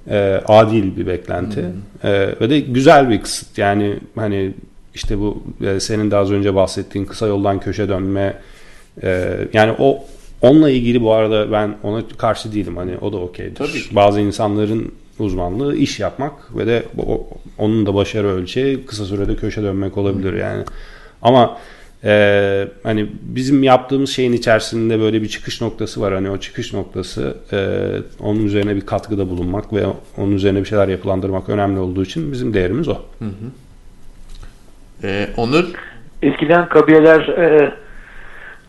e, 0.10 0.42
adil 0.48 0.98
bir 0.98 1.08
beklenti 1.08 1.62
hmm. 1.62 2.10
e, 2.12 2.36
ve 2.42 2.50
de 2.50 2.60
güzel 2.60 3.10
bir 3.10 3.22
kısıt 3.22 3.58
yani 3.58 4.00
hani 4.16 4.54
işte 4.96 5.20
bu 5.20 5.44
e, 5.66 5.80
senin 5.80 6.12
de 6.12 6.16
az 6.16 6.32
önce 6.32 6.56
bahsettiğin 6.56 7.06
kısa 7.06 7.28
yoldan 7.28 7.60
köşe 7.60 7.90
dönme 7.90 8.38
e, 9.04 9.38
yani 9.54 9.76
o 9.80 10.06
onunla 10.42 10.70
ilgili 10.70 11.02
bu 11.02 11.14
arada 11.14 11.52
ben 11.52 11.76
ona 11.84 12.04
karşı 12.18 12.54
değilim 12.54 12.78
hani 12.78 12.98
o 13.02 13.14
da 13.14 13.18
okeydir. 13.18 13.90
Bazı 13.92 14.22
insanların 14.22 14.92
uzmanlığı 15.20 15.76
iş 15.76 16.00
yapmak 16.00 16.58
ve 16.58 16.68
de 16.68 16.84
o, 16.98 17.28
onun 17.58 17.86
da 17.86 17.96
başarı 17.96 18.28
ölçeği 18.28 18.86
kısa 18.86 19.06
sürede 19.06 19.36
köşe 19.36 19.64
dönmek 19.64 19.98
olabilir 19.98 20.34
yani. 20.34 20.64
Ama 21.22 21.58
e, 22.04 22.68
hani 22.84 23.08
bizim 23.22 23.64
yaptığımız 23.64 24.10
şeyin 24.10 24.34
içerisinde 24.34 25.00
böyle 25.00 25.22
bir 25.22 25.28
çıkış 25.28 25.62
noktası 25.62 26.02
var. 26.02 26.14
Hani 26.14 26.30
o 26.30 26.38
çıkış 26.38 26.74
noktası 26.74 27.38
e, 27.52 27.60
onun 28.20 28.46
üzerine 28.46 28.76
bir 28.76 28.82
katkıda 28.82 29.30
bulunmak 29.30 29.74
ve 29.74 29.86
onun 30.18 30.32
üzerine 30.32 30.60
bir 30.60 30.66
şeyler 30.66 30.88
yapılandırmak 30.88 31.50
önemli 31.50 31.80
olduğu 31.80 32.04
için 32.04 32.32
bizim 32.32 32.54
değerimiz 32.54 32.88
o. 32.88 32.96
Hı 33.20 33.26
hı. 33.26 33.52
Ee, 35.04 35.28
Onur? 35.38 35.66
Eskiden 36.22 36.70
kabileler 36.70 37.28
e, 37.28 37.74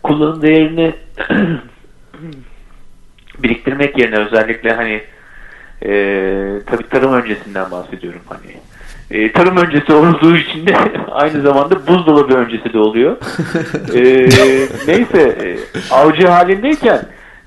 kullanım 0.06 0.42
değerini 0.42 0.94
biriktirmek 3.38 3.98
yerine 3.98 4.18
özellikle 4.18 4.72
hani 4.72 5.02
e, 5.82 5.90
tabii 6.66 6.88
tarım 6.88 7.12
öncesinden 7.12 7.70
bahsediyorum 7.70 8.20
hani 8.28 8.56
e, 9.10 9.32
tarım 9.32 9.56
öncesi 9.56 9.92
olduğu 9.92 10.36
için 10.36 10.66
de 10.66 10.74
aynı 11.10 11.42
zamanda 11.42 11.86
buzdolabı 11.86 12.34
öncesi 12.34 12.72
de 12.72 12.78
oluyor. 12.78 13.16
e, 13.94 14.02
neyse 14.86 15.22
e, 15.22 15.56
avcı 15.90 16.26
halindeyken 16.26 17.00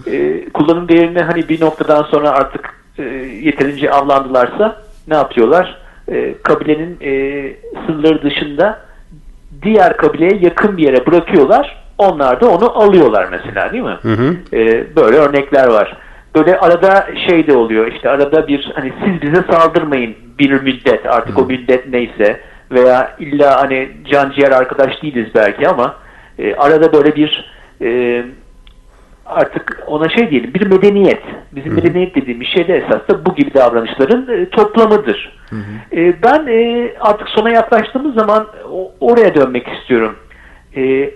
e, 0.08 0.50
kullanım 0.50 0.90
değerini 0.90 1.22
hani 1.22 1.50
bir 1.50 1.62
noktadan 1.62 2.04
sonra 2.04 2.30
artık 2.30 2.74
e, 2.98 3.04
yeterince 3.44 3.92
avlandılarsa 3.92 4.82
ne 5.08 5.16
yapıyorlar? 5.16 5.78
E, 6.12 6.36
kabilenin 6.44 6.98
e, 7.02 7.12
sınırları 7.86 8.24
dışında 8.24 8.82
diğer 9.62 9.98
kabileye 9.98 10.40
yakın 10.42 10.78
bir 10.78 10.84
yere 10.84 11.06
bırakıyorlar. 11.06 11.89
Onlar 12.00 12.42
da 12.42 12.50
onu 12.50 12.84
alıyorlar 12.84 13.28
mesela 13.32 13.72
değil 13.72 13.84
mi? 13.84 13.98
Hı 14.02 14.14
hı. 14.14 14.36
E, 14.54 14.96
böyle 14.96 15.18
örnekler 15.18 15.68
var. 15.68 15.98
Böyle 16.36 16.60
arada 16.60 17.08
şey 17.28 17.48
de 17.48 17.58
oluyor 17.58 17.88
işte 17.88 18.10
arada 18.10 18.48
bir 18.48 18.72
hani 18.76 18.94
siz 19.04 19.22
bize 19.22 19.44
saldırmayın 19.52 20.16
bir 20.40 20.62
müddet 20.62 21.06
artık 21.06 21.36
hmm. 21.36 21.44
o 21.44 21.48
müddet 21.48 21.88
neyse 21.88 22.40
veya 22.72 23.16
illa 23.20 23.62
hani 23.62 23.92
can 24.12 24.32
ciğer 24.32 24.52
arkadaş 24.52 25.04
değiliz 25.04 25.28
belki 25.36 25.68
ama 25.68 25.96
e, 26.40 26.56
arada 26.56 26.94
böyle 26.94 27.16
bir 27.16 27.52
e, 27.82 28.24
artık 29.26 29.84
ona 29.88 30.10
şey 30.10 30.30
diyelim 30.30 30.54
bir 30.54 30.68
medeniyet. 30.68 31.24
Bizim 31.52 31.72
hmm. 31.72 31.84
medeniyet 31.84 32.16
dediğimiz 32.16 32.48
şey 32.48 32.68
de 32.68 32.78
esas 32.78 33.08
da 33.10 33.26
bu 33.26 33.36
gibi 33.36 33.54
davranışların 33.54 34.28
e, 34.28 34.50
toplamıdır. 34.50 35.40
Hmm. 35.50 35.60
E, 35.94 36.24
ben 36.24 36.48
e, 36.48 36.92
artık 37.00 37.30
sona 37.30 37.50
yaklaştığımız 37.50 38.16
zaman 38.16 38.48
o, 38.72 38.92
oraya 39.00 39.36
dönmek 39.36 39.68
istiyorum. 39.68 40.16
E, 40.76 41.12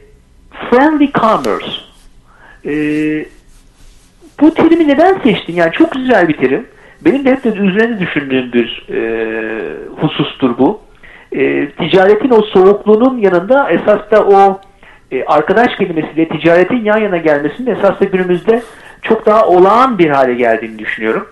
friendly 0.69 1.11
commerce. 1.11 1.71
E, 2.65 2.73
bu 4.41 4.53
terimi 4.53 4.87
neden 4.87 5.19
seçtin? 5.23 5.53
Yani 5.53 5.71
çok 5.71 5.91
güzel 5.91 6.27
bir 6.27 6.37
terim. 6.37 6.67
Benim 7.05 7.25
de 7.25 7.31
hep 7.31 7.43
de 7.43 7.49
üzerine 7.49 7.99
düşündüğüm 7.99 8.53
bir 8.53 8.87
e, 8.89 9.01
husustur 10.01 10.57
bu. 10.57 10.81
E, 11.31 11.69
ticaretin 11.69 12.29
o 12.29 12.41
soğukluğunun 12.41 13.17
yanında 13.17 13.69
esas 13.69 14.11
da 14.11 14.25
o 14.25 14.61
e, 15.11 15.25
arkadaş 15.25 15.75
kelimesiyle 15.75 16.27
ticaretin 16.27 16.83
yan 16.83 16.97
yana 16.97 17.17
gelmesinin 17.17 17.75
esas 17.75 18.01
da 18.01 18.05
günümüzde 18.05 18.61
çok 19.01 19.25
daha 19.25 19.47
olağan 19.47 19.99
bir 19.99 20.09
hale 20.09 20.33
geldiğini 20.33 20.79
düşünüyorum. 20.79 21.27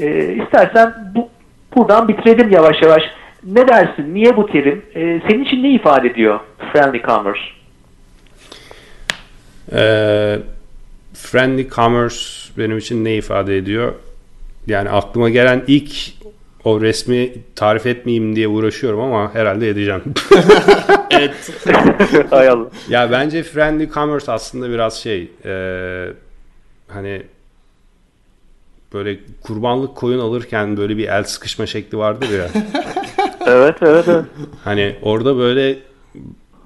E, 0.00 0.34
istersen 0.34 0.94
bu, 1.14 1.28
buradan 1.76 2.08
bitirelim 2.08 2.50
yavaş 2.50 2.82
yavaş. 2.82 3.02
Ne 3.44 3.68
dersin? 3.68 4.14
Niye 4.14 4.36
bu 4.36 4.46
terim? 4.46 4.82
E, 4.94 5.20
senin 5.28 5.44
için 5.44 5.62
ne 5.62 5.70
ifade 5.70 6.08
ediyor 6.08 6.40
friendly 6.72 7.02
commerce? 7.02 7.61
Ee, 9.72 10.38
friendly 11.14 11.68
commerce 11.68 12.16
benim 12.58 12.78
için 12.78 13.04
ne 13.04 13.16
ifade 13.16 13.56
ediyor? 13.56 13.94
Yani 14.66 14.90
aklıma 14.90 15.30
gelen 15.30 15.64
ilk 15.66 15.92
o 16.64 16.80
resmi 16.80 17.32
tarif 17.56 17.86
etmeyeyim 17.86 18.36
diye 18.36 18.48
uğraşıyorum 18.48 19.00
ama 19.00 19.34
herhalde 19.34 19.68
edeceğim. 19.68 20.02
evet. 21.10 21.50
Hay 22.30 22.48
Allah. 22.48 22.68
Ya 22.88 23.10
bence 23.10 23.42
friendly 23.42 23.88
commerce 23.88 24.32
aslında 24.32 24.70
biraz 24.70 24.94
şey 24.94 25.30
e, 25.44 25.54
hani 26.88 27.22
böyle 28.94 29.18
kurbanlık 29.42 29.96
koyun 29.96 30.18
alırken 30.18 30.76
böyle 30.76 30.96
bir 30.96 31.08
el 31.08 31.24
sıkışma 31.24 31.66
şekli 31.66 31.98
vardır 31.98 32.28
ya. 32.38 32.48
evet 33.46 33.76
evet 33.82 34.04
evet. 34.08 34.24
Hani 34.64 34.96
orada 35.02 35.36
böyle 35.38 35.78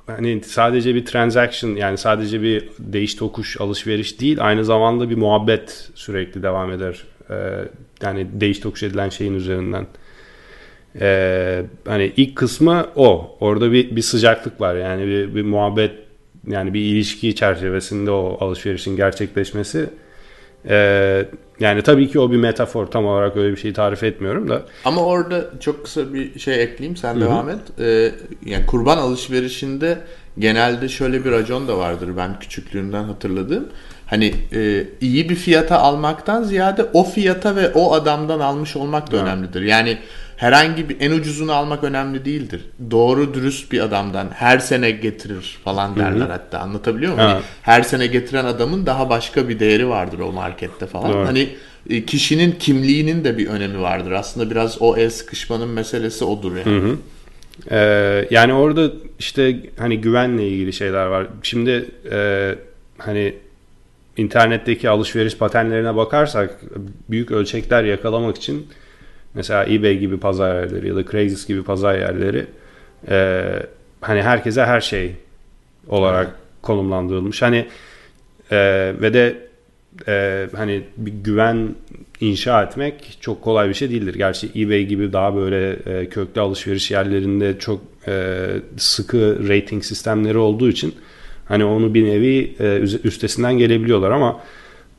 hani 0.06 0.42
sadece 0.42 0.94
bir 0.94 1.06
transaction 1.06 1.70
yani 1.70 1.98
sadece 1.98 2.42
bir 2.42 2.68
değiş 2.78 3.14
tokuş 3.14 3.60
alışveriş 3.60 4.20
değil 4.20 4.38
aynı 4.40 4.64
zamanda 4.64 5.10
bir 5.10 5.16
muhabbet 5.16 5.90
sürekli 5.94 6.42
devam 6.42 6.72
eder. 6.72 7.04
Ee, 7.30 7.34
yani 8.02 8.26
değiş 8.32 8.60
tokuş 8.60 8.82
edilen 8.82 9.08
şeyin 9.08 9.34
üzerinden. 9.34 9.86
Ee, 11.00 11.62
hani 11.86 12.12
ilk 12.16 12.36
kısmı 12.36 12.86
o. 12.96 13.36
Orada 13.40 13.72
bir, 13.72 13.96
bir 13.96 14.02
sıcaklık 14.02 14.60
var. 14.60 14.76
Yani 14.76 15.06
bir, 15.06 15.34
bir 15.34 15.42
muhabbet 15.42 15.92
yani 16.46 16.74
bir 16.74 16.80
ilişki 16.80 17.34
çerçevesinde 17.34 18.10
o 18.10 18.36
alışverişin 18.40 18.96
gerçekleşmesi. 18.96 19.90
Ee, 20.68 21.26
yani 21.60 21.82
tabii 21.82 22.08
ki 22.08 22.20
o 22.20 22.30
bir 22.30 22.36
metafor 22.36 22.86
tam 22.86 23.06
olarak 23.06 23.36
öyle 23.36 23.52
bir 23.52 23.60
şeyi 23.60 23.74
tarif 23.74 24.02
etmiyorum 24.02 24.48
da. 24.48 24.62
Ama 24.84 25.04
orada 25.04 25.44
çok 25.60 25.84
kısa 25.84 26.14
bir 26.14 26.38
şey 26.38 26.62
ekleyeyim 26.62 26.96
sen 26.96 27.14
Hı-hı. 27.14 27.20
devam 27.20 27.48
et. 27.48 27.60
Ee, 27.80 28.12
yani 28.44 28.66
kurban 28.66 28.98
alışverişinde 28.98 29.98
genelde 30.38 30.88
şöyle 30.88 31.24
bir 31.24 31.30
racon 31.30 31.68
da 31.68 31.78
vardır 31.78 32.10
ben 32.16 32.38
küçüklüğümden 32.38 33.04
hatırladığım. 33.04 33.68
Hani 34.06 34.34
e, 34.52 34.84
iyi 35.00 35.28
bir 35.28 35.34
fiyata 35.34 35.78
almaktan 35.78 36.42
ziyade 36.42 36.86
o 36.92 37.04
fiyata 37.04 37.56
ve 37.56 37.68
o 37.68 37.92
adamdan 37.92 38.40
almış 38.40 38.76
olmak 38.76 39.12
da 39.12 39.16
Hı. 39.16 39.20
önemlidir. 39.20 39.62
Yani 39.62 39.98
herhangi 40.36 40.88
bir 40.88 40.96
en 41.00 41.10
ucuzunu 41.10 41.52
almak 41.52 41.84
önemli 41.84 42.24
değildir. 42.24 42.64
Doğru 42.90 43.34
dürüst 43.34 43.72
bir 43.72 43.80
adamdan 43.80 44.28
her 44.34 44.58
sene 44.58 44.90
getirir 44.90 45.58
falan 45.64 45.96
derler 45.96 46.20
Hı-hı. 46.20 46.32
hatta 46.32 46.58
anlatabiliyor 46.58 47.14
muyum? 47.14 47.28
Hani 47.28 47.42
her 47.62 47.82
sene 47.82 48.06
getiren 48.06 48.44
adamın 48.44 48.86
daha 48.86 49.10
başka 49.10 49.48
bir 49.48 49.60
değeri 49.60 49.88
vardır 49.88 50.18
o 50.18 50.32
markette 50.32 50.86
falan. 50.86 51.12
Doğru. 51.12 51.26
Hani 51.26 51.48
e, 51.90 52.04
kişinin 52.04 52.52
kimliğinin 52.52 53.24
de 53.24 53.38
bir 53.38 53.46
önemi 53.46 53.80
vardır. 53.80 54.10
Aslında 54.10 54.50
biraz 54.50 54.82
o 54.82 54.96
el 54.96 55.10
sıkışmanın 55.10 55.68
meselesi 55.68 56.24
odur 56.24 56.56
yani. 56.56 56.82
Hı 56.82 56.86
hı. 56.86 56.96
Ee, 57.70 58.28
yani 58.30 58.52
orada 58.54 58.90
işte 59.18 59.56
hani 59.78 60.00
güvenle 60.00 60.48
ilgili 60.48 60.72
şeyler 60.72 61.06
var. 61.06 61.26
Şimdi 61.42 61.90
e, 62.12 62.54
hani 62.98 63.34
internetteki 64.16 64.88
alışveriş 64.88 65.36
patenlerine 65.36 65.96
bakarsak 65.96 66.60
büyük 67.10 67.30
ölçekler 67.30 67.84
yakalamak 67.84 68.36
için 68.36 68.66
mesela 69.34 69.66
eBay 69.66 69.98
gibi 69.98 70.18
pazar 70.18 70.54
yerleri 70.54 70.88
ya 70.88 70.96
da 70.96 71.04
Craigslist 71.04 71.48
gibi 71.48 71.62
pazar 71.62 71.98
yerleri 71.98 72.46
e, 73.08 73.44
hani 74.00 74.22
herkese 74.22 74.64
her 74.64 74.80
şey 74.80 75.12
olarak 75.88 76.34
konumlandırılmış. 76.62 77.42
Hani 77.42 77.66
e, 78.50 78.92
ve 79.00 79.14
de 79.14 79.36
e, 80.08 80.46
hani 80.56 80.82
bir 80.96 81.12
güven 81.12 81.74
inşa 82.20 82.62
etmek 82.62 83.18
çok 83.20 83.42
kolay 83.42 83.68
bir 83.68 83.74
şey 83.74 83.90
değildir. 83.90 84.14
Gerçi 84.14 84.50
eBay 84.56 84.84
gibi 84.84 85.12
daha 85.12 85.36
böyle 85.36 85.70
e, 85.70 86.08
köklü 86.08 86.40
alışveriş 86.40 86.90
yerlerinde 86.90 87.58
çok 87.58 87.80
e, 88.08 88.46
sıkı 88.76 89.48
rating 89.48 89.84
sistemleri 89.84 90.38
olduğu 90.38 90.68
için 90.68 90.94
hani 91.48 91.64
onu 91.64 91.94
bir 91.94 92.04
nevi 92.04 92.54
e, 92.60 92.78
üstesinden 93.04 93.58
gelebiliyorlar 93.58 94.10
ama 94.10 94.40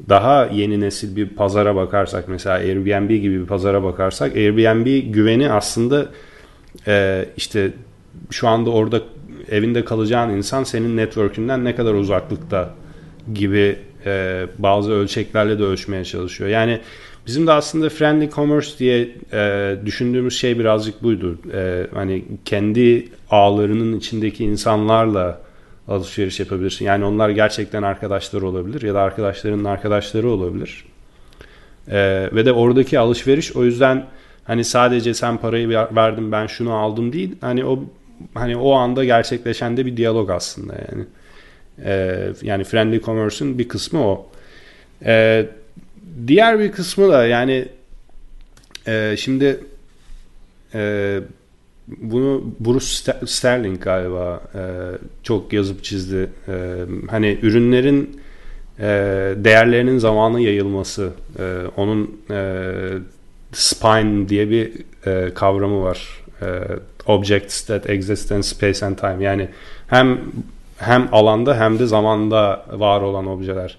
daha 0.10 0.46
yeni 0.46 0.82
nesil 0.82 1.16
bir 1.16 1.30
pazara 1.30 1.76
bakarsak 1.76 2.28
mesela 2.28 2.56
Airbnb 2.56 3.10
gibi 3.10 3.42
bir 3.42 3.46
pazara 3.46 3.84
bakarsak 3.84 4.36
Airbnb 4.36 5.14
güveni 5.14 5.52
aslında 5.52 6.08
e, 6.88 7.26
işte 7.38 7.72
şu 8.32 8.48
anda 8.48 8.70
orada 8.70 9.02
evinde 9.52 9.86
kalacağın 9.86 10.30
insan 10.30 10.64
senin 10.64 10.98
network'ünden 10.98 11.66
ne 11.66 11.76
kadar 11.76 11.94
uzaklıkta 11.94 12.74
gibi 13.34 13.76
e, 14.06 14.46
bazı 14.58 14.92
ölçeklerle 14.92 15.60
de 15.60 15.64
ölçmeye 15.64 16.06
çalışıyor. 16.06 16.50
Yani 16.50 16.80
bizim 17.28 17.48
de 17.48 17.52
aslında 17.52 17.90
friendly 17.90 18.30
commerce 18.30 18.70
diye 18.80 19.10
düşündüğümüz 19.86 20.40
şey 20.40 20.60
birazcık 20.60 21.04
buydu. 21.04 21.38
Hani 21.94 22.26
kendi 22.46 23.10
ağlarının 23.30 23.98
içindeki 23.98 24.46
insanlarla 24.46 25.47
alışveriş 25.88 26.40
yapabilirsin. 26.40 26.86
Yani 26.86 27.06
onlar 27.06 27.30
gerçekten 27.30 27.84
arkadaşlar 27.84 28.42
olabilir 28.42 28.82
ya 28.82 28.94
da 28.94 29.02
arkadaşlarının 29.02 29.64
arkadaşları 29.64 30.30
olabilir. 30.30 30.86
E, 31.88 32.30
ve 32.34 32.46
de 32.46 32.52
oradaki 32.52 33.00
alışveriş 33.00 33.56
o 33.56 33.64
yüzden 33.64 34.06
hani 34.44 34.64
sadece 34.64 35.14
sen 35.14 35.38
parayı 35.38 35.70
verdin 35.70 36.32
ben 36.32 36.48
şunu 36.48 36.74
aldım 36.74 37.14
değil. 37.14 37.36
Hani 37.42 37.66
o 37.66 37.84
hani 38.34 38.58
o 38.58 38.72
anda 38.74 39.06
gerçekleşen 39.06 39.78
de 39.78 39.86
bir 39.86 39.98
diyalog 39.98 40.30
aslında 40.30 40.74
yani. 40.74 41.06
E, 41.86 42.24
yani 42.42 42.64
friendly 42.64 43.02
commerce'ın 43.02 43.60
bir 43.60 43.68
kısmı 43.68 44.08
o. 44.08 44.30
E, 45.06 45.46
diğer 46.28 46.60
bir 46.60 46.72
kısmı 46.72 47.10
da 47.10 47.28
yani 47.28 47.68
e, 48.88 49.16
şimdi 49.18 49.60
e, 50.74 51.20
bunu 51.88 52.44
Bruce 52.60 52.86
Sterling 53.26 53.84
galiba 53.84 54.42
e, 54.56 54.62
çok 55.24 55.54
yazıp 55.54 55.84
çizdi. 55.84 56.30
E, 56.48 56.86
hani 57.10 57.40
ürünlerin 57.42 58.22
e, 58.80 58.86
değerlerinin 59.36 59.98
zamanı 59.98 60.42
yayılması. 60.42 61.12
E, 61.40 61.44
onun 61.78 62.22
e, 62.32 62.64
spine 63.52 64.30
diye 64.30 64.50
bir 64.50 64.72
e, 65.06 65.34
kavramı 65.34 65.84
var. 65.84 66.24
E, 66.42 66.46
objects 67.06 67.62
that 67.62 67.90
exist 67.90 68.32
in 68.32 68.42
space 68.42 68.86
and 68.86 68.98
time. 68.98 69.24
Yani 69.24 69.50
hem 69.88 70.20
hem 70.78 71.10
alanda 71.12 71.60
hem 71.60 71.80
de 71.80 71.86
zamanda 71.86 72.66
var 72.72 73.02
olan 73.02 73.28
objeler. 73.28 73.78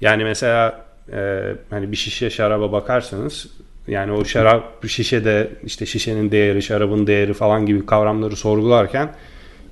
Yani 0.00 0.24
mesela 0.24 0.84
e, 1.12 1.42
hani 1.70 1.92
bir 1.92 1.96
şişe 1.96 2.30
şaraba 2.30 2.72
bakarsanız 2.72 3.46
yani 3.88 4.12
o 4.12 4.24
şarap 4.24 4.86
şişede 4.88 5.50
işte 5.64 5.86
şişenin 5.86 6.30
değeri, 6.30 6.62
şarabın 6.62 7.06
değeri 7.06 7.34
falan 7.34 7.66
gibi 7.66 7.86
kavramları 7.86 8.36
sorgularken 8.36 9.12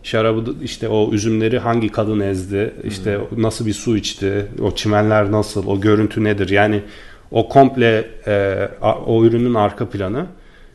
şarabı 0.02 0.54
işte 0.62 0.88
o 0.88 1.12
üzümleri 1.12 1.58
hangi 1.58 1.88
kadın 1.88 2.20
ezdi, 2.20 2.74
işte 2.84 3.18
hmm. 3.30 3.42
nasıl 3.42 3.66
bir 3.66 3.72
su 3.72 3.96
içti, 3.96 4.46
o 4.62 4.74
çimenler 4.74 5.32
nasıl, 5.32 5.66
o 5.66 5.80
görüntü 5.80 6.24
nedir? 6.24 6.48
Yani 6.48 6.82
o 7.30 7.48
komple 7.48 8.04
e, 8.26 8.68
o 9.06 9.24
ürünün 9.24 9.54
arka 9.54 9.88
planı 9.88 10.26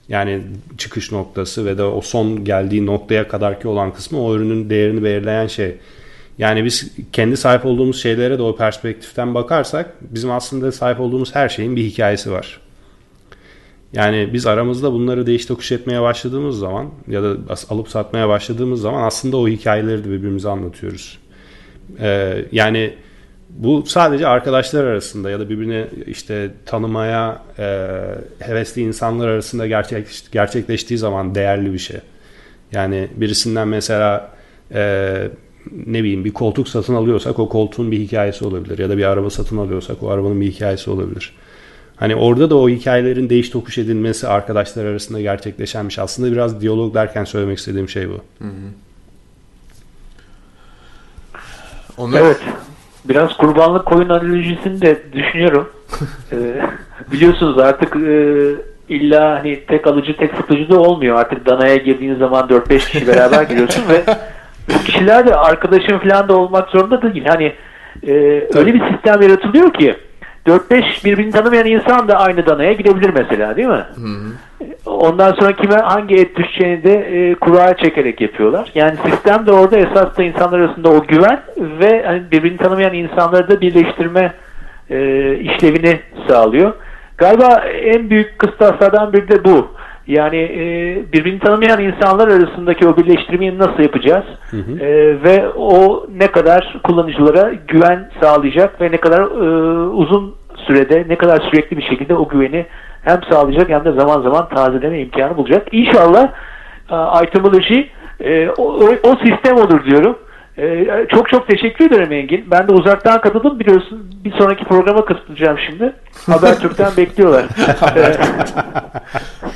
yani 0.10 0.42
çıkış 0.78 1.12
noktası 1.12 1.66
ve 1.66 1.78
de 1.78 1.84
o 1.84 2.02
son 2.02 2.46
geldiği 2.46 2.86
noktaya 2.86 3.28
kadarki 3.28 3.68
olan 3.68 3.94
kısmı 3.94 4.24
o 4.24 4.36
ürünün 4.36 4.70
değerini 4.70 5.04
belirleyen 5.04 5.48
şey. 5.48 5.76
Yani 6.38 6.66
biz 6.66 6.92
kendi 7.14 7.38
sahip 7.38 7.66
olduğumuz 7.66 8.02
şeylere 8.02 8.38
de 8.38 8.42
o 8.42 8.56
perspektiften 8.56 9.34
bakarsak 9.34 9.94
bizim 10.02 10.32
aslında 10.32 10.72
sahip 10.72 11.00
olduğumuz 11.00 11.36
her 11.36 11.50
şeyin 11.50 11.76
bir 11.76 11.84
hikayesi 11.84 12.32
var. 12.32 12.60
Yani 13.94 14.30
biz 14.34 14.48
aramızda 14.48 14.94
bunları 14.94 15.26
değiş 15.26 15.46
tokuş 15.46 15.72
etmeye 15.72 16.02
başladığımız 16.02 16.60
zaman 16.60 16.90
ya 17.08 17.24
da 17.24 17.36
alıp 17.70 17.90
satmaya 17.90 18.30
başladığımız 18.30 18.82
zaman 18.82 19.04
aslında 19.04 19.38
o 19.38 19.48
hikayeleri 19.48 20.04
de 20.04 20.10
birbirimize 20.10 20.50
anlatıyoruz. 20.50 21.20
Ee, 22.00 22.46
yani 22.52 22.94
bu 23.50 23.84
sadece 23.86 24.28
arkadaşlar 24.28 24.84
arasında 24.84 25.30
ya 25.30 25.40
da 25.40 25.50
birbirini 25.50 25.88
işte 26.08 26.52
tanımaya 26.66 27.44
e, 27.60 27.88
hevesli 28.40 28.82
insanlar 28.82 29.28
arasında 29.28 29.68
gerçek, 29.68 30.08
gerçekleştiği 30.32 30.98
zaman 30.98 31.36
değerli 31.36 31.74
bir 31.74 31.80
şey. 31.80 32.00
Yani 32.72 33.08
birisinden 33.16 33.68
mesela 33.68 34.32
e, 34.74 35.28
ne 35.86 36.04
bileyim 36.04 36.26
bir 36.26 36.34
koltuk 36.34 36.70
satın 36.70 36.94
alıyorsak 36.94 37.40
o 37.40 37.50
koltuğun 37.50 37.92
bir 37.92 38.00
hikayesi 38.00 38.46
olabilir 38.46 38.80
ya 38.80 38.90
da 38.90 38.98
bir 38.98 39.04
araba 39.04 39.30
satın 39.30 39.58
alıyorsak 39.58 40.04
o 40.04 40.10
arabanın 40.10 40.42
bir 40.42 40.52
hikayesi 40.52 40.90
olabilir. 40.90 41.34
Hani 42.00 42.16
orada 42.16 42.50
da 42.50 42.56
o 42.56 42.70
hikayelerin 42.70 43.30
değiş 43.30 43.50
tokuş 43.50 43.78
edilmesi 43.78 44.28
arkadaşlar 44.28 44.86
arasında 44.86 45.22
gerçekleşenmiş. 45.22 46.00
Aslında 46.00 46.32
biraz 46.32 46.62
diyalog 46.62 46.94
derken 46.94 47.24
söylemek 47.24 47.58
istediğim 47.58 47.90
şey 47.90 48.10
bu. 48.10 48.14
Hı 48.14 48.48
hı. 48.48 48.70
Onlar... 51.98 52.22
Evet. 52.22 52.40
Biraz 53.06 53.38
kurbanlık 53.38 53.86
koyun 53.86 54.10
analojisini 54.10 54.82
de 54.82 55.04
düşünüyorum. 55.14 55.70
ee, 56.32 56.62
biliyorsunuz 57.12 57.58
artık 57.58 57.96
e, 57.96 58.46
illa 58.90 59.40
hani 59.40 59.66
tek 59.66 59.88
alıcı 59.88 60.18
tek 60.18 60.36
satıcı 60.36 60.70
da 60.70 60.80
olmuyor. 60.80 61.16
Artık 61.16 61.46
danaya 61.46 61.76
girdiğin 61.76 62.16
zaman 62.16 62.48
4-5 62.48 62.92
kişi 62.92 63.08
beraber 63.08 63.44
giriyorsun 63.44 63.84
ve 63.90 64.04
bu 64.70 64.84
kişiler 64.84 65.28
de 65.28 65.36
arkadaşın 65.36 66.00
falan 66.00 66.28
da 66.30 66.38
olmak 66.38 66.70
zorunda 66.70 67.02
değil. 67.02 67.26
Hani 67.26 67.54
e, 68.08 68.14
öyle 68.54 68.74
bir 68.74 68.82
sistem 68.92 69.22
yaratılıyor 69.22 69.74
ki 69.74 69.96
4-5 70.48 71.06
birbirini 71.06 71.32
tanımayan 71.32 71.66
insan 71.66 72.08
da 72.08 72.20
aynı 72.20 72.46
danaya 72.46 72.74
gidebilir 72.74 73.10
mesela 73.10 73.56
değil 73.56 73.68
mi? 73.68 73.86
Hı 73.96 74.02
hı. 74.02 74.34
Ondan 74.86 75.34
sonra 75.34 75.52
kime 75.52 75.76
hangi 75.76 76.16
et 76.16 76.36
düşeceğini 76.36 76.84
de 76.84 76.94
e, 76.94 77.36
kura 77.36 77.78
çekerek 77.78 78.22
yapıyorlar. 78.22 78.72
Yani 78.76 78.98
sistem 79.06 79.46
de 79.46 79.52
orada 79.52 79.78
esas 79.78 80.18
da 80.18 80.24
insanlar 80.24 80.60
arasında 80.60 80.90
o 80.90 81.04
güven 81.08 81.40
ve 81.58 82.04
hani 82.06 82.32
birbirini 82.32 82.58
tanımayan 82.58 82.94
insanları 82.94 83.50
da 83.50 83.62
birleştirme 83.62 84.34
e, 84.90 85.36
işlevini 85.36 86.00
sağlıyor. 86.28 86.74
Galiba 87.18 87.64
en 87.84 88.10
büyük 88.10 88.40
kıstaslardan 88.40 89.14
biri 89.14 89.30
de 89.30 89.44
bu. 89.44 89.72
Yani 90.10 90.38
e, 90.38 90.64
birbirini 91.14 91.40
tanımayan 91.40 91.84
insanlar 91.84 92.28
arasındaki 92.28 92.88
o 92.88 92.98
birleştirmeyi 92.98 93.58
nasıl 93.58 93.80
yapacağız? 93.80 94.26
Hı 94.52 94.58
hı. 94.58 94.80
E, 94.80 95.24
ve 95.24 95.50
o 95.50 96.06
ne 96.18 96.28
kadar 96.28 96.80
kullanıcılara 96.84 97.54
güven 97.68 98.10
sağlayacak 98.22 98.82
ve 98.82 98.92
ne 98.92 98.98
kadar 98.98 99.22
e, 99.22 99.28
uzun 99.90 100.36
sürede, 100.56 101.06
ne 101.08 101.16
kadar 101.16 101.40
sürekli 101.40 101.78
bir 101.78 101.84
şekilde 101.84 102.16
o 102.16 102.28
güveni 102.28 102.66
hem 103.02 103.20
sağlayacak 103.32 103.70
hem 103.70 103.86
de 103.86 103.92
zaman 103.92 104.22
zaman 104.22 104.50
tazeleme 104.50 105.00
imkanı 105.00 105.38
bulacak. 105.38 105.68
İnşallah 105.72 106.32
e, 106.92 107.26
Itemology 107.26 107.82
e, 108.20 108.50
o, 108.50 108.64
o 109.04 109.16
sistem 109.26 109.58
olur 109.58 109.86
diyorum. 109.86 110.18
Ee, 110.60 111.08
çok 111.10 111.30
çok 111.30 111.48
teşekkür 111.48 111.86
ederim 111.86 112.12
Engin. 112.12 112.52
Ben 112.52 112.68
de 112.68 112.72
uzaktan 112.72 113.22
katıldım 113.22 113.60
biliyorsun. 113.60 114.12
Bir 114.26 114.32
sonraki 114.32 114.66
programa 114.66 115.06
katılacağım 115.06 115.58
şimdi. 115.68 115.94
Habertürk'ten 116.26 116.98
bekliyorlar. 116.98 117.46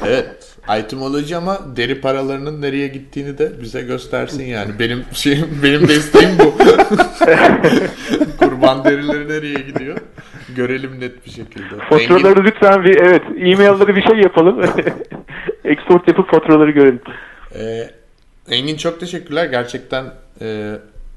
evet. 0.05 0.55
Itemoloji 0.79 1.35
ama 1.35 1.57
deri 1.75 2.01
paralarının 2.01 2.61
nereye 2.61 2.87
gittiğini 2.87 3.37
de 3.37 3.51
bize 3.61 3.81
göstersin 3.81 4.43
yani. 4.43 4.71
Benim 4.79 5.03
şeyim, 5.13 5.59
benim 5.63 5.87
de 5.87 5.93
isteğim 5.93 6.31
bu. 6.39 6.57
Kurban 8.37 8.83
derileri 8.83 9.27
nereye 9.27 9.59
gidiyor? 9.59 9.97
Görelim 10.55 10.99
net 10.99 11.25
bir 11.25 11.31
şekilde. 11.31 11.75
Faturaları 11.89 12.39
Engin... 12.39 12.43
lütfen 12.43 12.83
bir 12.83 12.95
evet 12.95 13.21
e-mailleri 13.37 13.95
bir 13.95 14.01
şey 14.01 14.19
yapalım. 14.19 14.61
Export 15.65 16.07
yapıp 16.07 16.31
faturaları 16.31 16.71
görelim. 16.71 17.01
Ee, 17.55 17.89
Engin 18.49 18.77
çok 18.77 18.99
teşekkürler. 18.99 19.45
Gerçekten 19.45 20.05
e, 20.41 20.75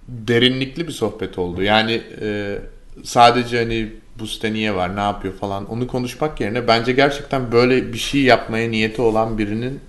derinlikli 0.08 0.86
bir 0.86 0.92
sohbet 0.92 1.38
oldu. 1.38 1.62
Yani 1.62 2.02
e, 2.20 2.58
sadece 3.04 3.58
hani 3.58 3.92
bu 4.18 4.26
site 4.26 4.52
niye 4.52 4.74
var, 4.74 4.96
ne 4.96 5.00
yapıyor 5.00 5.34
falan 5.34 5.70
onu 5.70 5.86
konuşmak 5.86 6.40
yerine 6.40 6.68
bence 6.68 6.92
gerçekten 6.92 7.52
böyle 7.52 7.92
bir 7.92 7.98
şey 7.98 8.22
yapmaya 8.22 8.70
niyeti 8.70 9.02
olan 9.02 9.38
birinin 9.38 9.80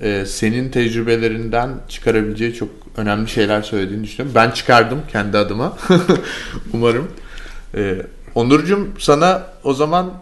e, 0.00 0.26
senin 0.26 0.70
tecrübelerinden 0.70 1.70
çıkarabileceği 1.88 2.54
çok 2.54 2.68
önemli 2.96 3.28
şeyler 3.28 3.62
söylediğini 3.62 4.04
düşünüyorum. 4.04 4.34
Ben 4.34 4.50
çıkardım 4.50 5.02
kendi 5.12 5.38
adıma. 5.38 5.76
Umarım. 6.72 7.10
E, 7.74 8.02
Onurcuğum 8.34 8.88
sana 8.98 9.46
o 9.64 9.74
zaman 9.74 10.12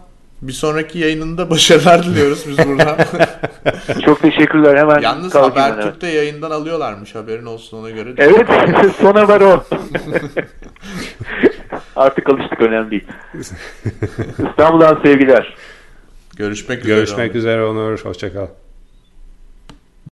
bir 0.41 0.53
sonraki 0.53 0.99
yayınında 0.99 1.49
başarılar 1.49 2.03
diliyoruz 2.03 2.45
biz 2.47 2.57
buradan. 2.57 2.97
Çok 4.05 4.21
teşekkürler. 4.21 4.77
Hemen 4.77 5.01
Yalnız 5.01 5.35
Habertürk'te 5.35 6.07
evet. 6.07 6.15
yayından 6.15 6.51
alıyorlarmış. 6.51 7.15
Haberin 7.15 7.45
olsun 7.45 7.77
ona 7.77 7.89
göre. 7.89 8.13
Evet. 8.17 8.47
son 9.01 9.15
haber 9.15 9.41
o. 9.41 9.63
Artık 11.95 12.29
alıştık 12.29 12.61
önemli 12.61 12.91
değil. 12.91 13.07
İstanbul'dan 14.49 14.99
sevgiler. 15.03 15.55
Görüşmek 16.37 16.79
üzere. 16.79 16.95
Görüşmek 16.95 17.35
üzere 17.35 17.63
Onur. 17.63 17.99
Hoşçakal. 17.99 18.47